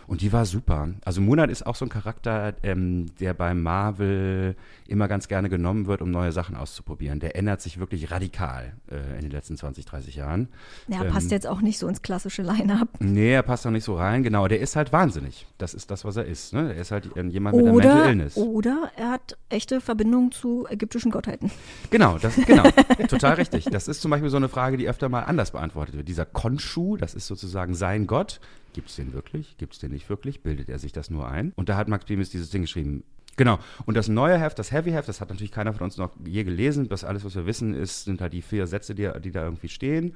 Und 0.07 0.21
die 0.21 0.33
war 0.33 0.45
super. 0.47 0.89
Also 1.05 1.21
Moonlight 1.21 1.51
ist 1.51 1.67
auch 1.67 1.75
so 1.75 1.85
ein 1.85 1.89
Charakter, 1.89 2.55
ähm, 2.63 3.07
der 3.19 3.35
bei 3.35 3.55
Marvel 3.55 4.55
immer 4.87 5.09
ganz 5.09 5.27
gerne 5.29 5.49
genommen 5.49 5.87
wird, 5.87 6.01
um 6.01 6.11
neue 6.11 6.31
Sachen 6.33 6.55
auszuprobieren. 6.57 7.19
Der 7.19 7.35
ändert 7.37 7.61
sich 7.61 7.79
wirklich 7.79 8.11
radikal 8.11 8.75
äh, 8.91 9.17
in 9.17 9.23
den 9.23 9.31
letzten 9.33 9.57
20, 9.57 9.85
30 9.85 10.15
Jahren. 10.17 10.49
Ja, 10.87 11.03
Ähm, 11.03 11.11
passt 11.11 11.31
jetzt 11.33 11.47
auch 11.47 11.61
nicht 11.61 11.79
so 11.79 11.89
ins 11.89 12.03
klassische 12.03 12.43
Line-Up. 12.43 12.89
Nee, 13.01 13.33
er 13.33 13.43
passt 13.43 13.67
auch 13.67 13.71
nicht 13.73 13.85
so 13.85 13.97
rein. 13.97 14.23
Genau, 14.23 14.47
der 14.47 14.61
ist 14.61 14.77
halt 14.77 14.93
wahnsinnig. 14.93 15.47
Das 15.59 15.75
ist 15.75 15.91
das, 15.91 16.05
was 16.05 16.17
er 16.17 16.25
ist. 16.27 16.53
Ne? 16.53 16.73
Er 16.75 16.81
ist 16.83 16.91
halt 16.93 17.11
ähm, 17.17 17.31
jemand 17.31 17.57
mit 17.57 17.67
einer 17.67 17.75
Mental 17.75 17.97
Oder, 17.97 18.09
Illness. 18.09 18.37
oder 18.37 18.91
er 18.97 19.11
hat 19.11 19.37
echte 19.49 19.81
Verbindungen 19.81 20.31
zu 20.31 20.67
ägyptischen 20.71 21.11
Gottheiten. 21.11 21.51
Genau, 21.91 22.19
das 22.19 22.37
genau. 22.47 22.65
Total 23.09 23.35
richtig. 23.35 23.65
Das 23.65 23.89
ist 23.89 24.01
zum 24.01 24.11
Beispiel 24.13 24.31
so 24.31 24.37
eine 24.37 24.49
Frage, 24.49 24.77
die 24.77 24.89
öfter 24.89 25.09
mal 25.09 25.23
anders 25.23 25.51
beantwortet 25.51 25.97
wird. 25.97 26.07
Dieser 26.09 26.27
Konshu, 26.27 26.97
das 26.97 27.15
ist 27.15 27.27
sozusagen 27.27 27.75
sein 27.75 28.07
Gott. 28.07 28.41
Gibt 28.77 28.91
es 28.91 28.97
den 28.97 29.15
wirklich? 29.15 29.57
Gibt 29.57 29.73
es 29.73 29.79
den 29.79 29.91
nicht 29.91 30.11
wirklich? 30.11 30.43
Bildet 30.43 30.69
er 30.69 30.79
sich 30.79 30.93
das 30.93 31.09
nur 31.09 31.27
ein? 31.27 31.53
Und 31.57 31.71
da 31.71 31.79
hat 31.79 31.89
Max 31.89 32.05
Bemis 32.05 32.29
dieses 32.29 32.51
Ding 32.51 32.61
geschrieben. 32.61 33.05
Genau. 33.39 33.59
Und 33.87 33.97
das 33.97 34.09
neue 34.09 34.39
Heft, 34.39 34.59
das 34.59 34.71
Heavy 34.71 34.91
Heft, 34.91 35.09
das 35.09 35.23
hat 35.23 35.31
natürlich 35.31 35.51
keiner 35.51 35.73
von 35.73 35.85
uns 35.85 35.97
noch 35.97 36.13
je 36.27 36.45
gelesen. 36.45 36.87
Das 36.91 37.03
alles, 37.03 37.25
was 37.25 37.35
wir 37.35 37.47
wissen, 37.47 37.73
ist, 37.73 38.05
sind 38.05 38.21
halt 38.21 38.35
die 38.35 38.43
vier 38.43 38.67
Sätze, 38.67 38.95
die, 38.95 39.11
die 39.25 39.31
da 39.31 39.45
irgendwie 39.45 39.71
stehen. 39.71 40.15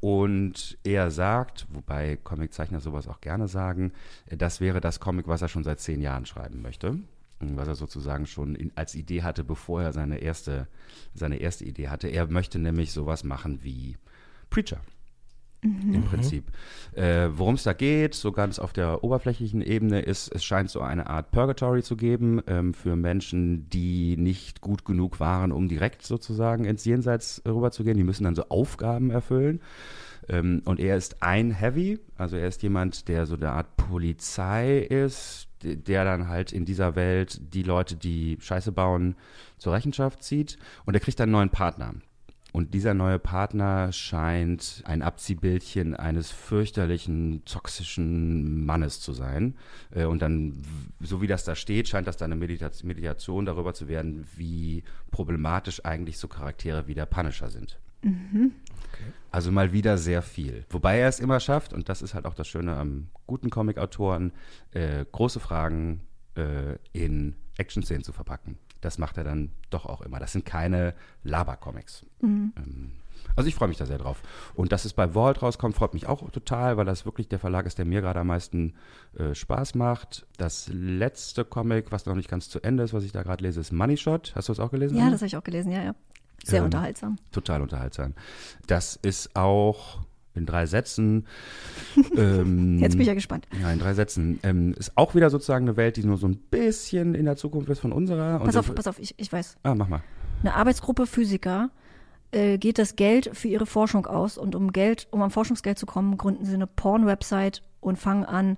Und 0.00 0.78
er 0.82 1.10
sagt, 1.10 1.66
wobei 1.74 2.16
Comiczeichner 2.16 2.80
sowas 2.80 3.06
auch 3.06 3.20
gerne 3.20 3.48
sagen, 3.48 3.92
das 4.30 4.62
wäre 4.62 4.80
das 4.80 4.98
Comic, 4.98 5.28
was 5.28 5.42
er 5.42 5.48
schon 5.48 5.64
seit 5.64 5.80
zehn 5.80 6.00
Jahren 6.00 6.24
schreiben 6.24 6.62
möchte. 6.62 6.98
Was 7.40 7.68
er 7.68 7.74
sozusagen 7.74 8.24
schon 8.24 8.54
in, 8.54 8.72
als 8.76 8.94
Idee 8.94 9.24
hatte, 9.24 9.44
bevor 9.44 9.82
er 9.82 9.92
seine 9.92 10.20
erste, 10.20 10.68
seine 11.12 11.36
erste 11.36 11.66
Idee 11.66 11.88
hatte. 11.88 12.08
Er 12.08 12.28
möchte 12.28 12.58
nämlich 12.58 12.92
sowas 12.92 13.24
machen 13.24 13.62
wie 13.62 13.98
Preacher. 14.48 14.80
Im 15.62 16.04
Prinzip. 16.04 16.44
Äh, 16.94 17.28
Worum 17.32 17.56
es 17.56 17.64
da 17.64 17.74
geht, 17.74 18.14
so 18.14 18.32
ganz 18.32 18.58
auf 18.58 18.72
der 18.72 19.04
oberflächlichen 19.04 19.60
Ebene, 19.60 20.00
ist, 20.00 20.34
es 20.34 20.42
scheint 20.42 20.70
so 20.70 20.80
eine 20.80 21.08
Art 21.08 21.30
Purgatory 21.32 21.82
zu 21.82 21.96
geben 21.96 22.40
ähm, 22.46 22.72
für 22.72 22.96
Menschen, 22.96 23.68
die 23.68 24.16
nicht 24.16 24.62
gut 24.62 24.86
genug 24.86 25.20
waren, 25.20 25.52
um 25.52 25.68
direkt 25.68 26.02
sozusagen 26.02 26.64
ins 26.64 26.86
Jenseits 26.86 27.42
rüberzugehen. 27.46 27.98
Die 27.98 28.04
müssen 28.04 28.24
dann 28.24 28.34
so 28.34 28.44
Aufgaben 28.48 29.10
erfüllen. 29.10 29.60
Ähm, 30.28 30.62
und 30.64 30.80
er 30.80 30.96
ist 30.96 31.22
ein 31.22 31.50
Heavy, 31.50 31.98
also 32.16 32.36
er 32.36 32.48
ist 32.48 32.62
jemand, 32.62 33.08
der 33.08 33.26
so 33.26 33.34
eine 33.34 33.50
Art 33.50 33.76
Polizei 33.76 34.78
ist, 34.78 35.48
der 35.62 36.04
dann 36.04 36.28
halt 36.28 36.52
in 36.52 36.64
dieser 36.64 36.96
Welt 36.96 37.38
die 37.54 37.62
Leute, 37.62 37.96
die 37.96 38.38
Scheiße 38.40 38.72
bauen, 38.72 39.16
zur 39.58 39.74
Rechenschaft 39.74 40.22
zieht. 40.22 40.56
Und 40.86 40.94
er 40.94 41.00
kriegt 41.00 41.20
dann 41.20 41.24
einen 41.24 41.32
neuen 41.32 41.50
Partner. 41.50 41.94
Und 42.52 42.74
dieser 42.74 42.94
neue 42.94 43.18
Partner 43.18 43.92
scheint 43.92 44.82
ein 44.84 45.02
Abziehbildchen 45.02 45.94
eines 45.94 46.30
fürchterlichen, 46.30 47.44
toxischen 47.44 48.66
Mannes 48.66 49.00
zu 49.00 49.12
sein. 49.12 49.54
Äh, 49.94 50.04
Und 50.04 50.20
dann, 50.22 50.62
so 51.00 51.22
wie 51.22 51.26
das 51.28 51.44
da 51.44 51.54
steht, 51.54 51.88
scheint 51.88 52.06
das 52.08 52.16
dann 52.16 52.32
eine 52.32 52.44
Medita- 52.44 52.84
Meditation 52.84 53.46
darüber 53.46 53.72
zu 53.72 53.86
werden, 53.86 54.26
wie 54.36 54.82
problematisch 55.10 55.84
eigentlich 55.84 56.18
so 56.18 56.26
Charaktere 56.28 56.86
wie 56.88 56.94
der 56.94 57.06
Punisher 57.06 57.50
sind. 57.50 57.78
Also 59.30 59.52
mal 59.52 59.72
wieder 59.72 59.96
sehr 59.98 60.22
viel. 60.22 60.64
Wobei 60.70 60.98
er 60.98 61.08
es 61.08 61.20
immer 61.20 61.38
schafft, 61.38 61.72
und 61.72 61.88
das 61.88 62.02
ist 62.02 62.14
halt 62.14 62.24
auch 62.24 62.34
das 62.34 62.48
Schöne 62.48 62.76
am 62.76 63.08
guten 63.26 63.50
Comic-Autoren, 63.50 64.32
äh, 64.72 65.04
große 65.12 65.38
Fragen 65.38 66.00
äh, 66.34 66.76
in 66.92 67.36
Action-Szenen 67.58 68.02
zu 68.02 68.12
verpacken. 68.12 68.58
Das 68.80 68.98
macht 68.98 69.16
er 69.18 69.24
dann 69.24 69.50
doch 69.70 69.86
auch 69.86 70.00
immer. 70.00 70.18
Das 70.18 70.32
sind 70.32 70.44
keine 70.44 70.94
Laber-Comics. 71.24 72.06
Ähm, 72.22 72.92
also 73.36 73.48
ich 73.48 73.54
freue 73.54 73.68
mich 73.68 73.76
da 73.76 73.86
sehr 73.86 73.98
drauf. 73.98 74.22
Und 74.54 74.72
dass 74.72 74.84
es 74.84 74.92
bei 74.92 75.08
Vault 75.14 75.42
rauskommt, 75.42 75.74
freut 75.76 75.94
mich 75.94 76.06
auch 76.06 76.28
total, 76.30 76.76
weil 76.76 76.86
das 76.86 77.04
wirklich 77.04 77.28
der 77.28 77.38
Verlag 77.38 77.66
ist, 77.66 77.78
der 77.78 77.84
mir 77.84 78.00
gerade 78.00 78.20
am 78.20 78.26
meisten 78.28 78.74
äh, 79.16 79.34
Spaß 79.34 79.74
macht. 79.74 80.26
Das 80.38 80.68
letzte 80.72 81.44
Comic, 81.44 81.92
was 81.92 82.06
noch 82.06 82.14
nicht 82.14 82.28
ganz 82.30 82.48
zu 82.48 82.60
Ende 82.60 82.82
ist, 82.82 82.94
was 82.94 83.04
ich 83.04 83.12
da 83.12 83.22
gerade 83.22 83.44
lese, 83.44 83.60
ist 83.60 83.72
Money 83.72 83.96
Shot. 83.96 84.32
Hast 84.34 84.48
du 84.48 84.52
es 84.52 84.60
auch 84.60 84.70
gelesen? 84.70 84.96
Ja, 84.96 85.02
Anne? 85.02 85.12
das 85.12 85.20
habe 85.20 85.26
ich 85.28 85.36
auch 85.36 85.44
gelesen, 85.44 85.70
ja, 85.72 85.82
ja. 85.82 85.94
Sehr 86.42 86.60
Ähm, 86.60 86.64
unterhaltsam. 86.66 87.16
total 87.32 87.60
unterhaltsam. 87.60 88.14
Das 88.66 88.96
ist 88.96 89.36
auch 89.36 89.98
in 90.40 90.46
drei 90.46 90.66
Sätzen. 90.66 91.26
ähm, 92.16 92.78
Jetzt 92.80 92.92
bin 92.92 93.02
ich 93.02 93.06
ja 93.06 93.14
gespannt. 93.14 93.46
ja, 93.60 93.70
in 93.70 93.78
drei 93.78 93.94
Sätzen. 93.94 94.40
Ähm, 94.42 94.74
ist 94.76 94.96
auch 94.96 95.14
wieder 95.14 95.30
sozusagen 95.30 95.66
eine 95.66 95.76
Welt, 95.76 95.96
die 95.96 96.04
nur 96.04 96.16
so 96.16 96.26
ein 96.26 96.36
bisschen 96.36 97.14
in 97.14 97.26
der 97.26 97.36
Zukunft 97.36 97.68
ist 97.70 97.78
von 97.78 97.92
unserer. 97.92 98.40
Pass 98.40 98.56
auf, 98.56 98.74
pass 98.74 98.88
auf, 98.88 98.98
ich, 98.98 99.14
ich 99.18 99.32
weiß. 99.32 99.56
Ah, 99.62 99.74
mach 99.74 99.88
mal. 99.88 100.02
Eine 100.42 100.54
Arbeitsgruppe 100.54 101.06
Physiker 101.06 101.70
äh, 102.32 102.58
geht 102.58 102.78
das 102.78 102.96
Geld 102.96 103.30
für 103.34 103.48
ihre 103.48 103.66
Forschung 103.66 104.06
aus 104.06 104.38
und 104.38 104.54
um 104.54 104.72
Geld, 104.72 105.06
um 105.10 105.22
an 105.22 105.30
Forschungsgeld 105.30 105.78
zu 105.78 105.86
kommen, 105.86 106.16
gründen 106.16 106.44
sie 106.44 106.54
eine 106.54 106.66
Porn-Website 106.66 107.62
und 107.80 107.98
fangen 107.98 108.24
an, 108.24 108.56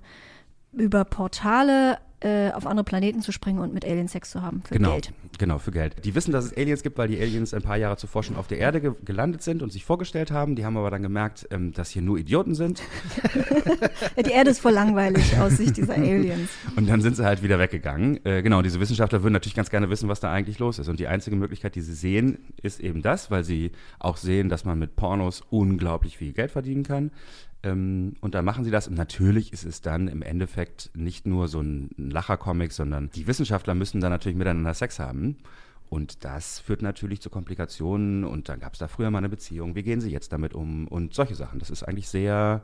über 0.71 1.05
Portale 1.05 1.97
äh, 2.23 2.51
auf 2.51 2.65
andere 2.65 2.83
Planeten 2.83 3.21
zu 3.21 3.31
springen 3.31 3.59
und 3.59 3.73
mit 3.73 3.85
Aliens 3.85 4.11
Sex 4.13 4.29
zu 4.31 4.41
haben 4.41 4.61
für 4.63 4.75
genau, 4.75 4.91
Geld. 4.91 5.11
Genau, 5.37 5.57
für 5.57 5.71
Geld. 5.71 6.05
Die 6.05 6.15
wissen, 6.15 6.31
dass 6.31 6.45
es 6.45 6.55
Aliens 6.55 6.83
gibt, 6.83 6.97
weil 6.97 7.07
die 7.07 7.19
Aliens 7.19 7.53
ein 7.53 7.61
paar 7.61 7.77
Jahre 7.77 7.97
zuvor 7.97 8.23
schon 8.23 8.35
auf 8.37 8.47
der 8.47 8.59
Erde 8.59 8.81
ge 8.81 8.93
gelandet 9.03 9.41
sind 9.41 9.61
und 9.61 9.71
sich 9.71 9.83
vorgestellt 9.83 10.31
haben. 10.31 10.55
Die 10.55 10.65
haben 10.65 10.77
aber 10.77 10.89
dann 10.91 11.01
gemerkt, 11.01 11.47
ähm, 11.51 11.73
dass 11.73 11.89
hier 11.89 12.01
nur 12.01 12.17
Idioten 12.17 12.55
sind. 12.55 12.81
die 14.25 14.31
Erde 14.31 14.51
ist 14.51 14.59
voll 14.59 14.71
langweilig 14.71 15.37
aus 15.37 15.57
Sicht 15.57 15.77
dieser 15.77 15.95
Aliens. 15.95 16.49
Und 16.75 16.87
dann 16.87 17.01
sind 17.01 17.17
sie 17.17 17.25
halt 17.25 17.43
wieder 17.43 17.59
weggegangen. 17.59 18.25
Äh, 18.25 18.41
genau, 18.41 18.61
diese 18.61 18.79
Wissenschaftler 18.79 19.23
würden 19.23 19.33
natürlich 19.33 19.55
ganz 19.55 19.69
gerne 19.69 19.89
wissen, 19.89 20.07
was 20.07 20.19
da 20.19 20.31
eigentlich 20.31 20.59
los 20.59 20.79
ist. 20.79 20.87
Und 20.87 20.99
die 20.99 21.07
einzige 21.07 21.35
Möglichkeit, 21.35 21.75
die 21.75 21.81
sie 21.81 21.93
sehen, 21.93 22.37
ist 22.61 22.79
eben 22.79 23.01
das, 23.01 23.31
weil 23.31 23.43
sie 23.43 23.71
auch 23.99 24.17
sehen, 24.17 24.49
dass 24.49 24.65
man 24.65 24.79
mit 24.79 24.95
Pornos 24.95 25.41
unglaublich 25.49 26.17
viel 26.17 26.33
Geld 26.33 26.51
verdienen 26.51 26.83
kann. 26.83 27.11
Ähm, 27.63 28.13
und 28.19 28.35
da 28.35 28.41
machen 28.41 28.63
sie 28.63 28.71
das. 28.71 28.87
Und 28.87 28.95
natürlich 28.95 29.53
ist 29.53 29.63
es 29.63 29.81
dann 29.81 30.07
im 30.07 30.21
Endeffekt 30.21 30.91
nicht 30.93 31.25
nur 31.25 31.47
so 31.47 31.61
ein 31.61 31.89
Lacher-Comic, 31.97 32.73
sondern 32.73 33.09
die 33.11 33.25
Wissenschaftler 33.25 33.73
müssen 33.73 34.01
dann 34.01 34.11
natürlich 34.11 34.37
miteinander 34.37 34.73
Sex 34.73 34.99
haben. 34.99 35.37
Und 35.89 36.25
das 36.25 36.59
führt 36.59 36.81
natürlich 36.81 37.21
zu 37.21 37.29
Komplikationen. 37.29 38.25
Und 38.25 38.49
dann 38.49 38.59
gab 38.59 38.73
es 38.73 38.79
da 38.79 38.87
früher 38.87 39.11
mal 39.11 39.19
eine 39.19 39.29
Beziehung. 39.29 39.75
Wie 39.75 39.83
gehen 39.83 40.01
sie 40.01 40.11
jetzt 40.11 40.33
damit 40.33 40.53
um? 40.53 40.87
Und 40.87 41.13
solche 41.13 41.35
Sachen. 41.35 41.59
Das 41.59 41.69
ist 41.69 41.83
eigentlich 41.83 42.09
sehr. 42.09 42.61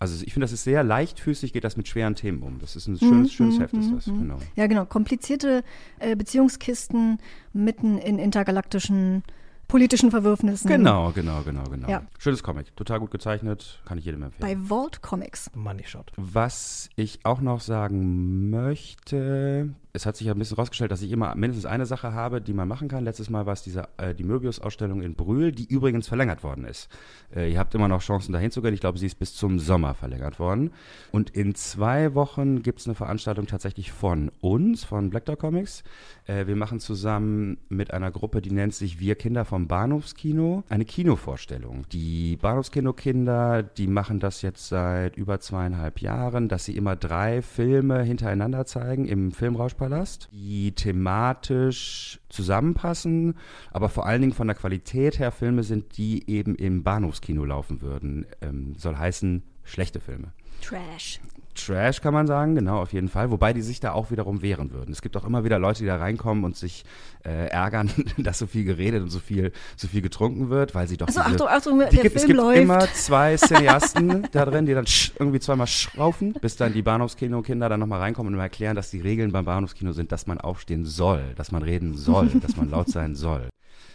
Also 0.00 0.24
ich 0.24 0.32
finde, 0.32 0.44
das 0.44 0.52
ist 0.52 0.62
sehr 0.62 0.84
leichtfüßig, 0.84 1.52
geht 1.52 1.64
das 1.64 1.76
mit 1.76 1.88
schweren 1.88 2.14
Themen 2.14 2.44
um. 2.44 2.60
Das 2.60 2.76
ist 2.76 2.86
ein 2.86 2.96
schönes, 2.96 3.32
schönes 3.32 3.58
Heft, 3.58 3.74
ist 3.74 3.90
das, 3.92 4.04
genau. 4.04 4.38
Ja, 4.54 4.68
genau. 4.68 4.84
Komplizierte 4.84 5.64
äh, 5.98 6.14
Beziehungskisten 6.14 7.18
mitten 7.52 7.98
in 7.98 8.20
intergalaktischen 8.20 9.24
politischen 9.68 10.10
Verwürfnissen. 10.10 10.68
Genau, 10.68 11.12
genau, 11.12 11.42
genau, 11.42 11.64
genau. 11.64 11.88
Ja. 11.88 12.02
Schönes 12.18 12.42
Comic, 12.42 12.74
total 12.74 12.98
gut 13.00 13.10
gezeichnet, 13.10 13.80
kann 13.84 13.98
ich 13.98 14.04
jedem 14.04 14.22
empfehlen. 14.22 14.40
Bei 14.40 14.56
Vault 14.68 15.02
Comics. 15.02 15.50
Money 15.54 15.84
Shot. 15.84 16.10
Was 16.16 16.88
ich 16.96 17.20
auch 17.24 17.40
noch 17.40 17.60
sagen 17.60 18.50
möchte, 18.50 19.74
es 19.98 20.06
hat 20.06 20.16
sich 20.16 20.28
ja 20.28 20.32
ein 20.32 20.38
bisschen 20.38 20.56
rausgestellt, 20.56 20.92
dass 20.92 21.02
ich 21.02 21.10
immer 21.10 21.34
mindestens 21.34 21.66
eine 21.66 21.84
Sache 21.84 22.12
habe, 22.12 22.40
die 22.40 22.52
man 22.52 22.68
machen 22.68 22.86
kann. 22.86 23.02
Letztes 23.02 23.30
Mal 23.30 23.46
war 23.46 23.52
es 23.52 23.62
diese, 23.62 23.88
äh, 23.96 24.14
die 24.14 24.22
Möbius-Ausstellung 24.22 25.02
in 25.02 25.16
Brühl, 25.16 25.50
die 25.50 25.66
übrigens 25.66 26.06
verlängert 26.06 26.44
worden 26.44 26.64
ist. 26.64 26.88
Äh, 27.34 27.50
ihr 27.50 27.58
habt 27.58 27.74
immer 27.74 27.88
noch 27.88 28.00
Chancen, 28.00 28.32
dahin 28.32 28.52
zu 28.52 28.62
gehen. 28.62 28.74
Ich 28.74 28.80
glaube, 28.80 28.96
sie 28.96 29.06
ist 29.06 29.18
bis 29.18 29.34
zum 29.34 29.58
Sommer 29.58 29.94
verlängert 29.94 30.38
worden. 30.38 30.70
Und 31.10 31.30
in 31.30 31.56
zwei 31.56 32.14
Wochen 32.14 32.62
gibt 32.62 32.78
es 32.78 32.86
eine 32.86 32.94
Veranstaltung 32.94 33.48
tatsächlich 33.48 33.90
von 33.90 34.30
uns, 34.40 34.84
von 34.84 35.10
Black 35.10 35.24
Dog 35.24 35.40
Comics. 35.40 35.82
Äh, 36.26 36.46
wir 36.46 36.54
machen 36.54 36.78
zusammen 36.78 37.58
mit 37.68 37.92
einer 37.92 38.12
Gruppe, 38.12 38.40
die 38.40 38.52
nennt 38.52 38.74
sich 38.74 39.00
Wir 39.00 39.16
Kinder 39.16 39.44
vom 39.44 39.66
Bahnhofskino, 39.66 40.62
eine 40.68 40.84
Kinovorstellung. 40.84 41.86
Die 41.90 42.36
Bahnhofskino-Kinder, 42.36 43.64
die 43.64 43.88
machen 43.88 44.20
das 44.20 44.42
jetzt 44.42 44.68
seit 44.68 45.16
über 45.16 45.40
zweieinhalb 45.40 46.00
Jahren, 46.00 46.48
dass 46.48 46.66
sie 46.66 46.76
immer 46.76 46.94
drei 46.94 47.42
Filme 47.42 48.00
hintereinander 48.02 48.64
zeigen 48.64 49.04
im 49.04 49.32
Filmrauschpalast 49.32 49.87
Palast, 49.88 50.28
die 50.32 50.72
thematisch 50.72 52.20
zusammenpassen, 52.28 53.36
aber 53.70 53.88
vor 53.88 54.06
allen 54.06 54.20
Dingen 54.20 54.34
von 54.34 54.46
der 54.46 54.56
Qualität 54.56 55.18
her 55.18 55.32
Filme 55.32 55.62
sind, 55.62 55.96
die 55.96 56.28
eben 56.28 56.54
im 56.56 56.82
Bahnhofskino 56.82 57.44
laufen 57.44 57.80
würden. 57.80 58.26
Ähm, 58.42 58.74
soll 58.76 58.96
heißen, 58.96 59.42
schlechte 59.64 60.00
Filme. 60.00 60.32
Trash. 60.60 61.20
Trash 61.66 62.00
kann 62.00 62.14
man 62.14 62.26
sagen, 62.26 62.54
genau, 62.54 62.80
auf 62.80 62.92
jeden 62.92 63.08
Fall. 63.08 63.30
Wobei 63.30 63.52
die 63.52 63.62
sich 63.62 63.80
da 63.80 63.92
auch 63.92 64.10
wiederum 64.10 64.42
wehren 64.42 64.72
würden. 64.72 64.92
Es 64.92 65.02
gibt 65.02 65.16
auch 65.16 65.24
immer 65.24 65.44
wieder 65.44 65.58
Leute, 65.58 65.80
die 65.80 65.86
da 65.86 65.96
reinkommen 65.96 66.44
und 66.44 66.56
sich 66.56 66.84
äh, 67.24 67.48
ärgern, 67.48 67.90
dass 68.18 68.38
so 68.38 68.46
viel 68.46 68.64
geredet 68.64 69.02
und 69.02 69.10
so 69.10 69.18
viel, 69.18 69.52
so 69.76 69.88
viel 69.88 70.02
getrunken 70.02 70.50
wird, 70.50 70.74
weil 70.74 70.88
sie 70.88 70.96
doch. 70.96 71.08
Achso, 71.08 71.20
diese, 71.20 71.34
Achtung, 71.34 71.48
Achtung, 71.48 71.78
der 71.78 71.88
gibt, 71.88 72.02
Film 72.02 72.16
es 72.16 72.26
gibt 72.26 72.36
läuft. 72.36 72.58
immer 72.60 72.80
zwei 72.94 73.36
Cineasten 73.38 74.28
da 74.32 74.44
drin, 74.44 74.66
die 74.66 74.74
dann 74.74 74.86
irgendwie 75.18 75.40
zweimal 75.40 75.66
schraufen, 75.66 76.32
bis 76.34 76.56
dann 76.56 76.72
die 76.72 76.82
Bahnhofskino-Kinder 76.82 77.68
dann 77.68 77.80
nochmal 77.80 78.00
reinkommen 78.00 78.34
und 78.34 78.40
erklären, 78.40 78.76
dass 78.76 78.90
die 78.90 79.00
Regeln 79.00 79.32
beim 79.32 79.44
Bahnhofskino 79.44 79.92
sind, 79.92 80.12
dass 80.12 80.26
man 80.26 80.38
aufstehen 80.40 80.84
soll, 80.84 81.22
dass 81.36 81.52
man 81.52 81.62
reden 81.62 81.96
soll, 81.96 82.28
dass 82.42 82.56
man 82.56 82.70
laut 82.70 82.88
sein 82.88 83.14
soll. 83.14 83.48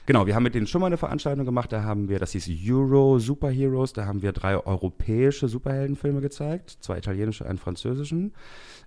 Genau, 0.05 0.27
wir 0.27 0.35
haben 0.35 0.43
mit 0.43 0.53
denen 0.53 0.67
schon 0.67 0.81
mal 0.81 0.87
eine 0.87 0.97
Veranstaltung 0.97 1.45
gemacht. 1.45 1.71
Da 1.71 1.83
haben 1.83 2.09
wir, 2.09 2.19
das 2.19 2.33
hieß 2.33 2.49
Euro 2.69 3.19
Superheroes, 3.19 3.93
da 3.93 4.05
haben 4.05 4.21
wir 4.21 4.33
drei 4.33 4.57
europäische 4.57 5.47
Superheldenfilme 5.47 6.19
gezeigt, 6.19 6.77
zwei 6.81 6.97
italienische, 6.97 7.45
einen 7.45 7.57
französischen 7.57 8.33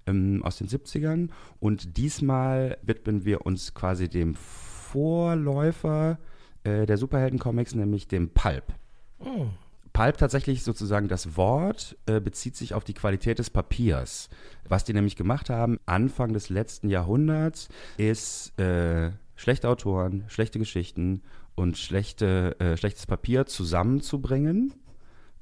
ähm, 0.06 0.42
aus 0.44 0.58
den 0.58 0.68
70ern. 0.68 1.30
Und 1.58 1.96
diesmal 1.96 2.76
widmen 2.82 3.24
wir 3.24 3.46
uns 3.46 3.72
quasi 3.72 4.10
dem 4.10 4.34
Vorläufer 4.34 6.18
äh, 6.64 6.84
der 6.84 6.98
Superheldencomics, 6.98 7.74
nämlich 7.74 8.08
dem 8.08 8.28
Pulp. 8.30 8.74
Oh. 9.18 9.46
Pulp 9.94 10.18
tatsächlich 10.18 10.62
sozusagen 10.62 11.08
das 11.08 11.38
Wort 11.38 11.96
äh, 12.04 12.20
bezieht 12.20 12.56
sich 12.56 12.74
auf 12.74 12.84
die 12.84 12.92
Qualität 12.92 13.38
des 13.38 13.48
Papiers. 13.48 14.28
Was 14.68 14.84
die 14.84 14.92
nämlich 14.92 15.16
gemacht 15.16 15.48
haben, 15.48 15.78
Anfang 15.86 16.34
des 16.34 16.50
letzten 16.50 16.90
Jahrhunderts, 16.90 17.70
ist 17.96 18.58
äh, 18.60 19.12
schlechte 19.36 19.68
Autoren, 19.68 20.24
schlechte 20.28 20.58
Geschichten 20.58 21.22
und 21.54 21.78
schlechte, 21.78 22.58
äh, 22.58 22.76
schlechtes 22.76 23.06
Papier 23.06 23.46
zusammenzubringen. 23.46 24.74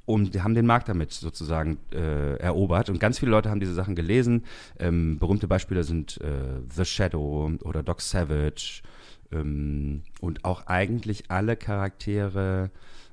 Und 0.07 0.35
die 0.35 0.43
haben 0.43 0.55
den 0.55 0.67
Markt 0.67 0.91
damit 0.91 1.13
sozusagen 1.13 1.79
äh, 1.93 2.37
erobert. 2.37 2.91
Und 2.91 3.01
ganz 3.01 3.19
viele 3.19 3.31
Leute 3.31 3.49
haben 3.49 3.61
diese 3.61 3.73
Sachen 3.73 3.95
gelesen. 3.95 4.45
Ähm, 4.79 5.19
berühmte 5.19 5.49
Beispiele 5.49 5.83
sind 5.83 6.21
äh, 6.21 6.61
The 6.71 6.85
Shadow 6.85 7.51
oder 7.63 7.83
Doc 7.83 8.03
Savage. 8.03 8.83
Ähm, 9.33 10.03
und 10.21 10.45
auch 10.45 10.67
eigentlich 10.67 11.31
alle 11.31 11.57
Charaktere 11.57 12.71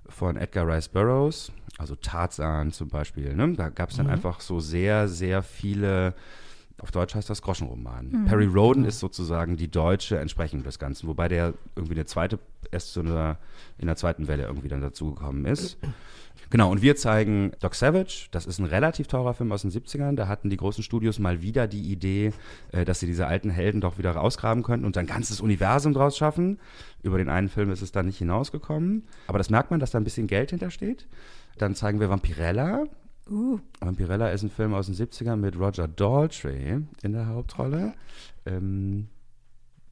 von 0.09 0.35
Edgar 0.35 0.67
Rice 0.67 0.89
Burroughs, 0.89 1.51
also 1.77 1.95
Tarzan 1.95 2.71
zum 2.71 2.89
Beispiel. 2.89 3.33
Ne? 3.35 3.53
Da 3.53 3.69
gab 3.69 3.91
es 3.91 3.97
dann 3.97 4.07
einfach 4.07 4.41
so 4.41 4.59
sehr, 4.59 5.07
sehr 5.07 5.41
viele 5.43 6.13
auf 6.81 6.91
Deutsch 6.91 7.13
heißt 7.13 7.29
das 7.29 7.41
Groschenroman. 7.41 8.09
Mhm. 8.09 8.25
Perry 8.25 8.47
Roden 8.47 8.85
ist 8.85 8.99
sozusagen 8.99 9.55
die 9.55 9.69
deutsche 9.69 10.17
Entsprechung 10.17 10.63
des 10.63 10.79
Ganzen, 10.79 11.07
wobei 11.07 11.27
der 11.27 11.53
irgendwie 11.75 11.93
eine 11.93 12.05
zweite, 12.05 12.39
erst 12.71 12.97
eine, 12.97 13.37
in 13.77 13.85
der 13.85 13.95
zweiten 13.95 14.27
Welle 14.27 14.43
irgendwie 14.43 14.67
dann 14.67 14.81
dazugekommen 14.81 15.45
ist. 15.45 15.77
Genau, 16.49 16.71
und 16.71 16.81
wir 16.81 16.95
zeigen 16.95 17.51
Doc 17.61 17.75
Savage. 17.75 18.27
Das 18.31 18.45
ist 18.45 18.59
ein 18.59 18.65
relativ 18.65 19.07
teurer 19.07 19.33
Film 19.33 19.51
aus 19.51 19.61
den 19.61 19.71
70ern. 19.71 20.15
Da 20.15 20.27
hatten 20.27 20.49
die 20.49 20.57
großen 20.57 20.83
Studios 20.83 21.19
mal 21.19 21.41
wieder 21.41 21.67
die 21.67 21.91
Idee, 21.91 22.33
äh, 22.71 22.83
dass 22.83 22.99
sie 22.99 23.05
diese 23.05 23.27
alten 23.27 23.49
Helden 23.49 23.79
doch 23.79 23.97
wieder 23.97 24.11
rausgraben 24.11 24.63
könnten 24.63 24.85
und 24.85 24.97
ein 24.97 25.05
ganzes 25.05 25.39
Universum 25.39 25.93
draus 25.93 26.17
schaffen. 26.17 26.59
Über 27.03 27.19
den 27.19 27.29
einen 27.29 27.47
Film 27.47 27.71
ist 27.71 27.81
es 27.81 27.91
dann 27.91 28.07
nicht 28.07 28.17
hinausgekommen. 28.17 29.07
Aber 29.27 29.37
das 29.37 29.49
merkt 29.49 29.71
man, 29.71 29.79
dass 29.79 29.91
da 29.91 29.99
ein 29.99 30.03
bisschen 30.03 30.27
Geld 30.27 30.49
hintersteht. 30.49 31.07
Dann 31.57 31.75
zeigen 31.75 31.99
wir 31.99 32.09
Vampirella. 32.09 32.85
Uh, 33.29 33.59
Vampirella 33.79 34.29
ist 34.29 34.43
ein 34.43 34.49
Film 34.49 34.73
aus 34.73 34.87
den 34.87 34.95
70ern 34.95 35.37
mit 35.37 35.57
Roger 35.57 35.87
Daltrey 35.87 36.81
in 37.01 37.13
der 37.13 37.27
Hauptrolle. 37.27 37.93
Ähm, 38.45 39.07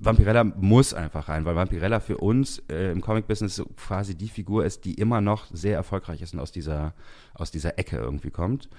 Vampirella 0.01 0.45
muss 0.45 0.93
einfach 0.93 1.27
rein, 1.27 1.43
weil 1.43 1.57
Vampirella 1.57 1.99
für 1.99 2.17
uns 2.17 2.63
äh, 2.69 2.91
im 2.91 3.01
Comic-Business 3.01 3.61
quasi 3.75 4.15
die 4.15 4.29
Figur 4.29 4.63
ist, 4.63 4.85
die 4.85 4.93
immer 4.93 5.19
noch 5.19 5.47
sehr 5.51 5.75
erfolgreich 5.75 6.21
ist 6.21 6.33
und 6.33 6.39
aus 6.39 6.53
dieser, 6.53 6.93
aus 7.33 7.51
dieser 7.51 7.77
Ecke 7.77 7.97
irgendwie 7.97 8.31
kommt. 8.31 8.69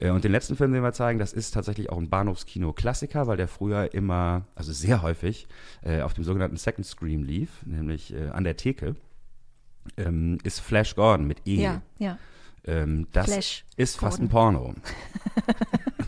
Äh, 0.00 0.10
und 0.10 0.24
den 0.24 0.32
letzten 0.32 0.56
Film, 0.56 0.72
den 0.72 0.82
wir 0.82 0.94
zeigen, 0.94 1.18
das 1.18 1.34
ist 1.34 1.52
tatsächlich 1.52 1.90
auch 1.90 1.98
ein 1.98 2.08
Bahnhofskino-Klassiker, 2.08 3.26
weil 3.26 3.36
der 3.36 3.46
früher 3.46 3.92
immer, 3.92 4.46
also 4.54 4.72
sehr 4.72 5.02
häufig, 5.02 5.48
äh, 5.82 6.00
auf 6.00 6.14
dem 6.14 6.24
sogenannten 6.24 6.56
Second 6.56 6.86
Screen 6.86 7.24
lief, 7.24 7.62
nämlich 7.66 8.14
äh, 8.14 8.28
an 8.28 8.44
der 8.44 8.56
Theke, 8.56 8.96
ähm, 9.98 10.38
ist 10.44 10.60
Flash 10.60 10.96
Gordon 10.96 11.26
mit 11.26 11.46
E. 11.46 11.56
ja, 11.56 11.82
ja. 11.98 12.18
Ähm, 12.64 13.06
das 13.12 13.26
Flash 13.26 13.64
ist 13.76 13.98
fast 13.98 14.20
ein. 14.20 14.28
Porno. 14.28 14.74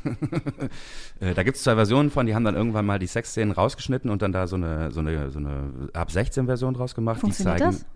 äh, 1.21 1.35
da 1.35 1.43
gibt 1.43 1.57
es 1.57 1.63
zwei 1.63 1.75
Versionen 1.75 2.11
von, 2.11 2.27
die 2.27 2.35
haben 2.35 2.45
dann 2.45 2.55
irgendwann 2.55 2.85
mal 2.85 2.99
die 2.99 3.07
Sexszenen 3.07 3.53
rausgeschnitten 3.53 4.11
und 4.11 4.23
dann 4.23 4.33
da 4.33 4.47
so 4.47 4.57
eine, 4.57 4.91
so 4.91 5.01
eine, 5.01 5.31
so 5.31 5.39
eine 5.39 5.89
ab 5.93 6.11
16 6.11 6.47
Version 6.47 6.75
draus 6.75 6.95
gemacht. 6.95 7.21
Funktioniert 7.21 7.57
die 7.57 7.63
zeigen, 7.65 7.77
das? 7.77 7.87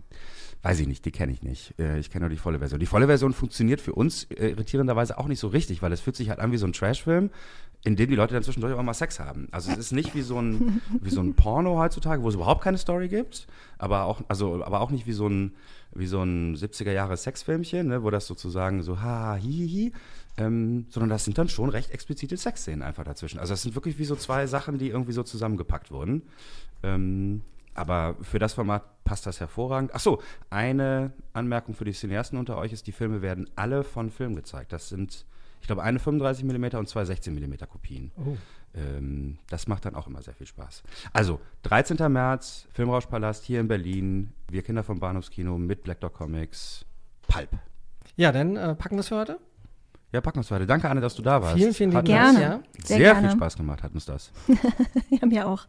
Weiß 0.63 0.81
ich 0.81 0.89
nicht, 0.89 1.05
die 1.05 1.13
kenne 1.13 1.33
ich 1.33 1.43
nicht. 1.43 1.75
Äh, 1.79 1.99
ich 1.99 2.11
kenne 2.11 2.25
nur 2.25 2.31
die 2.31 2.37
volle 2.37 2.59
Version. 2.59 2.81
Die 2.81 2.87
volle 2.87 3.07
Version 3.07 3.33
funktioniert 3.33 3.81
für 3.81 3.93
uns 3.93 4.25
äh, 4.25 4.49
irritierenderweise 4.49 5.19
auch 5.19 5.29
nicht 5.29 5.39
so 5.39 5.49
richtig, 5.49 5.83
weil 5.83 5.93
es 5.93 6.01
fühlt 6.01 6.17
sich 6.17 6.29
halt 6.29 6.41
an 6.41 6.53
wie 6.53 6.57
so 6.57 6.67
ein 6.67 6.73
Trashfilm, 6.73 7.31
in 7.85 7.97
dem 7.97 8.11
die 8.11 8.17
Leute 8.17 8.35
dann 8.35 8.43
zwischendurch 8.43 8.75
auch 8.75 8.83
mal 8.83 8.95
Sex 8.95 9.21
haben. 9.21 9.49
Also 9.53 9.71
es 9.71 9.79
ist 9.79 9.93
nicht 9.93 10.15
wie 10.15 10.23
so 10.23 10.41
ein, 10.41 10.83
wie 11.01 11.11
so 11.11 11.21
ein 11.21 11.35
Porno 11.35 11.79
heutzutage, 11.79 12.23
wo 12.23 12.29
es 12.29 12.35
überhaupt 12.35 12.63
keine 12.63 12.79
Story 12.79 13.09
gibt, 13.09 13.47
aber 13.79 14.05
auch, 14.05 14.23
also, 14.29 14.65
aber 14.65 14.81
auch 14.81 14.91
nicht 14.91 15.07
wie 15.07 15.13
so 15.13 15.29
ein, 15.29 15.53
wie 15.95 16.07
so 16.07 16.23
ein 16.23 16.57
70er 16.57 16.93
Jahre 16.93 17.17
Sexfilmchen, 17.17 17.87
ne, 17.87 18.03
wo 18.03 18.11
das 18.11 18.27
sozusagen 18.27 18.83
so 18.83 19.01
ha, 19.01 19.35
hi, 19.35 19.41
hi, 19.41 19.69
hi 19.69 19.93
ähm, 20.39 20.87
sondern 20.91 21.09
das 21.09 21.25
sind 21.25 21.39
dann 21.39 21.49
schon 21.49 21.71
recht 21.71 21.91
explizite 21.91 22.37
Sexszenen 22.37 22.83
einfach 22.83 23.05
dazwischen. 23.05 23.39
Also 23.39 23.53
das 23.53 23.63
sind 23.63 23.75
wirklich 23.75 23.99
wie 23.99 24.05
so 24.05 24.17
zwei 24.17 24.47
Sachen, 24.47 24.79
die 24.79 24.89
irgendwie 24.89 25.13
so 25.13 25.23
zusammengepackt 25.23 25.91
wurden. 25.91 26.23
Ähm, 26.83 27.43
aber 27.77 28.17
für 28.23 28.39
das 28.39 28.55
Format 28.55 29.05
passt 29.05 29.27
das 29.27 29.41
hervorragend. 29.41 29.91
Ach 29.95 30.01
so, 30.01 30.21
eine 30.51 31.13
Anmerkung 31.33 31.75
für 31.75 31.85
die 31.85 31.93
Cineasten 31.93 32.39
unter 32.39 32.57
euch 32.57 32.73
ist, 32.73 32.87
die 32.87 32.93
Filme 32.93 33.23
werden 33.23 33.49
alle 33.57 33.85
von 33.85 34.11
Film 34.11 34.35
gezeigt. 34.35 34.73
Das 34.73 34.89
sind, 34.89 35.25
ich 35.61 35.67
glaube, 35.67 35.83
eine 35.83 35.99
35 35.99 36.45
mm 36.45 36.77
und 36.77 36.89
zwei 36.89 37.05
16 37.05 37.35
mm 37.35 37.55
Kopien. 37.69 38.13
Oh. 38.17 38.37
Ähm, 38.75 39.39
das 39.49 39.69
macht 39.69 39.85
dann 39.85 39.95
auch 39.95 40.07
immer 40.07 40.23
sehr 40.23 40.35
viel 40.35 40.47
Spaß. 40.47 40.83
Also, 41.13 41.41
13. 41.63 42.13
März, 42.13 42.67
Filmrauschpalast 42.73 43.45
hier 43.45 43.61
in 43.61 43.69
Berlin. 43.69 44.33
Wir 44.51 44.63
Kinder 44.63 44.83
vom 44.83 44.99
Bahnhofskino 44.99 45.57
mit 45.57 45.83
Black 45.83 46.01
Dog 46.01 46.15
Comics. 46.15 46.85
Pulp. 47.27 47.51
Ja, 48.17 48.33
dann 48.33 48.57
äh, 48.57 48.75
packen 48.75 48.97
wir 48.97 49.01
es 49.01 49.09
für 49.09 49.17
heute. 49.17 49.39
Ja, 50.13 50.21
packen 50.21 50.37
wir 50.37 50.43
es 50.43 50.51
weiter. 50.51 50.67
Danke, 50.67 50.89
Anne, 50.89 51.01
dass 51.01 51.15
du 51.15 51.23
da 51.23 51.43
warst. 51.43 51.57
Vielen, 51.57 51.75
vielen 51.75 51.91
lieben 51.91 51.99
Hat 51.99 52.07
Gerne. 52.07 52.41
Dank. 52.41 52.65
Ja. 52.65 52.73
Sehr, 52.85 52.97
Sehr 52.99 53.15
viel 53.15 53.23
gerne. 53.23 53.31
Spaß 53.37 53.57
gemacht, 53.57 53.83
hat 53.83 53.93
uns 53.93 54.05
das. 54.05 54.33
Ja, 55.11 55.27
mir 55.27 55.47
auch. 55.47 55.67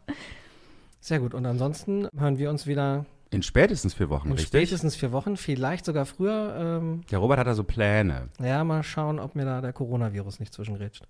Sehr 1.00 1.20
gut. 1.20 1.34
Und 1.34 1.46
ansonsten 1.46 2.08
hören 2.16 2.38
wir 2.38 2.50
uns 2.50 2.66
wieder 2.66 3.06
In 3.30 3.42
spätestens 3.42 3.94
vier 3.94 4.08
Wochen, 4.10 4.28
in 4.28 4.32
richtig? 4.32 4.48
spätestens 4.48 4.96
vier 4.96 5.12
Wochen, 5.12 5.36
vielleicht 5.36 5.84
sogar 5.84 6.06
früher. 6.06 6.80
Ähm, 6.82 7.02
Der 7.10 7.18
Robert 7.18 7.38
hat 7.38 7.46
da 7.46 7.54
so 7.54 7.64
Pläne. 7.64 8.28
ja, 8.40 8.64
mal 8.64 8.82
schauen, 8.82 9.18
ob 9.18 9.34
mir 9.34 9.44
da 9.44 9.60
der 9.60 9.72
Coronavirus 9.72 10.40
nicht 10.40 10.52
zwischengrätscht. 10.52 11.04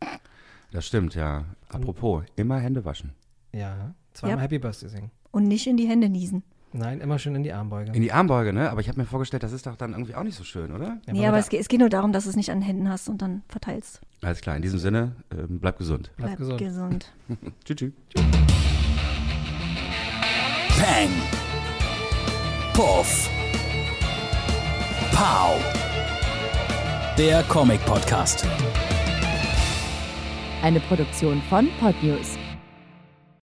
Das 0.73 0.87
stimmt, 0.87 1.15
ja. 1.15 1.45
Apropos, 1.69 2.25
immer 2.37 2.59
Hände 2.59 2.85
waschen. 2.85 3.13
Ja, 3.53 3.95
zweimal 4.13 4.37
Ja. 4.39 4.43
Happy 4.43 4.59
Birthday 4.59 4.89
singen. 4.91 5.11
Und 5.31 5.45
nicht 5.45 5.67
in 5.67 5.77
die 5.77 5.87
Hände 5.89 6.09
niesen. 6.09 6.43
Nein, 6.75 7.01
immer 7.01 7.19
schön 7.19 7.35
in 7.35 7.43
die 7.43 7.53
Armbeuge. 7.55 7.93
In 7.93 8.03
die 8.03 8.13
Armbeuge, 8.13 8.53
ne? 8.53 8.69
Aber 8.71 8.83
ich 8.83 8.89
habe 8.89 9.01
mir 9.01 9.07
vorgestellt, 9.07 9.43
das 9.43 9.53
ist 9.53 9.67
doch 9.67 9.77
dann 9.77 9.93
irgendwie 9.93 10.15
auch 10.15 10.23
nicht 10.23 10.37
so 10.37 10.45
schön, 10.45 10.71
oder? 10.71 10.99
Ja, 11.07 11.13
nee, 11.15 11.27
aber 11.27 11.39
es, 11.39 11.49
geht- 11.49 11.61
es 11.63 11.69
geht 11.69 11.81
nur 11.81 11.89
darum, 11.89 12.13
dass 12.13 12.25
du 12.25 12.31
es 12.31 12.37
nicht 12.37 12.51
an 12.51 12.59
den 12.61 12.67
Händen 12.67 12.91
hast 12.91 13.09
und 13.09 13.23
dann 13.23 13.43
verteilst. 13.49 14.03
Alles 14.21 14.43
klar, 14.43 14.55
in 14.57 14.61
diesem 14.61 14.79
Sinne, 14.79 15.13
ähm, 15.33 15.61
bleib 15.61 15.79
gesund. 15.79 16.11
Bleib 16.19 16.37
gesund. 16.37 16.59
gesund. 16.59 17.13
Tschüss. 17.65 17.77
tschüss. 17.77 17.93
Peng. 20.89 21.11
Puff. 22.73 23.29
Pow. 25.13 25.61
Der 27.19 27.43
Comic 27.43 27.85
Podcast. 27.85 28.47
Eine 30.63 30.81
Produktion 30.81 31.43
von 31.51 31.69
Podnews. 31.79 32.38